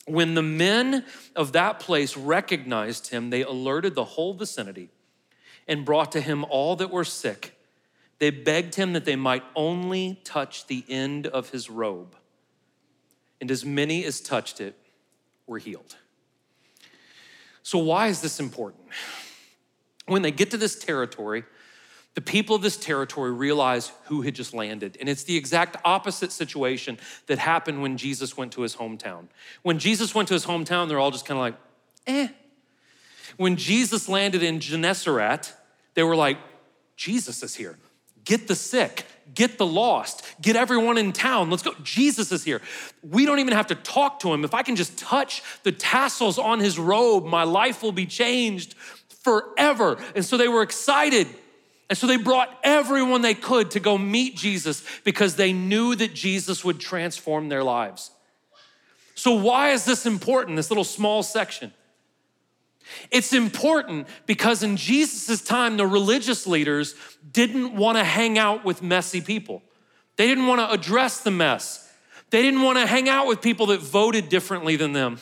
When 0.07 0.35
the 0.35 0.43
men 0.43 1.05
of 1.37 1.53
that 1.53 1.79
place 1.79 2.17
recognized 2.17 3.11
him, 3.11 3.31
they 3.31 3.45
alerted 3.45 3.95
the 3.95 4.03
whole 4.03 4.35
vicinity 4.35 4.89
and 5.69 5.85
brought 5.85 6.11
to 6.11 6.21
him 6.21 6.45
all 6.51 6.75
that 6.75 6.91
were 6.91 7.05
sick. 7.05 7.57
They 8.19 8.31
begged 8.31 8.75
him 8.75 8.95
that 8.95 9.05
they 9.05 9.15
might 9.15 9.45
only 9.55 10.21
touch 10.25 10.67
the 10.67 10.85
end 10.89 11.29
of 11.29 11.51
his 11.51 11.71
robe. 11.71 12.17
And 13.41 13.49
as 13.49 13.65
many 13.65 14.05
as 14.05 14.21
touched 14.21 14.61
it 14.61 14.77
were 15.47 15.59
healed. 15.59 15.95
So, 17.63 17.79
why 17.79 18.09
is 18.09 18.21
this 18.21 18.41
important? 18.41 18.85
When 20.07 20.23
they 20.23 20.31
get 20.33 20.51
to 20.51 20.57
this 20.57 20.79
territory, 20.79 21.45
the 22.15 22.21
people 22.21 22.55
of 22.55 22.63
this 22.63 22.77
territory 22.77 23.33
realize 23.33 23.93
who 24.07 24.23
had 24.23 24.35
just 24.35 24.53
landed. 24.53 24.99
And 25.01 25.09
it's 25.09 25.25
the 25.25 25.37
exact 25.37 25.77
opposite 25.85 26.31
situation 26.31 26.99
that 27.27 27.39
happened 27.39 27.81
when 27.81 27.97
Jesus 27.97 28.37
went 28.37 28.53
to 28.53 28.63
his 28.63 28.77
hometown. 28.77 29.29
When 29.63 29.79
Jesus 29.79 30.15
went 30.15 30.29
to 30.29 30.35
his 30.35 30.45
hometown, 30.45 30.89
they're 30.89 30.99
all 30.99 31.11
just 31.11 31.25
kind 31.25 31.39
of 31.39 31.43
like, 31.43 31.55
eh. 32.07 32.29
When 33.39 33.57
Jesus 33.57 34.09
landed 34.09 34.43
in 34.43 34.61
Gennesaret, 34.61 35.55
they 35.95 36.03
were 36.03 36.17
like, 36.17 36.37
Jesus 36.97 37.43
is 37.43 37.55
here. 37.55 37.79
Get 38.25 38.47
the 38.47 38.55
sick, 38.55 39.07
get 39.35 39.59
the 39.59 39.67
lost, 39.67 40.25
get 40.41 40.57
everyone 40.57 40.99
in 40.99 41.13
town. 41.13 41.51
Let's 41.51 41.63
go. 41.63 41.75
Jesus 41.83 42.33
is 42.33 42.45
here. 42.45 42.61
We 43.03 43.27
don't 43.27 43.39
even 43.39 43.55
have 43.55 43.69
to 43.69 43.75
talk 43.75 44.21
to 44.21 44.33
him. 44.33 44.45
If 44.45 44.55
I 44.55 44.63
can 44.63 44.77
just 44.77 44.99
touch 44.99 45.43
the 45.63 45.73
tassels 45.73 46.39
on 46.39 46.61
his 46.61 46.79
robe, 46.79 47.25
my 47.25 47.45
life 47.45 47.83
will 47.83 47.93
be 47.93 48.07
changed 48.07 48.75
forever. 49.23 49.99
And 50.15 50.25
so 50.25 50.37
they 50.37 50.49
were 50.49 50.63
excited 50.63 51.29
and 51.93 51.99
so 51.99 52.07
they 52.07 52.17
brought 52.17 52.49
everyone 52.65 53.21
they 53.21 53.35
could 53.35 53.73
to 53.73 53.79
go 53.79 53.99
meet 53.99 54.35
Jesus 54.35 54.83
because 55.05 55.37
they 55.37 55.53
knew 55.53 55.95
that 55.97 56.15
Jesus 56.15 56.65
would 56.65 56.81
transform 56.81 57.51
their 57.51 57.63
lives. 57.63 58.11
So, 59.15 59.35
why 59.35 59.73
is 59.73 59.85
this 59.85 60.07
important, 60.07 60.57
this 60.57 60.71
little 60.71 60.85
small 60.85 61.23
section? 61.23 61.71
It's 63.11 63.33
important 63.33 64.07
because 64.27 64.63
in 64.63 64.77
Jesus' 64.77 65.43
time, 65.43 65.77
the 65.77 65.87
religious 65.87 66.47
leaders 66.47 66.95
didn't 67.33 67.75
want 67.75 67.99
to 67.99 68.05
hang 68.05 68.39
out 68.39 68.65
with 68.65 68.83
messy 68.83 69.21
people. 69.21 69.63
They 70.17 70.27
didn't 70.27 70.47
want 70.47 70.61
to 70.61 70.71
address 70.71 71.21
the 71.21 71.31
mess. 71.31 71.91
They 72.31 72.43
didn't 72.43 72.63
want 72.63 72.79
to 72.79 72.87
hang 72.87 73.09
out 73.09 73.27
with 73.27 73.41
people 73.43 73.67
that 73.67 73.81
voted 73.81 74.29
differently 74.29 74.77
than 74.77 74.93
them. 74.93 75.19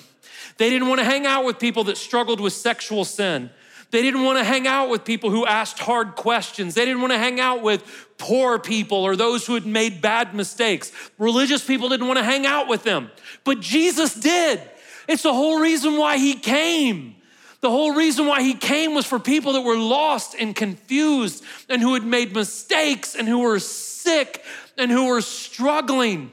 They 0.59 0.71
didn't 0.71 0.89
want 0.89 1.01
to 1.01 1.05
hang 1.05 1.27
out 1.27 1.45
with 1.45 1.59
people 1.59 1.85
that 1.85 1.97
struggled 1.97 2.41
with 2.41 2.53
sexual 2.53 3.05
sin. 3.05 3.51
They 3.91 4.03
didn't 4.03 4.23
want 4.23 4.39
to 4.39 4.45
hang 4.45 4.69
out 4.69 4.89
with 4.89 5.05
people 5.05 5.31
who 5.31 5.45
asked 5.45 5.81
hard 5.81 6.15
questions. 6.15 6.75
They 6.75 6.85
didn't 6.85 7.01
want 7.01 7.13
to 7.13 7.19
hang 7.19 7.41
out 7.41 7.63
with 7.63 7.83
poor 8.19 8.59
people 8.59 8.99
or 8.99 9.17
those 9.17 9.47
who 9.47 9.55
had 9.55 9.67
made 9.67 10.01
bad 10.01 10.35
mistakes. 10.35 10.93
Religious 11.19 11.65
people 11.65 11.89
didn't 11.89 12.07
want 12.07 12.19
to 12.19 12.25
hang 12.25 12.47
out 12.47 12.69
with 12.69 12.85
them. 12.85 13.11
But 13.43 13.61
Jesus 13.61 14.15
did. 14.15 14.61
It's 15.09 15.25
the 15.25 15.35
whole 15.35 15.61
reason 15.61 15.97
why 15.97 16.19
he 16.19 16.35
came. 16.35 17.17
The 17.61 17.71
whole 17.71 17.93
reason 17.93 18.27
why 18.27 18.43
he 18.43 18.55
came 18.55 18.95
was 18.95 19.05
for 19.05 19.19
people 19.19 19.53
that 19.53 19.61
were 19.61 19.77
lost 19.77 20.35
and 20.39 20.57
confused 20.57 21.45
and 21.69 21.83
who 21.83 21.95
had 21.95 22.05
made 22.05 22.35
mistakes 22.35 23.15
and 23.15 23.29
who 23.29 23.41
were 23.41 23.59
sick 23.59 24.43
and 24.79 24.91
who 24.91 25.09
were 25.09 25.21
struggling. 25.21 26.33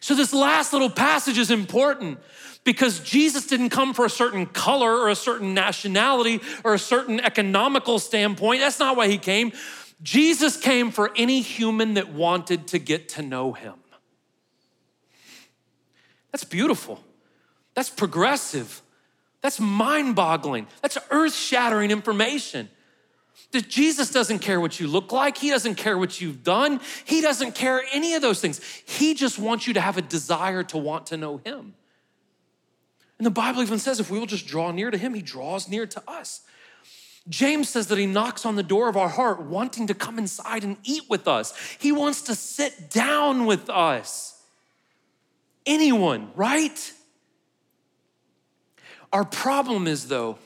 So, 0.00 0.14
this 0.14 0.32
last 0.32 0.72
little 0.72 0.90
passage 0.90 1.38
is 1.38 1.50
important 1.50 2.18
because 2.64 3.00
Jesus 3.00 3.46
didn't 3.46 3.70
come 3.70 3.94
for 3.94 4.04
a 4.04 4.10
certain 4.10 4.46
color 4.46 4.96
or 4.96 5.08
a 5.08 5.14
certain 5.14 5.54
nationality 5.54 6.40
or 6.62 6.74
a 6.74 6.78
certain 6.78 7.18
economical 7.20 7.98
standpoint. 7.98 8.60
That's 8.60 8.78
not 8.78 8.96
why 8.96 9.08
he 9.08 9.18
came. 9.18 9.52
Jesus 10.02 10.56
came 10.56 10.90
for 10.90 11.10
any 11.16 11.40
human 11.40 11.94
that 11.94 12.12
wanted 12.12 12.68
to 12.68 12.78
get 12.78 13.08
to 13.10 13.22
know 13.22 13.52
him. 13.52 13.74
That's 16.32 16.44
beautiful. 16.44 17.02
That's 17.74 17.90
progressive. 17.90 18.82
That's 19.42 19.60
mind 19.60 20.16
boggling. 20.16 20.66
That's 20.82 20.98
earth 21.10 21.34
shattering 21.34 21.90
information. 21.90 22.68
That 23.52 23.68
Jesus 23.68 24.10
doesn't 24.10 24.40
care 24.40 24.60
what 24.60 24.78
you 24.78 24.86
look 24.86 25.12
like. 25.12 25.36
He 25.36 25.50
doesn't 25.50 25.76
care 25.76 25.98
what 25.98 26.20
you've 26.20 26.44
done. 26.44 26.80
He 27.04 27.20
doesn't 27.20 27.54
care 27.54 27.82
any 27.92 28.14
of 28.14 28.22
those 28.22 28.40
things. 28.40 28.60
He 28.86 29.14
just 29.14 29.38
wants 29.38 29.66
you 29.66 29.74
to 29.74 29.80
have 29.80 29.96
a 29.96 30.02
desire 30.02 30.62
to 30.64 30.78
want 30.78 31.06
to 31.06 31.16
know 31.16 31.38
Him. 31.38 31.74
And 33.20 33.26
the 33.26 33.30
Bible 33.30 33.60
even 33.60 33.78
says 33.78 34.00
if 34.00 34.10
we 34.10 34.18
will 34.18 34.24
just 34.24 34.46
draw 34.46 34.70
near 34.70 34.90
to 34.90 34.96
him, 34.96 35.12
he 35.12 35.20
draws 35.20 35.68
near 35.68 35.86
to 35.86 36.02
us. 36.08 36.40
James 37.28 37.68
says 37.68 37.88
that 37.88 37.98
he 37.98 38.06
knocks 38.06 38.46
on 38.46 38.56
the 38.56 38.62
door 38.62 38.88
of 38.88 38.96
our 38.96 39.10
heart, 39.10 39.42
wanting 39.42 39.86
to 39.88 39.94
come 39.94 40.18
inside 40.18 40.64
and 40.64 40.78
eat 40.84 41.02
with 41.10 41.28
us. 41.28 41.52
He 41.78 41.92
wants 41.92 42.22
to 42.22 42.34
sit 42.34 42.88
down 42.88 43.44
with 43.44 43.68
us. 43.68 44.42
Anyone, 45.66 46.30
right? 46.34 46.92
Our 49.12 49.24
problem 49.24 49.86
is, 49.86 50.08
though, 50.08 50.38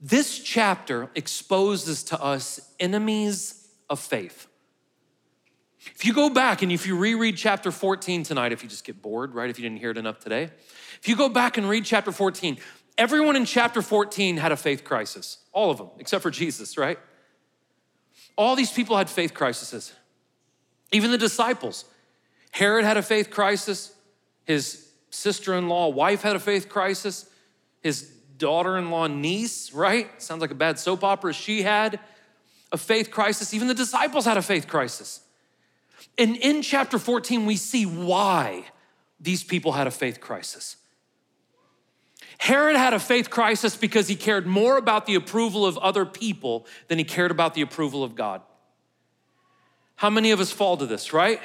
this 0.00 0.38
chapter 0.38 1.10
exposes 1.14 2.04
to 2.04 2.22
us 2.22 2.60
enemies 2.78 3.68
of 3.88 3.98
faith. 3.98 4.46
If 5.94 6.04
you 6.04 6.12
go 6.12 6.30
back 6.30 6.62
and 6.62 6.70
if 6.70 6.86
you 6.86 6.96
reread 6.96 7.36
chapter 7.36 7.70
14 7.70 8.22
tonight, 8.22 8.52
if 8.52 8.62
you 8.62 8.68
just 8.68 8.84
get 8.84 9.00
bored, 9.00 9.34
right, 9.34 9.48
if 9.48 9.58
you 9.58 9.62
didn't 9.62 9.78
hear 9.78 9.90
it 9.90 9.96
enough 9.96 10.18
today, 10.18 10.50
if 11.00 11.08
you 11.08 11.16
go 11.16 11.28
back 11.28 11.56
and 11.56 11.68
read 11.68 11.84
chapter 11.84 12.12
14, 12.12 12.58
everyone 12.98 13.36
in 13.36 13.44
chapter 13.44 13.80
14 13.80 14.36
had 14.36 14.52
a 14.52 14.56
faith 14.56 14.84
crisis. 14.84 15.38
All 15.52 15.70
of 15.70 15.78
them, 15.78 15.90
except 15.98 16.22
for 16.22 16.30
Jesus, 16.30 16.76
right? 16.76 16.98
All 18.36 18.56
these 18.56 18.72
people 18.72 18.96
had 18.96 19.08
faith 19.08 19.32
crises. 19.32 19.92
Even 20.92 21.10
the 21.10 21.18
disciples. 21.18 21.84
Herod 22.50 22.84
had 22.84 22.96
a 22.96 23.02
faith 23.02 23.30
crisis. 23.30 23.94
His 24.44 24.85
sister 25.16 25.54
in 25.54 25.68
law, 25.68 25.88
wife 25.88 26.22
had 26.22 26.36
a 26.36 26.40
faith 26.40 26.68
crisis. 26.68 27.28
His 27.82 28.02
daughter 28.38 28.76
in 28.76 28.90
law, 28.90 29.06
niece, 29.06 29.72
right? 29.72 30.10
Sounds 30.20 30.40
like 30.40 30.50
a 30.50 30.56
bad 30.56 30.78
soap 30.78 31.02
opera. 31.02 31.32
She 31.32 31.62
had 31.62 31.98
a 32.72 32.78
faith 32.78 33.10
crisis. 33.10 33.54
Even 33.54 33.68
the 33.68 33.74
disciples 33.74 34.24
had 34.24 34.36
a 34.36 34.42
faith 34.42 34.68
crisis. 34.68 35.20
And 36.18 36.36
in 36.36 36.62
chapter 36.62 36.98
14, 36.98 37.46
we 37.46 37.56
see 37.56 37.86
why 37.86 38.64
these 39.20 39.42
people 39.42 39.72
had 39.72 39.86
a 39.86 39.90
faith 39.90 40.20
crisis. 40.20 40.76
Herod 42.38 42.76
had 42.76 42.92
a 42.92 42.98
faith 42.98 43.30
crisis 43.30 43.76
because 43.76 44.08
he 44.08 44.16
cared 44.16 44.46
more 44.46 44.76
about 44.76 45.06
the 45.06 45.14
approval 45.14 45.64
of 45.64 45.78
other 45.78 46.04
people 46.04 46.66
than 46.88 46.98
he 46.98 47.04
cared 47.04 47.30
about 47.30 47.54
the 47.54 47.62
approval 47.62 48.04
of 48.04 48.14
God. 48.14 48.42
How 49.96 50.10
many 50.10 50.30
of 50.30 50.40
us 50.40 50.52
fall 50.52 50.76
to 50.76 50.86
this, 50.86 51.14
right? 51.14 51.40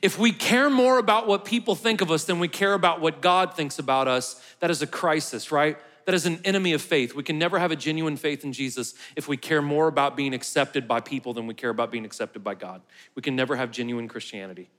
If 0.00 0.18
we 0.18 0.32
care 0.32 0.70
more 0.70 0.98
about 0.98 1.26
what 1.26 1.44
people 1.44 1.74
think 1.74 2.00
of 2.00 2.10
us 2.10 2.24
than 2.24 2.38
we 2.38 2.48
care 2.48 2.72
about 2.72 3.00
what 3.00 3.20
God 3.20 3.54
thinks 3.54 3.78
about 3.78 4.08
us, 4.08 4.42
that 4.60 4.70
is 4.70 4.80
a 4.80 4.86
crisis, 4.86 5.52
right? 5.52 5.76
That 6.04 6.14
is 6.14 6.26
an 6.26 6.40
enemy 6.44 6.72
of 6.72 6.82
faith. 6.82 7.14
We 7.14 7.22
can 7.22 7.38
never 7.38 7.58
have 7.58 7.70
a 7.70 7.76
genuine 7.76 8.16
faith 8.16 8.44
in 8.44 8.52
Jesus 8.52 8.94
if 9.14 9.28
we 9.28 9.36
care 9.36 9.62
more 9.62 9.88
about 9.88 10.16
being 10.16 10.34
accepted 10.34 10.88
by 10.88 11.00
people 11.00 11.34
than 11.34 11.46
we 11.46 11.54
care 11.54 11.70
about 11.70 11.92
being 11.92 12.04
accepted 12.04 12.42
by 12.42 12.54
God. 12.54 12.82
We 13.14 13.22
can 13.22 13.36
never 13.36 13.56
have 13.56 13.70
genuine 13.70 14.08
Christianity. 14.08 14.70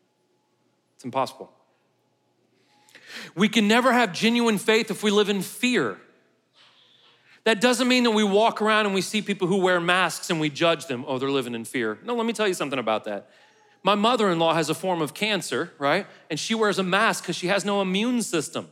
It's 0.95 1.05
impossible. 1.05 1.51
We 3.35 3.47
can 3.47 3.67
never 3.67 3.93
have 3.93 4.11
genuine 4.11 4.57
faith 4.57 4.89
if 4.89 5.03
we 5.03 5.11
live 5.11 5.29
in 5.29 5.41
fear. 5.41 5.97
That 7.43 7.59
doesn't 7.59 7.87
mean 7.87 8.03
that 8.03 8.11
we 8.11 8.23
walk 8.23 8.61
around 8.61 8.85
and 8.85 8.95
we 8.95 9.01
see 9.01 9.21
people 9.21 9.47
who 9.47 9.57
wear 9.57 9.79
masks 9.79 10.29
and 10.29 10.39
we 10.39 10.49
judge 10.49 10.87
them. 10.87 11.03
Oh, 11.07 11.17
they're 11.17 11.29
living 11.29 11.55
in 11.55 11.65
fear. 11.65 11.99
No, 12.03 12.15
let 12.15 12.25
me 12.25 12.33
tell 12.33 12.47
you 12.47 12.53
something 12.53 12.79
about 12.79 13.03
that. 13.03 13.29
My 13.83 13.95
mother 13.95 14.31
in 14.31 14.39
law 14.39 14.53
has 14.53 14.69
a 14.69 14.73
form 14.73 15.01
of 15.01 15.13
cancer, 15.13 15.73
right? 15.77 16.07
And 16.29 16.39
she 16.39 16.55
wears 16.55 16.79
a 16.79 16.83
mask 16.83 17.23
because 17.23 17.35
she 17.35 17.47
has 17.47 17.65
no 17.65 17.81
immune 17.81 18.21
system. 18.21 18.69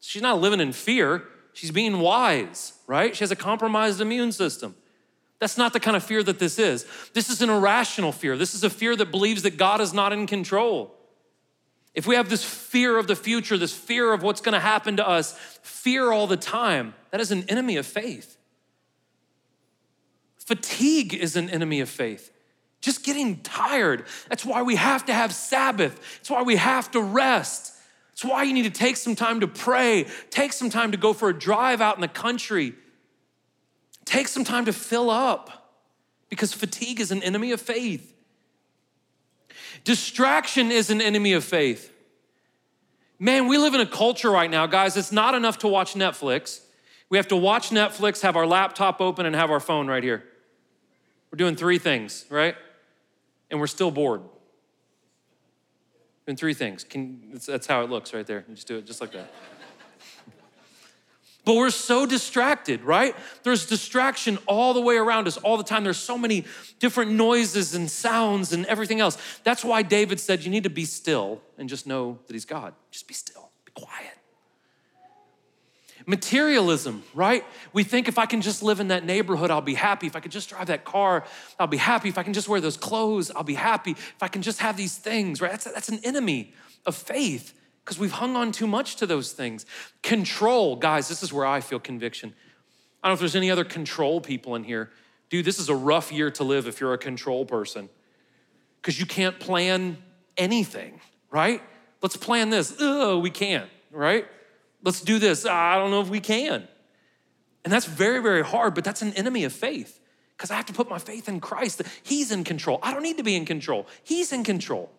She's 0.00 0.22
not 0.22 0.40
living 0.40 0.60
in 0.60 0.72
fear, 0.72 1.24
she's 1.52 1.70
being 1.70 2.00
wise, 2.00 2.74
right? 2.86 3.16
She 3.16 3.24
has 3.24 3.30
a 3.30 3.36
compromised 3.36 4.00
immune 4.00 4.32
system. 4.32 4.74
That's 5.38 5.58
not 5.58 5.72
the 5.72 5.80
kind 5.80 5.96
of 5.96 6.04
fear 6.04 6.22
that 6.22 6.38
this 6.38 6.58
is. 6.58 6.86
This 7.14 7.28
is 7.28 7.42
an 7.42 7.50
irrational 7.50 8.12
fear. 8.12 8.36
This 8.36 8.54
is 8.54 8.62
a 8.62 8.70
fear 8.70 8.94
that 8.94 9.10
believes 9.10 9.42
that 9.42 9.56
God 9.56 9.80
is 9.80 9.92
not 9.92 10.12
in 10.12 10.26
control. 10.26 10.94
If 11.94 12.06
we 12.06 12.14
have 12.14 12.28
this 12.28 12.44
fear 12.44 12.96
of 12.96 13.06
the 13.06 13.16
future, 13.16 13.58
this 13.58 13.74
fear 13.74 14.12
of 14.12 14.22
what's 14.22 14.40
going 14.40 14.54
to 14.54 14.60
happen 14.60 14.96
to 14.96 15.08
us, 15.08 15.36
fear 15.62 16.10
all 16.10 16.26
the 16.26 16.36
time, 16.36 16.94
that 17.10 17.20
is 17.20 17.30
an 17.30 17.44
enemy 17.48 17.76
of 17.76 17.86
faith. 17.86 18.38
Fatigue 20.38 21.14
is 21.14 21.36
an 21.36 21.50
enemy 21.50 21.80
of 21.80 21.88
faith. 21.88 22.31
Just 22.82 23.04
getting 23.04 23.40
tired. 23.42 24.04
That's 24.28 24.44
why 24.44 24.60
we 24.62 24.76
have 24.76 25.06
to 25.06 25.14
have 25.14 25.32
Sabbath. 25.32 25.98
That's 26.18 26.30
why 26.30 26.42
we 26.42 26.56
have 26.56 26.90
to 26.90 27.00
rest. 27.00 27.72
It's 28.12 28.24
why 28.24 28.42
you 28.42 28.52
need 28.52 28.64
to 28.64 28.70
take 28.70 28.96
some 28.96 29.16
time 29.16 29.40
to 29.40 29.48
pray, 29.48 30.06
take 30.30 30.52
some 30.52 30.68
time 30.68 30.92
to 30.92 30.98
go 30.98 31.12
for 31.12 31.30
a 31.30 31.32
drive 31.38 31.80
out 31.80 31.94
in 31.94 32.02
the 32.02 32.08
country, 32.08 32.74
take 34.04 34.28
some 34.28 34.44
time 34.44 34.66
to 34.66 34.72
fill 34.72 35.08
up 35.08 35.72
because 36.28 36.52
fatigue 36.52 37.00
is 37.00 37.10
an 37.10 37.22
enemy 37.22 37.52
of 37.52 37.60
faith. 37.60 38.14
Distraction 39.84 40.70
is 40.70 40.90
an 40.90 41.00
enemy 41.00 41.32
of 41.32 41.44
faith. 41.44 41.92
Man, 43.18 43.46
we 43.46 43.58
live 43.58 43.74
in 43.74 43.80
a 43.80 43.86
culture 43.86 44.30
right 44.30 44.50
now, 44.50 44.66
guys, 44.66 44.96
it's 44.96 45.12
not 45.12 45.34
enough 45.34 45.58
to 45.58 45.68
watch 45.68 45.94
Netflix. 45.94 46.60
We 47.08 47.18
have 47.18 47.28
to 47.28 47.36
watch 47.36 47.70
Netflix, 47.70 48.22
have 48.22 48.36
our 48.36 48.46
laptop 48.46 49.00
open, 49.00 49.26
and 49.26 49.36
have 49.36 49.50
our 49.50 49.60
phone 49.60 49.86
right 49.86 50.02
here. 50.02 50.24
We're 51.30 51.36
doing 51.36 51.56
three 51.56 51.78
things, 51.78 52.26
right? 52.28 52.56
And 53.52 53.60
we're 53.60 53.68
still 53.68 53.92
bored. 53.92 54.22
In 56.26 56.36
three 56.36 56.54
things. 56.54 56.82
Can, 56.82 57.38
that's 57.46 57.66
how 57.66 57.82
it 57.82 57.90
looks 57.90 58.14
right 58.14 58.26
there. 58.26 58.44
You 58.48 58.54
just 58.54 58.66
do 58.66 58.78
it 58.78 58.86
just 58.86 59.00
like 59.00 59.12
that. 59.12 59.32
But 61.44 61.56
we're 61.56 61.70
so 61.70 62.06
distracted, 62.06 62.82
right? 62.82 63.16
There's 63.42 63.66
distraction 63.66 64.38
all 64.46 64.74
the 64.74 64.80
way 64.80 64.94
around 64.94 65.26
us 65.26 65.36
all 65.38 65.56
the 65.56 65.64
time. 65.64 65.82
There's 65.82 65.96
so 65.98 66.16
many 66.16 66.44
different 66.78 67.10
noises 67.10 67.74
and 67.74 67.90
sounds 67.90 68.52
and 68.52 68.64
everything 68.66 69.00
else. 69.00 69.18
That's 69.42 69.64
why 69.64 69.82
David 69.82 70.20
said, 70.20 70.44
You 70.44 70.52
need 70.52 70.62
to 70.62 70.70
be 70.70 70.84
still 70.84 71.40
and 71.58 71.68
just 71.68 71.84
know 71.84 72.20
that 72.28 72.32
He's 72.32 72.44
God. 72.44 72.74
Just 72.92 73.08
be 73.08 73.14
still, 73.14 73.50
be 73.64 73.72
quiet. 73.72 74.16
Materialism, 76.06 77.02
right? 77.14 77.44
We 77.72 77.84
think 77.84 78.08
if 78.08 78.18
I 78.18 78.26
can 78.26 78.40
just 78.40 78.62
live 78.62 78.80
in 78.80 78.88
that 78.88 79.04
neighborhood, 79.04 79.50
I'll 79.50 79.60
be 79.60 79.74
happy. 79.74 80.06
If 80.06 80.16
I 80.16 80.20
could 80.20 80.32
just 80.32 80.48
drive 80.48 80.66
that 80.66 80.84
car, 80.84 81.24
I'll 81.58 81.66
be 81.66 81.76
happy. 81.76 82.08
If 82.08 82.18
I 82.18 82.22
can 82.22 82.32
just 82.32 82.48
wear 82.48 82.60
those 82.60 82.76
clothes, 82.76 83.30
I'll 83.30 83.44
be 83.44 83.54
happy. 83.54 83.92
If 83.92 84.22
I 84.22 84.28
can 84.28 84.42
just 84.42 84.60
have 84.60 84.76
these 84.76 84.96
things, 84.96 85.40
right? 85.40 85.50
That's, 85.50 85.64
that's 85.64 85.88
an 85.88 86.00
enemy 86.04 86.54
of 86.86 86.96
faith 86.96 87.54
because 87.84 87.98
we've 87.98 88.12
hung 88.12 88.36
on 88.36 88.52
too 88.52 88.66
much 88.66 88.96
to 88.96 89.06
those 89.06 89.32
things. 89.32 89.66
Control, 90.02 90.76
guys, 90.76 91.08
this 91.08 91.22
is 91.22 91.32
where 91.32 91.46
I 91.46 91.60
feel 91.60 91.80
conviction. 91.80 92.34
I 93.02 93.08
don't 93.08 93.10
know 93.10 93.14
if 93.14 93.20
there's 93.20 93.36
any 93.36 93.50
other 93.50 93.64
control 93.64 94.20
people 94.20 94.54
in 94.54 94.64
here. 94.64 94.90
Dude, 95.30 95.44
this 95.44 95.58
is 95.58 95.68
a 95.68 95.74
rough 95.74 96.12
year 96.12 96.30
to 96.32 96.44
live 96.44 96.68
if 96.68 96.80
you're 96.80 96.92
a 96.92 96.98
control 96.98 97.44
person 97.44 97.88
because 98.80 99.00
you 99.00 99.06
can't 99.06 99.40
plan 99.40 99.96
anything, 100.36 101.00
right? 101.30 101.62
Let's 102.02 102.16
plan 102.16 102.50
this. 102.50 102.76
Oh, 102.80 103.18
we 103.18 103.30
can't, 103.30 103.70
right? 103.90 104.26
Let's 104.82 105.00
do 105.00 105.18
this. 105.18 105.46
Ah, 105.48 105.74
I 105.74 105.78
don't 105.78 105.90
know 105.90 106.00
if 106.00 106.08
we 106.08 106.20
can. 106.20 106.66
And 107.64 107.72
that's 107.72 107.86
very, 107.86 108.20
very 108.20 108.42
hard, 108.42 108.74
but 108.74 108.84
that's 108.84 109.02
an 109.02 109.12
enemy 109.14 109.44
of 109.44 109.52
faith 109.52 110.00
because 110.36 110.50
I 110.50 110.54
have 110.54 110.66
to 110.66 110.72
put 110.72 110.90
my 110.90 110.98
faith 110.98 111.28
in 111.28 111.38
Christ. 111.40 111.82
He's 112.02 112.32
in 112.32 112.42
control. 112.42 112.80
I 112.82 112.92
don't 112.92 113.02
need 113.02 113.18
to 113.18 113.22
be 113.22 113.36
in 113.36 113.44
control, 113.44 113.86
He's 114.02 114.32
in 114.32 114.44
control. 114.44 114.90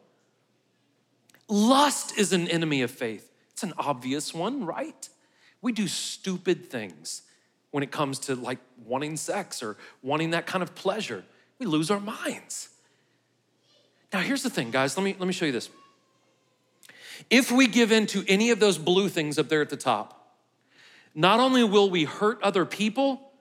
Lust 1.50 2.18
is 2.18 2.32
an 2.32 2.48
enemy 2.48 2.82
of 2.82 2.90
faith. 2.90 3.30
It's 3.52 3.64
an 3.64 3.74
obvious 3.78 4.34
one, 4.34 4.66
right? 4.66 5.10
We 5.62 5.72
do 5.72 5.88
stupid 5.88 6.70
things 6.70 7.24
when 7.72 7.84
it 7.84 7.92
comes 7.92 8.20
to 8.20 8.36
like 8.36 8.60
wanting 8.86 9.18
sex 9.18 9.62
or 9.62 9.78
wanting 10.02 10.32
that 10.32 10.46
kind 10.46 10.64
of 10.64 10.74
pleasure. 10.74 11.24
We 11.60 11.66
lose 11.66 11.92
our 11.92 12.00
minds. 12.00 12.70
Now, 14.14 14.20
here's 14.20 14.44
the 14.44 14.50
thing, 14.50 14.72
guys. 14.72 14.98
Let 14.98 15.04
me, 15.04 15.16
let 15.20 15.28
me 15.28 15.34
show 15.34 15.46
you 15.46 15.52
this. 15.52 15.70
If 17.30 17.52
we 17.52 17.68
give 17.68 17.92
in 17.92 18.06
to 18.08 18.24
any 18.28 18.50
of 18.50 18.60
those 18.60 18.78
blue 18.78 19.10
things 19.10 19.38
up 19.38 19.50
there 19.50 19.62
at 19.62 19.70
the 19.70 19.78
top, 19.78 20.38
not 21.16 21.40
only 21.40 21.64
will 21.64 21.90
we 21.90 22.06
hurt 22.06 22.42
other 22.42 22.66
people, 22.66 23.34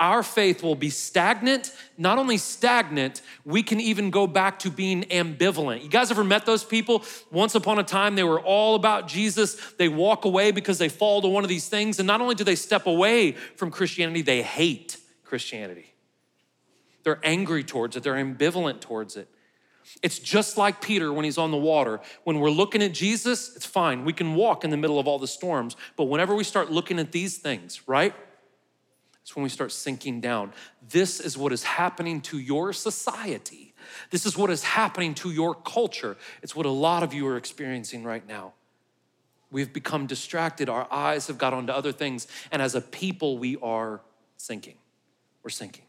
our 0.00 0.22
faith 0.22 0.62
will 0.62 0.76
be 0.76 0.90
stagnant. 0.90 1.72
Not 1.96 2.18
only 2.18 2.36
stagnant, 2.36 3.20
we 3.44 3.64
can 3.64 3.80
even 3.80 4.10
go 4.10 4.28
back 4.28 4.60
to 4.60 4.70
being 4.70 5.02
ambivalent. 5.04 5.82
You 5.82 5.88
guys 5.88 6.10
ever 6.12 6.22
met 6.22 6.46
those 6.46 6.62
people? 6.62 7.02
Once 7.32 7.56
upon 7.56 7.80
a 7.80 7.82
time, 7.82 8.14
they 8.14 8.22
were 8.22 8.40
all 8.40 8.76
about 8.76 9.08
Jesus. 9.08 9.54
They 9.72 9.88
walk 9.88 10.24
away 10.24 10.52
because 10.52 10.78
they 10.78 10.88
fall 10.88 11.20
to 11.22 11.28
one 11.28 11.42
of 11.42 11.48
these 11.48 11.68
things. 11.68 11.98
And 11.98 12.06
not 12.06 12.20
only 12.20 12.36
do 12.36 12.44
they 12.44 12.54
step 12.54 12.86
away 12.86 13.32
from 13.32 13.72
Christianity, 13.72 14.22
they 14.22 14.42
hate 14.42 14.98
Christianity. 15.24 15.92
They're 17.02 17.20
angry 17.24 17.64
towards 17.64 17.96
it, 17.96 18.02
they're 18.02 18.14
ambivalent 18.14 18.80
towards 18.80 19.16
it. 19.16 19.28
It's 20.02 20.18
just 20.18 20.56
like 20.56 20.80
Peter 20.80 21.12
when 21.12 21.24
he's 21.24 21.38
on 21.38 21.50
the 21.50 21.56
water. 21.56 22.00
When 22.24 22.40
we're 22.40 22.50
looking 22.50 22.82
at 22.82 22.92
Jesus, 22.92 23.54
it's 23.56 23.66
fine. 23.66 24.04
We 24.04 24.12
can 24.12 24.34
walk 24.34 24.64
in 24.64 24.70
the 24.70 24.76
middle 24.76 24.98
of 24.98 25.08
all 25.08 25.18
the 25.18 25.26
storms. 25.26 25.76
But 25.96 26.04
whenever 26.04 26.34
we 26.34 26.44
start 26.44 26.70
looking 26.70 26.98
at 26.98 27.12
these 27.12 27.38
things, 27.38 27.80
right? 27.88 28.14
It's 29.22 29.36
when 29.36 29.42
we 29.42 29.48
start 29.48 29.72
sinking 29.72 30.20
down. 30.20 30.52
This 30.88 31.20
is 31.20 31.36
what 31.36 31.52
is 31.52 31.62
happening 31.62 32.20
to 32.22 32.38
your 32.38 32.72
society. 32.72 33.74
This 34.10 34.24
is 34.24 34.36
what 34.38 34.50
is 34.50 34.62
happening 34.62 35.14
to 35.16 35.30
your 35.30 35.54
culture. 35.54 36.16
It's 36.42 36.56
what 36.56 36.66
a 36.66 36.70
lot 36.70 37.02
of 37.02 37.12
you 37.12 37.26
are 37.26 37.36
experiencing 37.36 38.04
right 38.04 38.26
now. 38.26 38.54
We've 39.50 39.72
become 39.72 40.06
distracted. 40.06 40.68
Our 40.68 40.86
eyes 40.90 41.26
have 41.26 41.38
got 41.38 41.54
onto 41.54 41.72
other 41.72 41.92
things. 41.92 42.26
And 42.50 42.60
as 42.62 42.74
a 42.74 42.80
people, 42.80 43.38
we 43.38 43.56
are 43.62 44.00
sinking. 44.36 44.76
We're 45.42 45.50
sinking. 45.50 45.84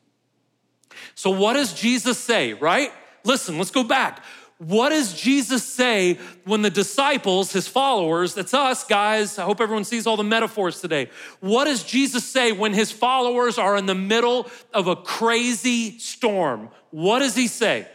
So, 1.16 1.30
what 1.30 1.54
does 1.54 1.74
Jesus 1.74 2.18
say, 2.18 2.54
right? 2.54 2.91
Listen, 3.24 3.57
let's 3.57 3.72
go 3.72 3.84
back. 3.84 4.24
What 4.59 4.89
does 4.89 5.13
Jesus 5.13 5.63
say 5.63 6.20
when 6.43 6.61
the 6.61 6.70
disciples, 6.70 7.53
his 7.53 7.67
followers, 7.67 8.34
that's 8.34 8.53
us, 8.53 8.84
guys, 8.84 9.39
I 9.39 9.43
hope 9.43 9.61
everyone 9.61 9.86
sees 9.86 10.05
all 10.05 10.17
the 10.17 10.24
metaphors 10.24 10.82
today. 10.82 11.09
What 11.39 11.65
does 11.65 11.82
Jesus 11.82 12.26
say 12.26 12.51
when 12.51 12.74
his 12.74 12.91
followers 12.91 13.57
are 13.57 13.78
in 13.78 13.86
the 13.86 13.95
middle 13.95 14.49
of 14.74 14.88
a 14.88 14.97
crazy 14.97 15.97
storm? 15.99 16.70
What 16.91 17.20
does 17.20 17.36
he 17.36 17.47
say? 17.47 17.88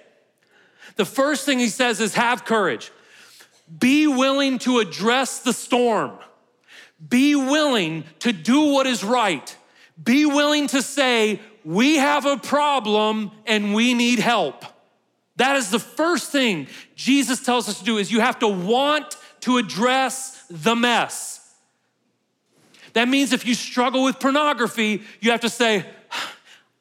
The 0.96 1.04
first 1.04 1.44
thing 1.44 1.58
he 1.58 1.68
says 1.68 2.00
is 2.00 2.14
have 2.14 2.46
courage. 2.46 2.92
Be 3.78 4.06
willing 4.06 4.58
to 4.60 4.78
address 4.78 5.40
the 5.40 5.52
storm. 5.52 6.12
Be 7.06 7.34
willing 7.34 8.04
to 8.20 8.32
do 8.32 8.72
what 8.72 8.86
is 8.86 9.04
right. 9.04 9.54
Be 10.02 10.24
willing 10.24 10.68
to 10.68 10.80
say, 10.80 11.40
we 11.62 11.96
have 11.96 12.24
a 12.24 12.38
problem 12.38 13.32
and 13.46 13.74
we 13.74 13.92
need 13.92 14.18
help. 14.18 14.64
That 15.36 15.56
is 15.56 15.70
the 15.70 15.78
first 15.78 16.30
thing 16.30 16.68
Jesus 16.94 17.44
tells 17.44 17.68
us 17.68 17.78
to 17.80 17.84
do 17.84 17.98
is 17.98 18.12
you 18.12 18.20
have 18.20 18.38
to 18.40 18.48
want 18.48 19.16
to 19.40 19.58
address 19.58 20.44
the 20.48 20.76
mess. 20.76 21.40
That 22.92 23.08
means 23.08 23.32
if 23.32 23.44
you 23.44 23.54
struggle 23.54 24.04
with 24.04 24.20
pornography, 24.20 25.02
you 25.20 25.32
have 25.32 25.40
to 25.40 25.48
say, 25.48 25.84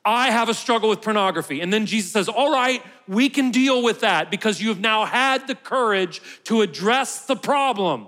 I 0.06 0.32
have 0.32 0.50
a 0.50 0.54
struggle 0.54 0.90
with 0.90 1.02
pornography. 1.02 1.62
And 1.62 1.74
then 1.74 1.86
Jesus 1.86 2.12
says, 2.12 2.30
All 2.30 2.52
right, 2.52 2.84
we 3.08 3.30
can 3.30 3.52
deal 3.52 3.82
with 3.82 4.02
that 4.02 4.30
because 4.30 4.62
you 4.62 4.70
have 4.70 4.80
now 4.80 5.06
had 5.06 5.48
the 5.48 5.56
courage 5.56 6.22
to 6.46 6.62
address 6.62 7.26
the 7.26 7.36
problem. 7.36 8.08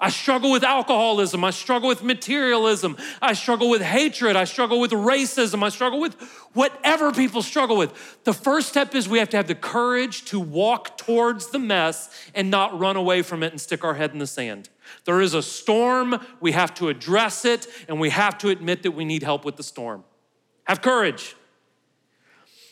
I 0.00 0.08
struggle 0.08 0.50
with 0.50 0.64
alcoholism. 0.64 1.44
I 1.44 1.50
struggle 1.50 1.88
with 1.88 2.02
materialism. 2.02 2.96
I 3.20 3.34
struggle 3.34 3.68
with 3.68 3.82
hatred. 3.82 4.34
I 4.34 4.44
struggle 4.44 4.80
with 4.80 4.92
racism. 4.92 5.62
I 5.62 5.68
struggle 5.68 6.00
with 6.00 6.14
whatever 6.54 7.12
people 7.12 7.42
struggle 7.42 7.76
with. 7.76 8.24
The 8.24 8.32
first 8.32 8.70
step 8.70 8.94
is 8.94 9.08
we 9.08 9.18
have 9.18 9.28
to 9.30 9.36
have 9.36 9.46
the 9.46 9.54
courage 9.54 10.24
to 10.26 10.40
walk 10.40 10.96
towards 10.96 11.48
the 11.48 11.58
mess 11.58 12.08
and 12.34 12.50
not 12.50 12.78
run 12.78 12.96
away 12.96 13.20
from 13.20 13.42
it 13.42 13.52
and 13.52 13.60
stick 13.60 13.84
our 13.84 13.94
head 13.94 14.12
in 14.12 14.18
the 14.18 14.26
sand. 14.26 14.70
There 15.04 15.20
is 15.20 15.34
a 15.34 15.42
storm. 15.42 16.18
We 16.40 16.52
have 16.52 16.72
to 16.74 16.88
address 16.88 17.44
it 17.44 17.66
and 17.86 18.00
we 18.00 18.08
have 18.08 18.38
to 18.38 18.48
admit 18.48 18.82
that 18.84 18.92
we 18.92 19.04
need 19.04 19.22
help 19.22 19.44
with 19.44 19.56
the 19.56 19.62
storm. 19.62 20.04
Have 20.64 20.80
courage. 20.80 21.36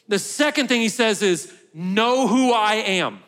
The 0.08 0.18
second 0.18 0.68
thing 0.68 0.80
he 0.80 0.88
says 0.88 1.20
is 1.20 1.52
know 1.74 2.26
who 2.26 2.52
I 2.52 2.76
am. 2.76 3.20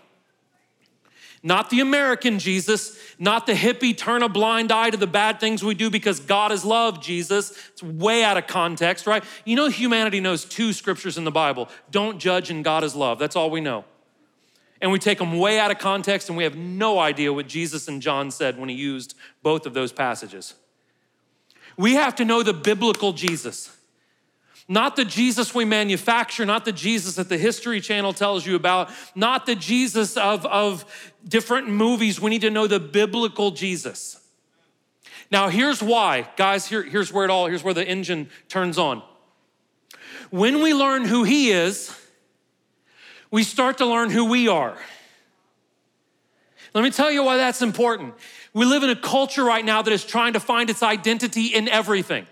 Not 1.42 1.70
the 1.70 1.80
American 1.80 2.38
Jesus, 2.38 2.98
not 3.18 3.46
the 3.46 3.54
hippie 3.54 3.96
turn 3.96 4.22
a 4.22 4.28
blind 4.28 4.70
eye 4.70 4.90
to 4.90 4.96
the 4.96 5.06
bad 5.06 5.40
things 5.40 5.64
we 5.64 5.74
do 5.74 5.88
because 5.88 6.20
God 6.20 6.52
is 6.52 6.66
love, 6.66 7.00
Jesus. 7.00 7.56
It's 7.72 7.82
way 7.82 8.22
out 8.22 8.36
of 8.36 8.46
context, 8.46 9.06
right? 9.06 9.24
You 9.46 9.56
know, 9.56 9.68
humanity 9.68 10.20
knows 10.20 10.44
two 10.44 10.74
scriptures 10.74 11.16
in 11.16 11.24
the 11.24 11.30
Bible 11.30 11.68
don't 11.90 12.18
judge 12.18 12.50
and 12.50 12.62
God 12.62 12.84
is 12.84 12.94
love. 12.94 13.18
That's 13.18 13.36
all 13.36 13.50
we 13.50 13.62
know. 13.62 13.84
And 14.82 14.92
we 14.92 14.98
take 14.98 15.18
them 15.18 15.38
way 15.38 15.58
out 15.58 15.70
of 15.70 15.78
context 15.78 16.28
and 16.28 16.36
we 16.36 16.44
have 16.44 16.56
no 16.56 16.98
idea 16.98 17.32
what 17.32 17.46
Jesus 17.46 17.88
and 17.88 18.02
John 18.02 18.30
said 18.30 18.58
when 18.58 18.68
he 18.68 18.74
used 18.74 19.14
both 19.42 19.66
of 19.66 19.72
those 19.72 19.92
passages. 19.92 20.54
We 21.76 21.94
have 21.94 22.14
to 22.16 22.24
know 22.24 22.42
the 22.42 22.52
biblical 22.52 23.12
Jesus. 23.12 23.74
Not 24.68 24.96
the 24.96 25.04
Jesus 25.04 25.54
we 25.54 25.64
manufacture, 25.64 26.46
not 26.46 26.64
the 26.64 26.72
Jesus 26.72 27.16
that 27.16 27.28
the 27.28 27.38
History 27.38 27.80
Channel 27.80 28.12
tells 28.12 28.46
you 28.46 28.54
about, 28.54 28.90
not 29.14 29.46
the 29.46 29.56
Jesus 29.56 30.16
of, 30.16 30.46
of 30.46 30.84
different 31.26 31.68
movies. 31.68 32.20
We 32.20 32.30
need 32.30 32.42
to 32.42 32.50
know 32.50 32.66
the 32.66 32.80
biblical 32.80 33.50
Jesus. 33.50 34.20
Now, 35.30 35.48
here's 35.48 35.82
why, 35.82 36.28
guys, 36.36 36.66
here, 36.66 36.82
here's 36.82 37.12
where 37.12 37.24
it 37.24 37.30
all, 37.30 37.46
here's 37.46 37.62
where 37.62 37.74
the 37.74 37.86
engine 37.86 38.28
turns 38.48 38.78
on. 38.78 39.02
When 40.30 40.62
we 40.62 40.74
learn 40.74 41.04
who 41.04 41.24
He 41.24 41.50
is, 41.50 41.96
we 43.30 43.42
start 43.44 43.78
to 43.78 43.86
learn 43.86 44.10
who 44.10 44.24
we 44.24 44.48
are. 44.48 44.76
Let 46.74 46.84
me 46.84 46.90
tell 46.90 47.10
you 47.10 47.24
why 47.24 47.36
that's 47.36 47.62
important. 47.62 48.14
We 48.52 48.64
live 48.64 48.82
in 48.82 48.90
a 48.90 48.96
culture 48.96 49.44
right 49.44 49.64
now 49.64 49.82
that 49.82 49.92
is 49.92 50.04
trying 50.04 50.34
to 50.34 50.40
find 50.40 50.70
its 50.70 50.82
identity 50.82 51.46
in 51.46 51.68
everything. 51.68 52.26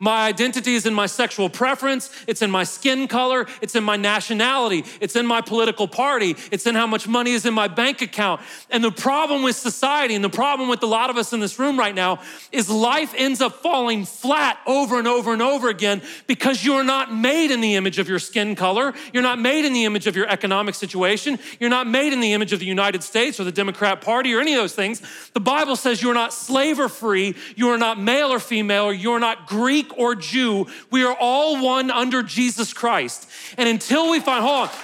My 0.00 0.26
identity 0.26 0.74
is 0.74 0.86
in 0.86 0.92
my 0.92 1.06
sexual 1.06 1.48
preference, 1.48 2.10
it's 2.26 2.42
in 2.42 2.50
my 2.50 2.64
skin 2.64 3.08
color, 3.08 3.46
it's 3.62 3.74
in 3.74 3.82
my 3.82 3.96
nationality, 3.96 4.84
it's 5.00 5.16
in 5.16 5.26
my 5.26 5.40
political 5.40 5.88
party, 5.88 6.36
it's 6.52 6.66
in 6.66 6.74
how 6.74 6.86
much 6.86 7.08
money 7.08 7.32
is 7.32 7.46
in 7.46 7.54
my 7.54 7.68
bank 7.68 8.02
account. 8.02 8.42
And 8.70 8.84
the 8.84 8.92
problem 8.92 9.42
with 9.42 9.56
society 9.56 10.14
and 10.14 10.22
the 10.22 10.28
problem 10.28 10.68
with 10.68 10.82
a 10.82 10.86
lot 10.86 11.08
of 11.08 11.16
us 11.16 11.32
in 11.32 11.40
this 11.40 11.58
room 11.58 11.78
right 11.78 11.94
now 11.94 12.20
is 12.52 12.68
life 12.68 13.14
ends 13.16 13.40
up 13.40 13.54
falling 13.54 14.04
flat 14.04 14.58
over 14.66 14.98
and 14.98 15.08
over 15.08 15.32
and 15.32 15.40
over 15.40 15.68
again 15.68 16.02
because 16.26 16.64
you're 16.64 16.84
not 16.84 17.12
made 17.12 17.50
in 17.50 17.60
the 17.60 17.74
image 17.74 17.98
of 17.98 18.08
your 18.08 18.18
skin 18.18 18.54
color, 18.54 18.92
you're 19.14 19.22
not 19.22 19.38
made 19.38 19.64
in 19.64 19.72
the 19.72 19.84
image 19.84 20.06
of 20.06 20.14
your 20.14 20.28
economic 20.28 20.74
situation, 20.74 21.38
you're 21.58 21.70
not 21.70 21.86
made 21.86 22.12
in 22.12 22.20
the 22.20 22.34
image 22.34 22.52
of 22.52 22.60
the 22.60 22.66
United 22.66 23.02
States 23.02 23.40
or 23.40 23.44
the 23.44 23.52
Democrat 23.52 24.02
Party 24.02 24.34
or 24.34 24.40
any 24.40 24.54
of 24.54 24.60
those 24.60 24.74
things. 24.74 25.02
The 25.32 25.40
Bible 25.40 25.76
says 25.76 26.02
you're 26.02 26.14
not 26.14 26.34
slave 26.34 26.78
or 26.78 26.90
free, 26.90 27.34
you 27.56 27.70
are 27.70 27.78
not 27.78 27.98
male 27.98 28.28
or 28.28 28.38
female, 28.38 28.92
you're 28.92 29.18
not 29.18 29.46
Greek 29.46 29.77
Greek 29.78 29.98
or 29.98 30.14
Jew, 30.14 30.66
we 30.90 31.04
are 31.04 31.16
all 31.18 31.62
one 31.62 31.90
under 31.90 32.22
Jesus 32.22 32.72
Christ. 32.72 33.28
And 33.56 33.68
until 33.68 34.10
we 34.10 34.18
find, 34.18 34.44
hold 34.44 34.68
on, 34.68 34.74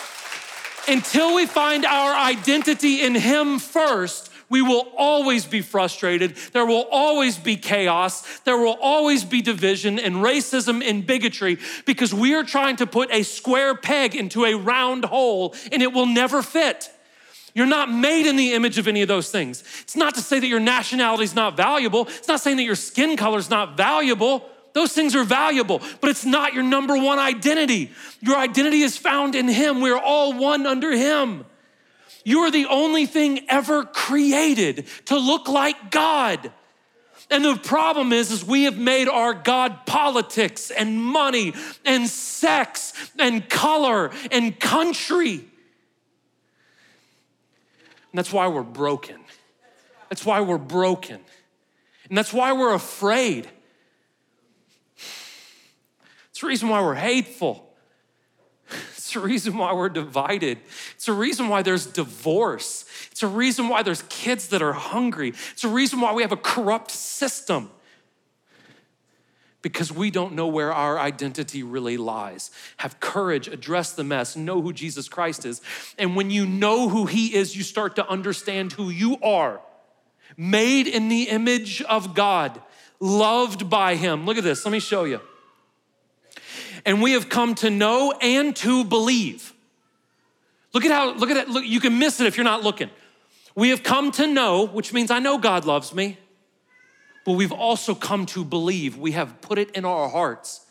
until 0.86 1.34
we 1.34 1.46
find 1.46 1.84
our 1.84 2.14
identity 2.14 3.02
in 3.02 3.14
Him 3.14 3.58
first, 3.58 4.30
we 4.48 4.62
will 4.62 4.86
always 4.96 5.46
be 5.46 5.62
frustrated. 5.62 6.36
There 6.52 6.66
will 6.66 6.86
always 6.92 7.38
be 7.38 7.56
chaos. 7.56 8.40
There 8.40 8.56
will 8.56 8.78
always 8.80 9.24
be 9.24 9.42
division 9.42 9.98
and 9.98 10.16
racism 10.16 10.86
and 10.86 11.04
bigotry 11.04 11.58
because 11.86 12.14
we 12.14 12.34
are 12.34 12.44
trying 12.44 12.76
to 12.76 12.86
put 12.86 13.10
a 13.10 13.24
square 13.24 13.74
peg 13.74 14.14
into 14.14 14.44
a 14.44 14.54
round 14.54 15.06
hole 15.06 15.56
and 15.72 15.82
it 15.82 15.92
will 15.92 16.06
never 16.06 16.40
fit. 16.42 16.90
You're 17.54 17.66
not 17.66 17.90
made 17.90 18.28
in 18.28 18.36
the 18.36 18.52
image 18.52 18.78
of 18.78 18.86
any 18.86 19.02
of 19.02 19.08
those 19.08 19.30
things. 19.30 19.64
It's 19.82 19.96
not 19.96 20.14
to 20.16 20.20
say 20.20 20.38
that 20.40 20.46
your 20.46 20.60
nationality 20.60 21.24
is 21.24 21.34
not 21.34 21.56
valuable. 21.56 22.06
It's 22.06 22.28
not 22.28 22.40
saying 22.40 22.58
that 22.58 22.64
your 22.64 22.74
skin 22.74 23.16
color 23.16 23.38
is 23.38 23.48
not 23.48 23.76
valuable. 23.76 24.44
Those 24.74 24.92
things 24.92 25.14
are 25.14 25.24
valuable, 25.24 25.80
but 26.00 26.10
it's 26.10 26.26
not 26.26 26.52
your 26.52 26.64
number 26.64 26.96
one 26.96 27.18
identity. 27.18 27.92
Your 28.20 28.36
identity 28.36 28.82
is 28.82 28.96
found 28.96 29.34
in 29.34 29.48
Him. 29.48 29.80
We're 29.80 29.98
all 29.98 30.34
one 30.34 30.66
under 30.66 30.90
Him. 30.90 31.46
You 32.24 32.40
are 32.40 32.50
the 32.50 32.66
only 32.66 33.06
thing 33.06 33.46
ever 33.48 33.84
created 33.84 34.86
to 35.06 35.16
look 35.16 35.48
like 35.48 35.90
God. 35.90 36.52
And 37.30 37.44
the 37.44 37.56
problem 37.56 38.12
is, 38.12 38.32
is 38.32 38.44
we 38.44 38.64
have 38.64 38.76
made 38.76 39.08
our 39.08 39.32
God 39.32 39.86
politics 39.86 40.70
and 40.70 41.02
money 41.02 41.54
and 41.84 42.08
sex 42.08 43.12
and 43.18 43.48
color 43.48 44.10
and 44.32 44.58
country. 44.58 45.34
And 45.34 48.18
that's 48.18 48.32
why 48.32 48.48
we're 48.48 48.62
broken. 48.62 49.20
That's 50.08 50.26
why 50.26 50.40
we're 50.40 50.58
broken. 50.58 51.20
And 52.08 52.18
that's 52.18 52.32
why 52.32 52.52
we're 52.52 52.74
afraid. 52.74 53.48
The 56.44 56.48
reason 56.48 56.68
why 56.68 56.82
we're 56.82 56.94
hateful. 56.94 57.72
It's 58.70 59.14
the 59.14 59.20
reason 59.20 59.56
why 59.56 59.72
we're 59.72 59.88
divided. 59.88 60.58
It's 60.94 61.06
the 61.06 61.14
reason 61.14 61.48
why 61.48 61.62
there's 61.62 61.86
divorce. 61.86 62.84
It's 63.10 63.22
a 63.22 63.26
reason 63.26 63.70
why 63.70 63.82
there's 63.82 64.02
kids 64.10 64.48
that 64.48 64.60
are 64.60 64.74
hungry. 64.74 65.32
It's 65.52 65.64
a 65.64 65.68
reason 65.68 66.02
why 66.02 66.12
we 66.12 66.20
have 66.20 66.32
a 66.32 66.36
corrupt 66.36 66.90
system. 66.90 67.70
Because 69.62 69.90
we 69.90 70.10
don't 70.10 70.34
know 70.34 70.46
where 70.46 70.70
our 70.70 70.98
identity 70.98 71.62
really 71.62 71.96
lies. 71.96 72.50
Have 72.76 73.00
courage, 73.00 73.48
address 73.48 73.92
the 73.92 74.04
mess, 74.04 74.36
know 74.36 74.60
who 74.60 74.74
Jesus 74.74 75.08
Christ 75.08 75.46
is. 75.46 75.62
And 75.98 76.14
when 76.14 76.30
you 76.30 76.44
know 76.44 76.90
who 76.90 77.06
He 77.06 77.34
is, 77.34 77.56
you 77.56 77.62
start 77.62 77.96
to 77.96 78.06
understand 78.06 78.72
who 78.72 78.90
you 78.90 79.16
are. 79.22 79.62
Made 80.36 80.88
in 80.88 81.08
the 81.08 81.22
image 81.22 81.80
of 81.80 82.14
God, 82.14 82.60
loved 83.00 83.70
by 83.70 83.94
Him. 83.94 84.26
Look 84.26 84.36
at 84.36 84.44
this, 84.44 84.66
let 84.66 84.72
me 84.72 84.80
show 84.80 85.04
you 85.04 85.22
and 86.84 87.02
we 87.02 87.12
have 87.12 87.28
come 87.28 87.54
to 87.56 87.70
know 87.70 88.12
and 88.20 88.54
to 88.56 88.84
believe. 88.84 89.52
Look 90.72 90.84
at 90.84 90.90
how, 90.90 91.14
look 91.14 91.30
at 91.30 91.34
that. 91.34 91.48
look, 91.48 91.64
you 91.64 91.80
can 91.80 91.98
miss 91.98 92.20
it 92.20 92.26
if 92.26 92.36
you're 92.36 92.44
not 92.44 92.62
looking. 92.62 92.90
We 93.54 93.70
have 93.70 93.82
come 93.82 94.10
to 94.12 94.26
know, 94.26 94.66
which 94.66 94.92
means 94.92 95.10
I 95.10 95.20
know 95.20 95.38
God 95.38 95.64
loves 95.64 95.94
me, 95.94 96.18
but 97.24 97.32
we've 97.32 97.52
also 97.52 97.94
come 97.94 98.26
to 98.26 98.44
believe. 98.44 98.96
We 98.96 99.12
have 99.12 99.40
put 99.40 99.58
it 99.58 99.70
in 99.70 99.84
our 99.84 100.08
hearts 100.08 100.64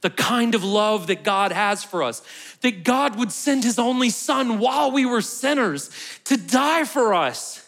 the 0.00 0.10
kind 0.10 0.54
of 0.54 0.64
love 0.64 1.08
that 1.08 1.22
God 1.22 1.52
has 1.52 1.84
for 1.84 2.02
us, 2.02 2.22
that 2.62 2.84
God 2.84 3.18
would 3.18 3.30
send 3.30 3.64
his 3.64 3.78
only 3.78 4.10
son 4.10 4.58
while 4.58 4.90
we 4.90 5.04
were 5.04 5.20
sinners 5.20 5.90
to 6.24 6.36
die 6.36 6.84
for 6.84 7.14
us. 7.14 7.66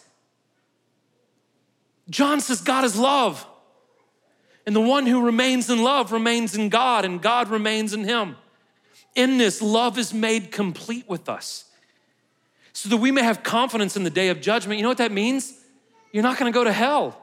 John 2.09 2.41
says 2.41 2.61
God 2.61 2.85
is 2.85 2.97
love. 2.97 3.47
And 4.67 4.77
the 4.77 4.81
one 4.81 5.07
who 5.07 5.25
remains 5.25 5.69
in 5.71 5.83
love 5.83 6.13
remains 6.13 6.57
in 6.57 6.69
God, 6.69 7.05
and 7.05 7.21
God 7.21 7.49
remains 7.49 7.93
in 7.93 8.05
him. 8.05 8.37
In 9.15 9.39
this, 9.39 9.61
love 9.61 9.99
is 9.99 10.15
made 10.15 10.53
complete 10.53 11.09
with 11.09 11.29
us 11.29 11.65
so 12.73 12.89
that 12.89 12.97
we 12.97 13.11
may 13.11 13.23
have 13.23 13.43
confidence 13.43 13.97
in 13.97 14.05
the 14.05 14.11
day 14.11 14.29
of 14.29 14.41
judgment. 14.41 14.79
You 14.79 14.83
know 14.83 14.89
what 14.89 14.99
that 14.99 15.13
means? 15.13 15.55
You're 16.13 16.23
not 16.23 16.39
gonna 16.39 16.53
go 16.53 16.65
to 16.65 16.73
hell. 16.73 17.19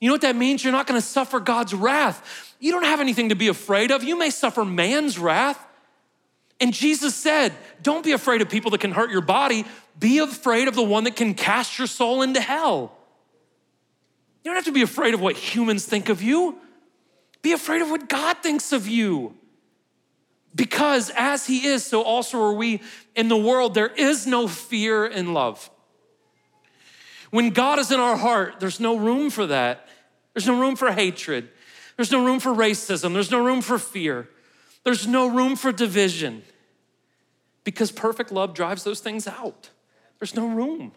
You 0.00 0.08
know 0.08 0.14
what 0.14 0.22
that 0.22 0.36
means? 0.36 0.64
You're 0.64 0.72
not 0.72 0.86
gonna 0.86 1.00
suffer 1.00 1.40
God's 1.40 1.74
wrath. 1.74 2.54
You 2.58 2.72
don't 2.72 2.84
have 2.84 3.00
anything 3.00 3.28
to 3.28 3.34
be 3.34 3.48
afraid 3.48 3.90
of. 3.90 4.02
You 4.02 4.18
may 4.18 4.30
suffer 4.30 4.64
man's 4.64 5.18
wrath. 5.18 5.58
And 6.60 6.72
Jesus 6.72 7.14
said, 7.14 7.52
Don't 7.82 8.04
be 8.04 8.12
afraid 8.12 8.42
of 8.42 8.48
people 8.48 8.70
that 8.72 8.80
can 8.80 8.92
hurt 8.92 9.10
your 9.10 9.20
body, 9.20 9.64
be 9.98 10.18
afraid 10.18 10.68
of 10.68 10.74
the 10.74 10.82
one 10.82 11.04
that 11.04 11.16
can 11.16 11.34
cast 11.34 11.78
your 11.78 11.86
soul 11.86 12.22
into 12.22 12.40
hell. 12.40 12.96
You 14.44 14.50
don't 14.50 14.56
have 14.56 14.66
to 14.66 14.72
be 14.72 14.82
afraid 14.82 15.14
of 15.14 15.20
what 15.20 15.36
humans 15.36 15.86
think 15.86 16.10
of 16.10 16.22
you. 16.22 16.58
Be 17.40 17.52
afraid 17.52 17.80
of 17.80 17.90
what 17.90 18.08
God 18.08 18.38
thinks 18.42 18.72
of 18.72 18.86
you. 18.86 19.34
Because 20.54 21.10
as 21.16 21.46
He 21.46 21.66
is, 21.66 21.84
so 21.84 22.02
also 22.02 22.40
are 22.42 22.52
we 22.52 22.82
in 23.16 23.28
the 23.28 23.36
world. 23.36 23.74
There 23.74 23.88
is 23.88 24.26
no 24.26 24.46
fear 24.46 25.06
in 25.06 25.32
love. 25.32 25.70
When 27.30 27.50
God 27.50 27.78
is 27.78 27.90
in 27.90 27.98
our 27.98 28.16
heart, 28.16 28.60
there's 28.60 28.78
no 28.78 28.96
room 28.96 29.30
for 29.30 29.46
that. 29.46 29.88
There's 30.34 30.46
no 30.46 30.60
room 30.60 30.76
for 30.76 30.92
hatred. 30.92 31.48
There's 31.96 32.12
no 32.12 32.24
room 32.24 32.38
for 32.38 32.52
racism. 32.52 33.12
There's 33.12 33.30
no 33.30 33.44
room 33.44 33.62
for 33.62 33.78
fear. 33.78 34.28
There's 34.84 35.06
no 35.06 35.26
room 35.26 35.56
for 35.56 35.72
division 35.72 36.42
because 37.64 37.90
perfect 37.90 38.30
love 38.30 38.54
drives 38.54 38.84
those 38.84 39.00
things 39.00 39.26
out. 39.26 39.70
There's 40.20 40.36
no 40.36 40.46
room. 40.46 40.92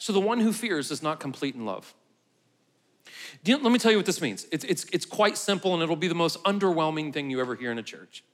So 0.00 0.14
the 0.14 0.20
one 0.20 0.40
who 0.40 0.54
fears 0.54 0.90
is 0.90 1.02
not 1.02 1.20
complete 1.20 1.54
in 1.54 1.66
love. 1.66 1.94
Let 3.46 3.62
me 3.62 3.78
tell 3.78 3.90
you 3.90 3.98
what 3.98 4.06
this 4.06 4.22
means. 4.22 4.46
It's, 4.50 4.64
it's, 4.64 4.86
it's 4.92 5.04
quite 5.04 5.36
simple 5.36 5.74
and 5.74 5.82
it'll 5.82 5.94
be 5.94 6.08
the 6.08 6.14
most 6.14 6.42
underwhelming 6.44 7.12
thing 7.12 7.28
you 7.28 7.38
ever 7.38 7.54
hear 7.54 7.70
in 7.70 7.78
a 7.78 7.82
church. 7.82 8.24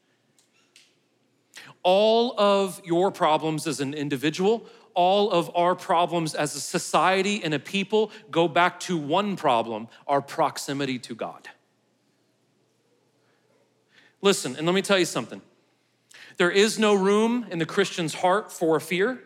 All 1.83 2.39
of 2.39 2.81
your 2.85 3.11
problems 3.11 3.67
as 3.67 3.81
an 3.81 3.95
individual, 3.95 4.65
all 4.95 5.33
of 5.33 5.51
our 5.57 5.75
problems 5.75 6.37
as 6.37 6.55
a 6.55 6.61
society 6.61 7.43
and 7.43 7.53
a 7.53 7.59
people 7.59 8.13
go 8.31 8.47
back 8.47 8.79
to 8.81 8.97
one 8.97 9.35
problem 9.35 9.89
our 10.07 10.23
proximity 10.23 11.01
to 11.01 11.17
God. 11.17 11.49
Listen, 14.23 14.55
and 14.55 14.67
let 14.67 14.75
me 14.75 14.83
tell 14.83 15.01
you 15.01 15.05
something. 15.05 15.43
There 16.37 16.51
is 16.51 16.79
no 16.79 16.95
room 16.95 17.45
in 17.51 17.59
the 17.59 17.67
Christian's 17.67 18.15
heart 18.15 18.53
for 18.53 18.79
fear. 18.79 19.21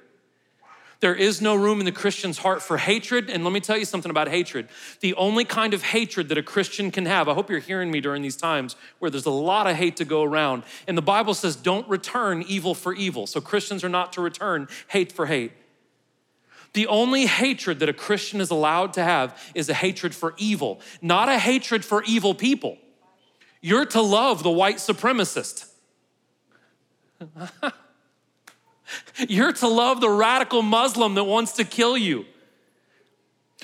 There 1.01 1.15
is 1.15 1.41
no 1.41 1.55
room 1.55 1.81
in 1.81 1.87
the 1.87 1.93
Christian's 1.93 2.39
heart 2.39 2.63
for 2.63 2.77
hatred. 2.77 3.31
And 3.31 3.43
let 3.43 3.53
me 3.53 3.61
tell 3.61 3.77
you 3.77 3.87
something 3.87 4.11
about 4.11 4.29
hatred. 4.29 4.69
The 5.01 5.15
only 5.15 5.47
kind 5.47 5.73
of 5.73 5.83
hatred 5.83 6.29
that 6.29 6.37
a 6.37 6.43
Christian 6.43 6.91
can 6.91 7.07
have, 7.07 7.29
I 7.29 7.35
hope 7.35 7.49
you're 7.49 7.59
hearing 7.59 7.91
me 7.91 8.01
during 8.01 8.21
these 8.23 8.37
times 8.37 8.77
where 8.99 9.11
there's 9.11 9.27
a 9.27 9.31
lot 9.31 9.67
of 9.67 9.77
hate 9.77 9.97
to 9.97 10.05
go 10.05 10.23
around. 10.23 10.63
And 10.87 10.99
the 10.99 11.03
Bible 11.03 11.33
says, 11.33 11.57
don't 11.57 11.89
return 11.89 12.43
evil 12.47 12.75
for 12.75 12.93
evil. 12.93 13.27
So 13.27 13.41
Christians 13.41 13.83
are 13.83 13.89
not 13.89 14.13
to 14.13 14.21
return 14.21 14.69
hate 14.89 15.11
for 15.11 15.25
hate. 15.27 15.53
The 16.75 16.87
only 16.87 17.27
hatred 17.27 17.81
that 17.81 17.89
a 17.89 17.95
Christian 17.95 18.41
is 18.41 18.51
allowed 18.51 18.93
to 18.93 19.03
have 19.03 19.37
is 19.55 19.69
a 19.69 19.75
hatred 19.75 20.15
for 20.15 20.35
evil, 20.37 20.81
not 21.03 21.29
a 21.29 21.39
hatred 21.39 21.85
for 21.85 22.05
evil 22.05 22.35
people. 22.35 22.79
You're 23.61 23.87
to 23.87 24.01
love 24.01 24.43
the 24.43 24.51
white 24.51 24.77
supremacist. 24.77 25.67
You're 29.29 29.53
to 29.55 29.69
love 29.69 30.01
the 30.01 30.11
radical 30.11 30.63
Muslim 30.63 31.15
that 31.15 31.25
wants 31.25 31.53
to 31.53 31.65
kill 31.65 31.97
you. 31.97 32.25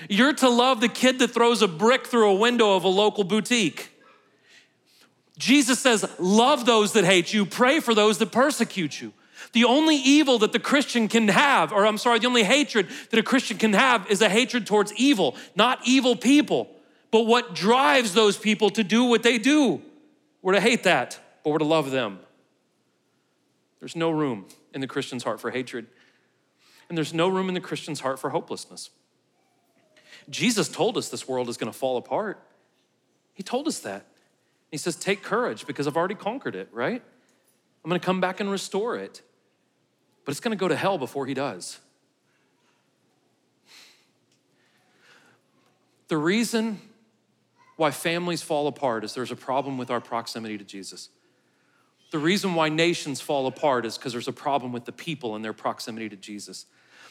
You're 0.08 0.34
to 0.34 0.48
love 0.48 0.80
the 0.80 0.88
kid 0.88 1.18
that 1.20 1.28
throws 1.28 1.62
a 1.62 1.68
brick 1.68 2.06
through 2.06 2.30
a 2.30 2.34
window 2.34 2.76
of 2.76 2.84
a 2.84 2.88
local 2.88 3.24
boutique. 3.24 3.90
Jesus 5.38 5.78
says, 5.78 6.08
Love 6.18 6.66
those 6.66 6.92
that 6.92 7.04
hate 7.04 7.32
you, 7.32 7.46
pray 7.46 7.80
for 7.80 7.94
those 7.94 8.18
that 8.18 8.32
persecute 8.32 9.00
you. 9.00 9.12
The 9.52 9.64
only 9.64 9.96
evil 9.96 10.38
that 10.40 10.52
the 10.52 10.58
Christian 10.58 11.08
can 11.08 11.28
have, 11.28 11.72
or 11.72 11.86
I'm 11.86 11.98
sorry, 11.98 12.18
the 12.18 12.26
only 12.26 12.42
hatred 12.42 12.88
that 13.10 13.18
a 13.18 13.22
Christian 13.22 13.56
can 13.58 13.72
have 13.72 14.10
is 14.10 14.20
a 14.20 14.28
hatred 14.28 14.66
towards 14.66 14.92
evil, 14.94 15.36
not 15.54 15.80
evil 15.84 16.16
people. 16.16 16.68
But 17.10 17.22
what 17.22 17.54
drives 17.54 18.12
those 18.12 18.36
people 18.36 18.70
to 18.70 18.84
do 18.84 19.04
what 19.04 19.22
they 19.22 19.38
do? 19.38 19.80
We're 20.42 20.54
to 20.54 20.60
hate 20.60 20.82
that, 20.84 21.18
but 21.42 21.50
we're 21.50 21.58
to 21.58 21.64
love 21.64 21.90
them. 21.90 22.18
There's 23.80 23.96
no 23.96 24.10
room 24.10 24.46
in 24.76 24.80
the 24.82 24.86
Christian's 24.86 25.24
heart 25.24 25.40
for 25.40 25.50
hatred. 25.50 25.86
And 26.88 26.96
there's 26.96 27.12
no 27.12 27.28
room 27.28 27.48
in 27.48 27.54
the 27.54 27.60
Christian's 27.60 27.98
heart 27.98 28.20
for 28.20 28.30
hopelessness. 28.30 28.90
Jesus 30.30 30.68
told 30.68 30.96
us 30.96 31.08
this 31.08 31.26
world 31.26 31.48
is 31.48 31.56
going 31.56 31.72
to 31.72 31.76
fall 31.76 31.96
apart. 31.96 32.40
He 33.34 33.42
told 33.42 33.66
us 33.66 33.80
that. 33.80 34.06
He 34.70 34.76
says, 34.76 34.94
Take 34.94 35.22
courage 35.22 35.66
because 35.66 35.86
I've 35.86 35.96
already 35.96 36.14
conquered 36.14 36.54
it, 36.54 36.68
right? 36.72 37.02
I'm 37.84 37.88
gonna 37.88 38.00
come 38.00 38.20
back 38.20 38.40
and 38.40 38.50
restore 38.50 38.96
it. 38.96 39.22
But 40.24 40.32
it's 40.32 40.40
gonna 40.40 40.56
go 40.56 40.68
to 40.68 40.76
hell 40.76 40.98
before 40.98 41.26
He 41.26 41.34
does. 41.34 41.78
The 46.08 46.16
reason 46.16 46.80
why 47.76 47.90
families 47.90 48.42
fall 48.42 48.66
apart 48.66 49.04
is 49.04 49.14
there's 49.14 49.30
a 49.30 49.36
problem 49.36 49.78
with 49.78 49.90
our 49.90 50.00
proximity 50.00 50.58
to 50.58 50.64
Jesus. 50.64 51.10
The 52.10 52.18
reason 52.18 52.54
why 52.54 52.68
nations 52.68 53.20
fall 53.20 53.46
apart 53.46 53.84
is 53.84 53.98
because 53.98 54.12
there's 54.12 54.28
a 54.28 54.32
problem 54.32 54.72
with 54.72 54.84
the 54.84 54.92
people 54.92 55.34
and 55.34 55.44
their 55.44 55.52
proximity 55.52 56.08
to 56.08 56.16
Jesus. 56.16 56.66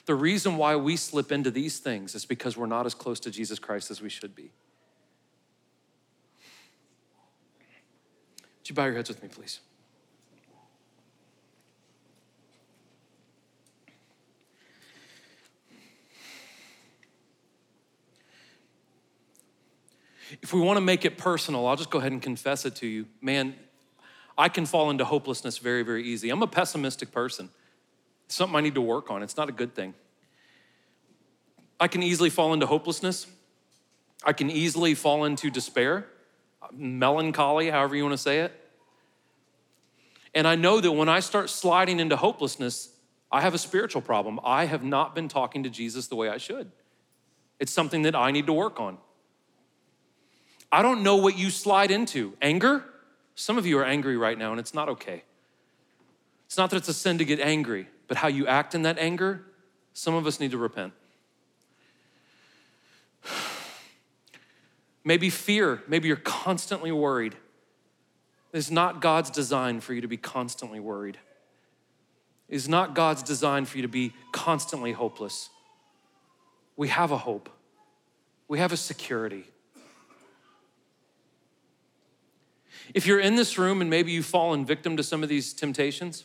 The 0.05 0.15
reason 0.15 0.57
why 0.57 0.75
we 0.75 0.95
slip 0.97 1.31
into 1.31 1.51
these 1.51 1.79
things 1.79 2.15
is 2.15 2.25
because 2.25 2.55
we're 2.55 2.65
not 2.65 2.85
as 2.85 2.93
close 2.93 3.19
to 3.21 3.31
Jesus 3.31 3.59
Christ 3.59 3.91
as 3.91 4.01
we 4.01 4.09
should 4.09 4.35
be. 4.35 4.51
Would 8.59 8.69
you 8.69 8.75
bow 8.75 8.85
your 8.85 8.95
heads 8.95 9.09
with 9.09 9.21
me, 9.21 9.29
please? 9.29 9.59
If 20.41 20.53
we 20.53 20.59
want 20.59 20.77
to 20.77 20.81
make 20.81 21.05
it 21.05 21.17
personal, 21.17 21.67
I'll 21.67 21.75
just 21.75 21.91
go 21.91 21.99
ahead 21.99 22.11
and 22.11 22.21
confess 22.21 22.65
it 22.65 22.75
to 22.77 22.87
you. 22.87 23.05
Man, 23.21 23.55
I 24.37 24.49
can 24.49 24.65
fall 24.65 24.89
into 24.89 25.05
hopelessness 25.05 25.57
very, 25.57 25.83
very 25.83 26.03
easy. 26.03 26.29
I'm 26.29 26.41
a 26.41 26.47
pessimistic 26.47 27.11
person. 27.11 27.49
It's 28.25 28.35
something 28.35 28.55
I 28.55 28.61
need 28.61 28.75
to 28.75 28.81
work 28.81 29.09
on. 29.09 29.23
It's 29.23 29.37
not 29.37 29.49
a 29.49 29.53
good 29.53 29.75
thing. 29.75 29.93
I 31.79 31.87
can 31.87 32.03
easily 32.03 32.29
fall 32.29 32.53
into 32.53 32.65
hopelessness. 32.65 33.27
I 34.23 34.33
can 34.33 34.49
easily 34.49 34.95
fall 34.95 35.25
into 35.25 35.49
despair, 35.49 36.07
melancholy, 36.71 37.69
however 37.69 37.95
you 37.95 38.03
want 38.03 38.13
to 38.13 38.17
say 38.17 38.39
it. 38.39 38.53
And 40.33 40.47
I 40.47 40.55
know 40.55 40.81
that 40.81 40.91
when 40.91 41.07
I 41.07 41.19
start 41.19 41.49
sliding 41.49 41.99
into 41.99 42.17
hopelessness, 42.17 42.89
I 43.31 43.41
have 43.41 43.53
a 43.53 43.57
spiritual 43.57 44.01
problem. 44.01 44.39
I 44.43 44.65
have 44.65 44.83
not 44.83 45.15
been 45.15 45.27
talking 45.27 45.63
to 45.63 45.69
Jesus 45.69 46.07
the 46.07 46.15
way 46.15 46.29
I 46.29 46.37
should. 46.37 46.71
It's 47.59 47.71
something 47.71 48.01
that 48.01 48.15
I 48.15 48.31
need 48.31 48.47
to 48.47 48.53
work 48.53 48.79
on. 48.79 48.97
I 50.71 50.81
don't 50.81 51.03
know 51.03 51.15
what 51.15 51.37
you 51.37 51.49
slide 51.49 51.91
into. 51.91 52.33
Anger? 52.41 52.83
Some 53.35 53.57
of 53.57 53.65
you 53.65 53.77
are 53.77 53.85
angry 53.85 54.15
right 54.17 54.37
now, 54.37 54.51
and 54.51 54.59
it's 54.59 54.73
not 54.73 54.89
okay. 54.89 55.23
It's 56.45 56.57
not 56.57 56.69
that 56.69 56.77
it's 56.77 56.87
a 56.87 56.93
sin 56.93 57.17
to 57.17 57.25
get 57.25 57.39
angry, 57.39 57.87
but 58.07 58.17
how 58.17 58.29
you 58.29 58.47
act 58.47 58.73
in 58.73 58.83
that 58.83 58.97
anger, 58.97 59.43
some 59.93 60.15
of 60.15 60.25
us 60.25 60.39
need 60.39 60.51
to 60.51 60.57
repent. 60.57 60.93
Maybe 65.03 65.29
fear, 65.29 65.83
maybe 65.87 66.07
you're 66.07 66.17
constantly 66.17 66.91
worried. 66.91 67.35
It's 68.51 68.71
not 68.71 69.01
God's 69.01 69.29
design 69.29 69.79
for 69.79 69.93
you 69.93 70.01
to 70.01 70.07
be 70.07 70.17
constantly 70.17 70.79
worried. 70.79 71.19
It's 72.49 72.67
not 72.67 72.95
God's 72.95 73.21
design 73.21 73.65
for 73.65 73.77
you 73.77 73.83
to 73.83 73.87
be 73.87 74.13
constantly 74.31 74.93
hopeless. 74.93 75.49
We 76.75 76.87
have 76.87 77.11
a 77.11 77.17
hope, 77.17 77.49
we 78.47 78.57
have 78.57 78.71
a 78.71 78.77
security. 78.77 79.43
If 82.95 83.05
you're 83.05 83.19
in 83.19 83.35
this 83.35 83.57
room 83.57 83.81
and 83.81 83.89
maybe 83.89 84.13
you've 84.13 84.25
fallen 84.25 84.65
victim 84.65 84.95
to 84.95 85.03
some 85.03 85.21
of 85.21 85.27
these 85.27 85.51
temptations, 85.53 86.23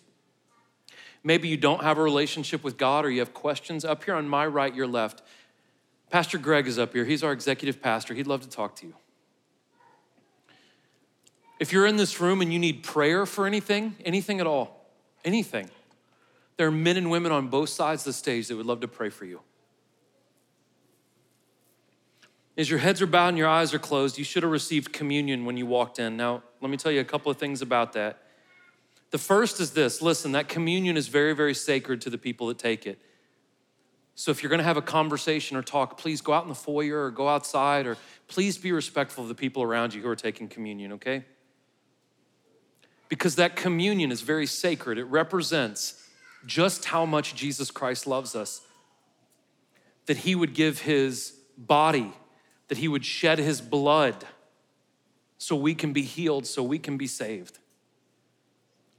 maybe 1.24 1.48
you 1.48 1.56
don't 1.56 1.82
have 1.82 1.98
a 1.98 2.02
relationship 2.02 2.62
with 2.62 2.78
God 2.78 3.04
or 3.04 3.10
you 3.10 3.18
have 3.18 3.34
questions, 3.34 3.84
up 3.84 4.04
here 4.04 4.14
on 4.14 4.28
my 4.28 4.46
right, 4.46 4.72
your 4.72 4.86
left, 4.86 5.20
Pastor 6.10 6.38
Greg 6.38 6.68
is 6.68 6.78
up 6.78 6.92
here. 6.92 7.04
He's 7.04 7.24
our 7.24 7.32
executive 7.32 7.82
pastor. 7.82 8.14
He'd 8.14 8.28
love 8.28 8.42
to 8.42 8.48
talk 8.48 8.76
to 8.76 8.86
you. 8.86 8.94
If 11.58 11.72
you're 11.72 11.86
in 11.86 11.96
this 11.96 12.20
room 12.20 12.40
and 12.40 12.52
you 12.52 12.60
need 12.60 12.84
prayer 12.84 13.26
for 13.26 13.48
anything, 13.48 13.96
anything 14.04 14.38
at 14.38 14.46
all, 14.46 14.86
anything, 15.24 15.70
there 16.56 16.68
are 16.68 16.72
men 16.72 16.96
and 16.96 17.10
women 17.10 17.32
on 17.32 17.48
both 17.48 17.68
sides 17.68 18.02
of 18.02 18.06
the 18.06 18.12
stage 18.12 18.46
that 18.46 18.56
would 18.56 18.66
love 18.66 18.80
to 18.80 18.88
pray 18.88 19.08
for 19.08 19.24
you. 19.24 19.40
As 22.60 22.68
your 22.68 22.78
heads 22.78 23.00
are 23.00 23.06
bowed 23.06 23.28
and 23.28 23.38
your 23.38 23.48
eyes 23.48 23.72
are 23.72 23.78
closed, 23.78 24.18
you 24.18 24.24
should 24.24 24.42
have 24.42 24.52
received 24.52 24.92
communion 24.92 25.46
when 25.46 25.56
you 25.56 25.64
walked 25.64 25.98
in. 25.98 26.18
Now, 26.18 26.42
let 26.60 26.70
me 26.70 26.76
tell 26.76 26.92
you 26.92 27.00
a 27.00 27.04
couple 27.04 27.32
of 27.32 27.38
things 27.38 27.62
about 27.62 27.94
that. 27.94 28.18
The 29.12 29.16
first 29.16 29.60
is 29.60 29.70
this 29.70 30.02
listen, 30.02 30.32
that 30.32 30.46
communion 30.46 30.98
is 30.98 31.08
very, 31.08 31.32
very 31.32 31.54
sacred 31.54 32.02
to 32.02 32.10
the 32.10 32.18
people 32.18 32.48
that 32.48 32.58
take 32.58 32.86
it. 32.86 33.00
So 34.14 34.30
if 34.30 34.42
you're 34.42 34.50
gonna 34.50 34.62
have 34.62 34.76
a 34.76 34.82
conversation 34.82 35.56
or 35.56 35.62
talk, 35.62 35.96
please 35.96 36.20
go 36.20 36.34
out 36.34 36.42
in 36.42 36.50
the 36.50 36.54
foyer 36.54 37.06
or 37.06 37.10
go 37.10 37.30
outside 37.30 37.86
or 37.86 37.96
please 38.28 38.58
be 38.58 38.72
respectful 38.72 39.22
of 39.22 39.28
the 39.28 39.34
people 39.34 39.62
around 39.62 39.94
you 39.94 40.02
who 40.02 40.08
are 40.10 40.14
taking 40.14 40.46
communion, 40.46 40.92
okay? 40.92 41.24
Because 43.08 43.36
that 43.36 43.56
communion 43.56 44.12
is 44.12 44.20
very 44.20 44.46
sacred. 44.46 44.98
It 44.98 45.04
represents 45.04 46.06
just 46.44 46.84
how 46.84 47.06
much 47.06 47.34
Jesus 47.34 47.70
Christ 47.70 48.06
loves 48.06 48.36
us. 48.36 48.60
That 50.04 50.18
he 50.18 50.34
would 50.34 50.52
give 50.52 50.80
his 50.80 51.32
body, 51.56 52.12
that 52.70 52.78
he 52.78 52.86
would 52.86 53.04
shed 53.04 53.40
his 53.40 53.60
blood 53.60 54.24
so 55.38 55.56
we 55.56 55.74
can 55.74 55.92
be 55.92 56.02
healed, 56.02 56.46
so 56.46 56.62
we 56.62 56.78
can 56.78 56.96
be 56.96 57.08
saved. 57.08 57.58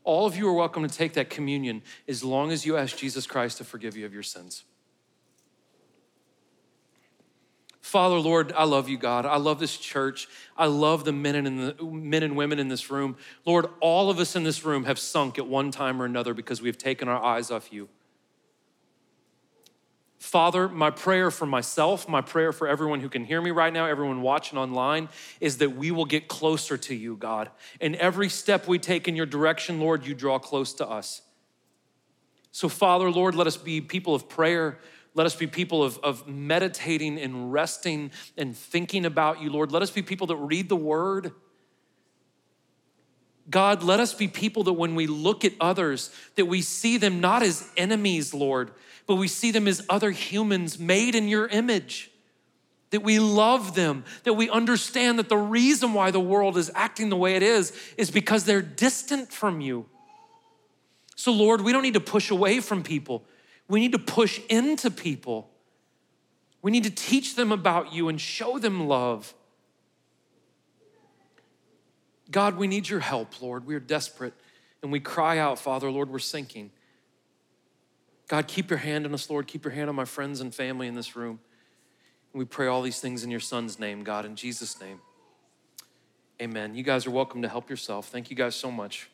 All 0.03 0.25
of 0.25 0.35
you 0.35 0.45
are 0.49 0.53
welcome 0.53 0.85
to 0.85 0.93
take 0.93 1.13
that 1.13 1.29
communion 1.29 1.81
as 2.05 2.21
long 2.21 2.51
as 2.51 2.65
you 2.65 2.75
ask 2.75 2.97
Jesus 2.97 3.25
Christ 3.25 3.59
to 3.59 3.63
forgive 3.63 3.95
you 3.95 4.05
of 4.05 4.13
your 4.13 4.23
sins. 4.23 4.65
Father, 7.79 8.19
Lord, 8.19 8.51
I 8.57 8.65
love 8.65 8.89
you, 8.89 8.97
God. 8.97 9.25
I 9.25 9.37
love 9.37 9.61
this 9.61 9.77
church. 9.77 10.27
I 10.57 10.65
love 10.65 11.05
the 11.05 11.13
men 11.13 11.35
and 11.35 11.57
the 11.57 11.83
men 11.85 12.23
and 12.23 12.35
women 12.35 12.59
in 12.59 12.67
this 12.67 12.91
room. 12.91 13.15
Lord, 13.45 13.67
all 13.79 14.09
of 14.09 14.19
us 14.19 14.35
in 14.35 14.43
this 14.43 14.65
room 14.65 14.83
have 14.83 14.99
sunk 14.99 15.39
at 15.39 15.47
one 15.47 15.71
time 15.71 16.01
or 16.01 16.05
another 16.05 16.33
because 16.33 16.61
we 16.61 16.67
have 16.67 16.77
taken 16.77 17.07
our 17.07 17.23
eyes 17.23 17.51
off 17.51 17.71
you. 17.71 17.87
Father, 20.21 20.69
my 20.69 20.91
prayer 20.91 21.31
for 21.31 21.47
myself, 21.47 22.07
my 22.07 22.21
prayer 22.21 22.51
for 22.53 22.67
everyone 22.67 22.99
who 22.99 23.09
can 23.09 23.25
hear 23.25 23.41
me 23.41 23.49
right 23.49 23.73
now, 23.73 23.87
everyone 23.87 24.21
watching 24.21 24.55
online, 24.55 25.09
is 25.39 25.57
that 25.57 25.71
we 25.71 25.89
will 25.89 26.05
get 26.05 26.27
closer 26.27 26.77
to 26.77 26.93
you, 26.93 27.17
God. 27.17 27.49
And 27.81 27.95
every 27.95 28.29
step 28.29 28.67
we 28.67 28.77
take 28.77 29.07
in 29.07 29.15
your 29.15 29.25
direction, 29.25 29.79
Lord, 29.79 30.05
you 30.05 30.13
draw 30.13 30.37
close 30.37 30.73
to 30.75 30.87
us. 30.87 31.23
So, 32.51 32.69
Father, 32.69 33.09
Lord, 33.09 33.33
let 33.33 33.47
us 33.47 33.57
be 33.57 33.81
people 33.81 34.13
of 34.13 34.29
prayer. 34.29 34.77
Let 35.15 35.25
us 35.25 35.35
be 35.35 35.47
people 35.47 35.83
of, 35.83 35.97
of 36.03 36.27
meditating 36.27 37.19
and 37.19 37.51
resting 37.51 38.11
and 38.37 38.55
thinking 38.55 39.07
about 39.07 39.41
you, 39.41 39.49
Lord. 39.49 39.71
Let 39.71 39.81
us 39.81 39.89
be 39.89 40.03
people 40.03 40.27
that 40.27 40.35
read 40.35 40.69
the 40.69 40.75
word. 40.75 41.31
God, 43.49 43.81
let 43.81 43.99
us 43.99 44.13
be 44.13 44.27
people 44.27 44.65
that 44.65 44.73
when 44.73 44.93
we 44.93 45.07
look 45.07 45.43
at 45.43 45.53
others, 45.59 46.13
that 46.35 46.45
we 46.45 46.61
see 46.61 46.97
them 46.97 47.21
not 47.21 47.41
as 47.41 47.67
enemies, 47.75 48.35
Lord, 48.35 48.69
but 49.11 49.17
we 49.17 49.27
see 49.27 49.51
them 49.51 49.67
as 49.67 49.83
other 49.89 50.11
humans 50.11 50.79
made 50.79 51.15
in 51.15 51.27
your 51.27 51.45
image. 51.47 52.09
That 52.91 53.03
we 53.03 53.19
love 53.19 53.75
them, 53.75 54.05
that 54.23 54.35
we 54.35 54.49
understand 54.49 55.19
that 55.19 55.27
the 55.27 55.35
reason 55.35 55.93
why 55.93 56.11
the 56.11 56.21
world 56.21 56.55
is 56.55 56.71
acting 56.75 57.09
the 57.09 57.17
way 57.17 57.35
it 57.35 57.43
is 57.43 57.73
is 57.97 58.09
because 58.09 58.45
they're 58.45 58.61
distant 58.61 59.33
from 59.33 59.59
you. 59.59 59.85
So, 61.17 61.33
Lord, 61.33 61.59
we 61.59 61.73
don't 61.73 61.81
need 61.81 61.95
to 61.95 61.99
push 61.99 62.31
away 62.31 62.61
from 62.61 62.83
people, 62.83 63.25
we 63.67 63.81
need 63.81 63.91
to 63.91 63.99
push 63.99 64.39
into 64.47 64.89
people. 64.89 65.49
We 66.61 66.71
need 66.71 66.85
to 66.85 66.89
teach 66.89 67.35
them 67.35 67.51
about 67.51 67.91
you 67.91 68.07
and 68.07 68.21
show 68.21 68.59
them 68.59 68.87
love. 68.87 69.33
God, 72.29 72.55
we 72.55 72.67
need 72.67 72.87
your 72.87 73.01
help, 73.01 73.41
Lord. 73.41 73.65
We 73.65 73.75
are 73.75 73.81
desperate 73.81 74.35
and 74.81 74.89
we 74.89 75.01
cry 75.01 75.37
out, 75.37 75.59
Father, 75.59 75.91
Lord, 75.91 76.09
we're 76.09 76.19
sinking. 76.19 76.71
God, 78.31 78.47
keep 78.47 78.69
your 78.69 78.79
hand 78.79 79.05
on 79.05 79.13
us, 79.13 79.29
Lord. 79.29 79.45
Keep 79.45 79.65
your 79.65 79.73
hand 79.73 79.89
on 79.89 79.95
my 79.97 80.05
friends 80.05 80.39
and 80.39 80.55
family 80.55 80.87
in 80.87 80.95
this 80.95 81.17
room. 81.17 81.41
And 82.31 82.39
we 82.39 82.45
pray 82.45 82.67
all 82.67 82.81
these 82.81 83.01
things 83.01 83.25
in 83.25 83.29
your 83.29 83.41
son's 83.41 83.77
name, 83.77 84.05
God, 84.05 84.23
in 84.25 84.37
Jesus' 84.37 84.79
name. 84.79 85.01
Amen. 86.41 86.73
You 86.73 86.81
guys 86.81 87.05
are 87.05 87.11
welcome 87.11 87.41
to 87.41 87.49
help 87.49 87.69
yourself. 87.69 88.07
Thank 88.07 88.29
you 88.29 88.37
guys 88.37 88.55
so 88.55 88.71
much. 88.71 89.09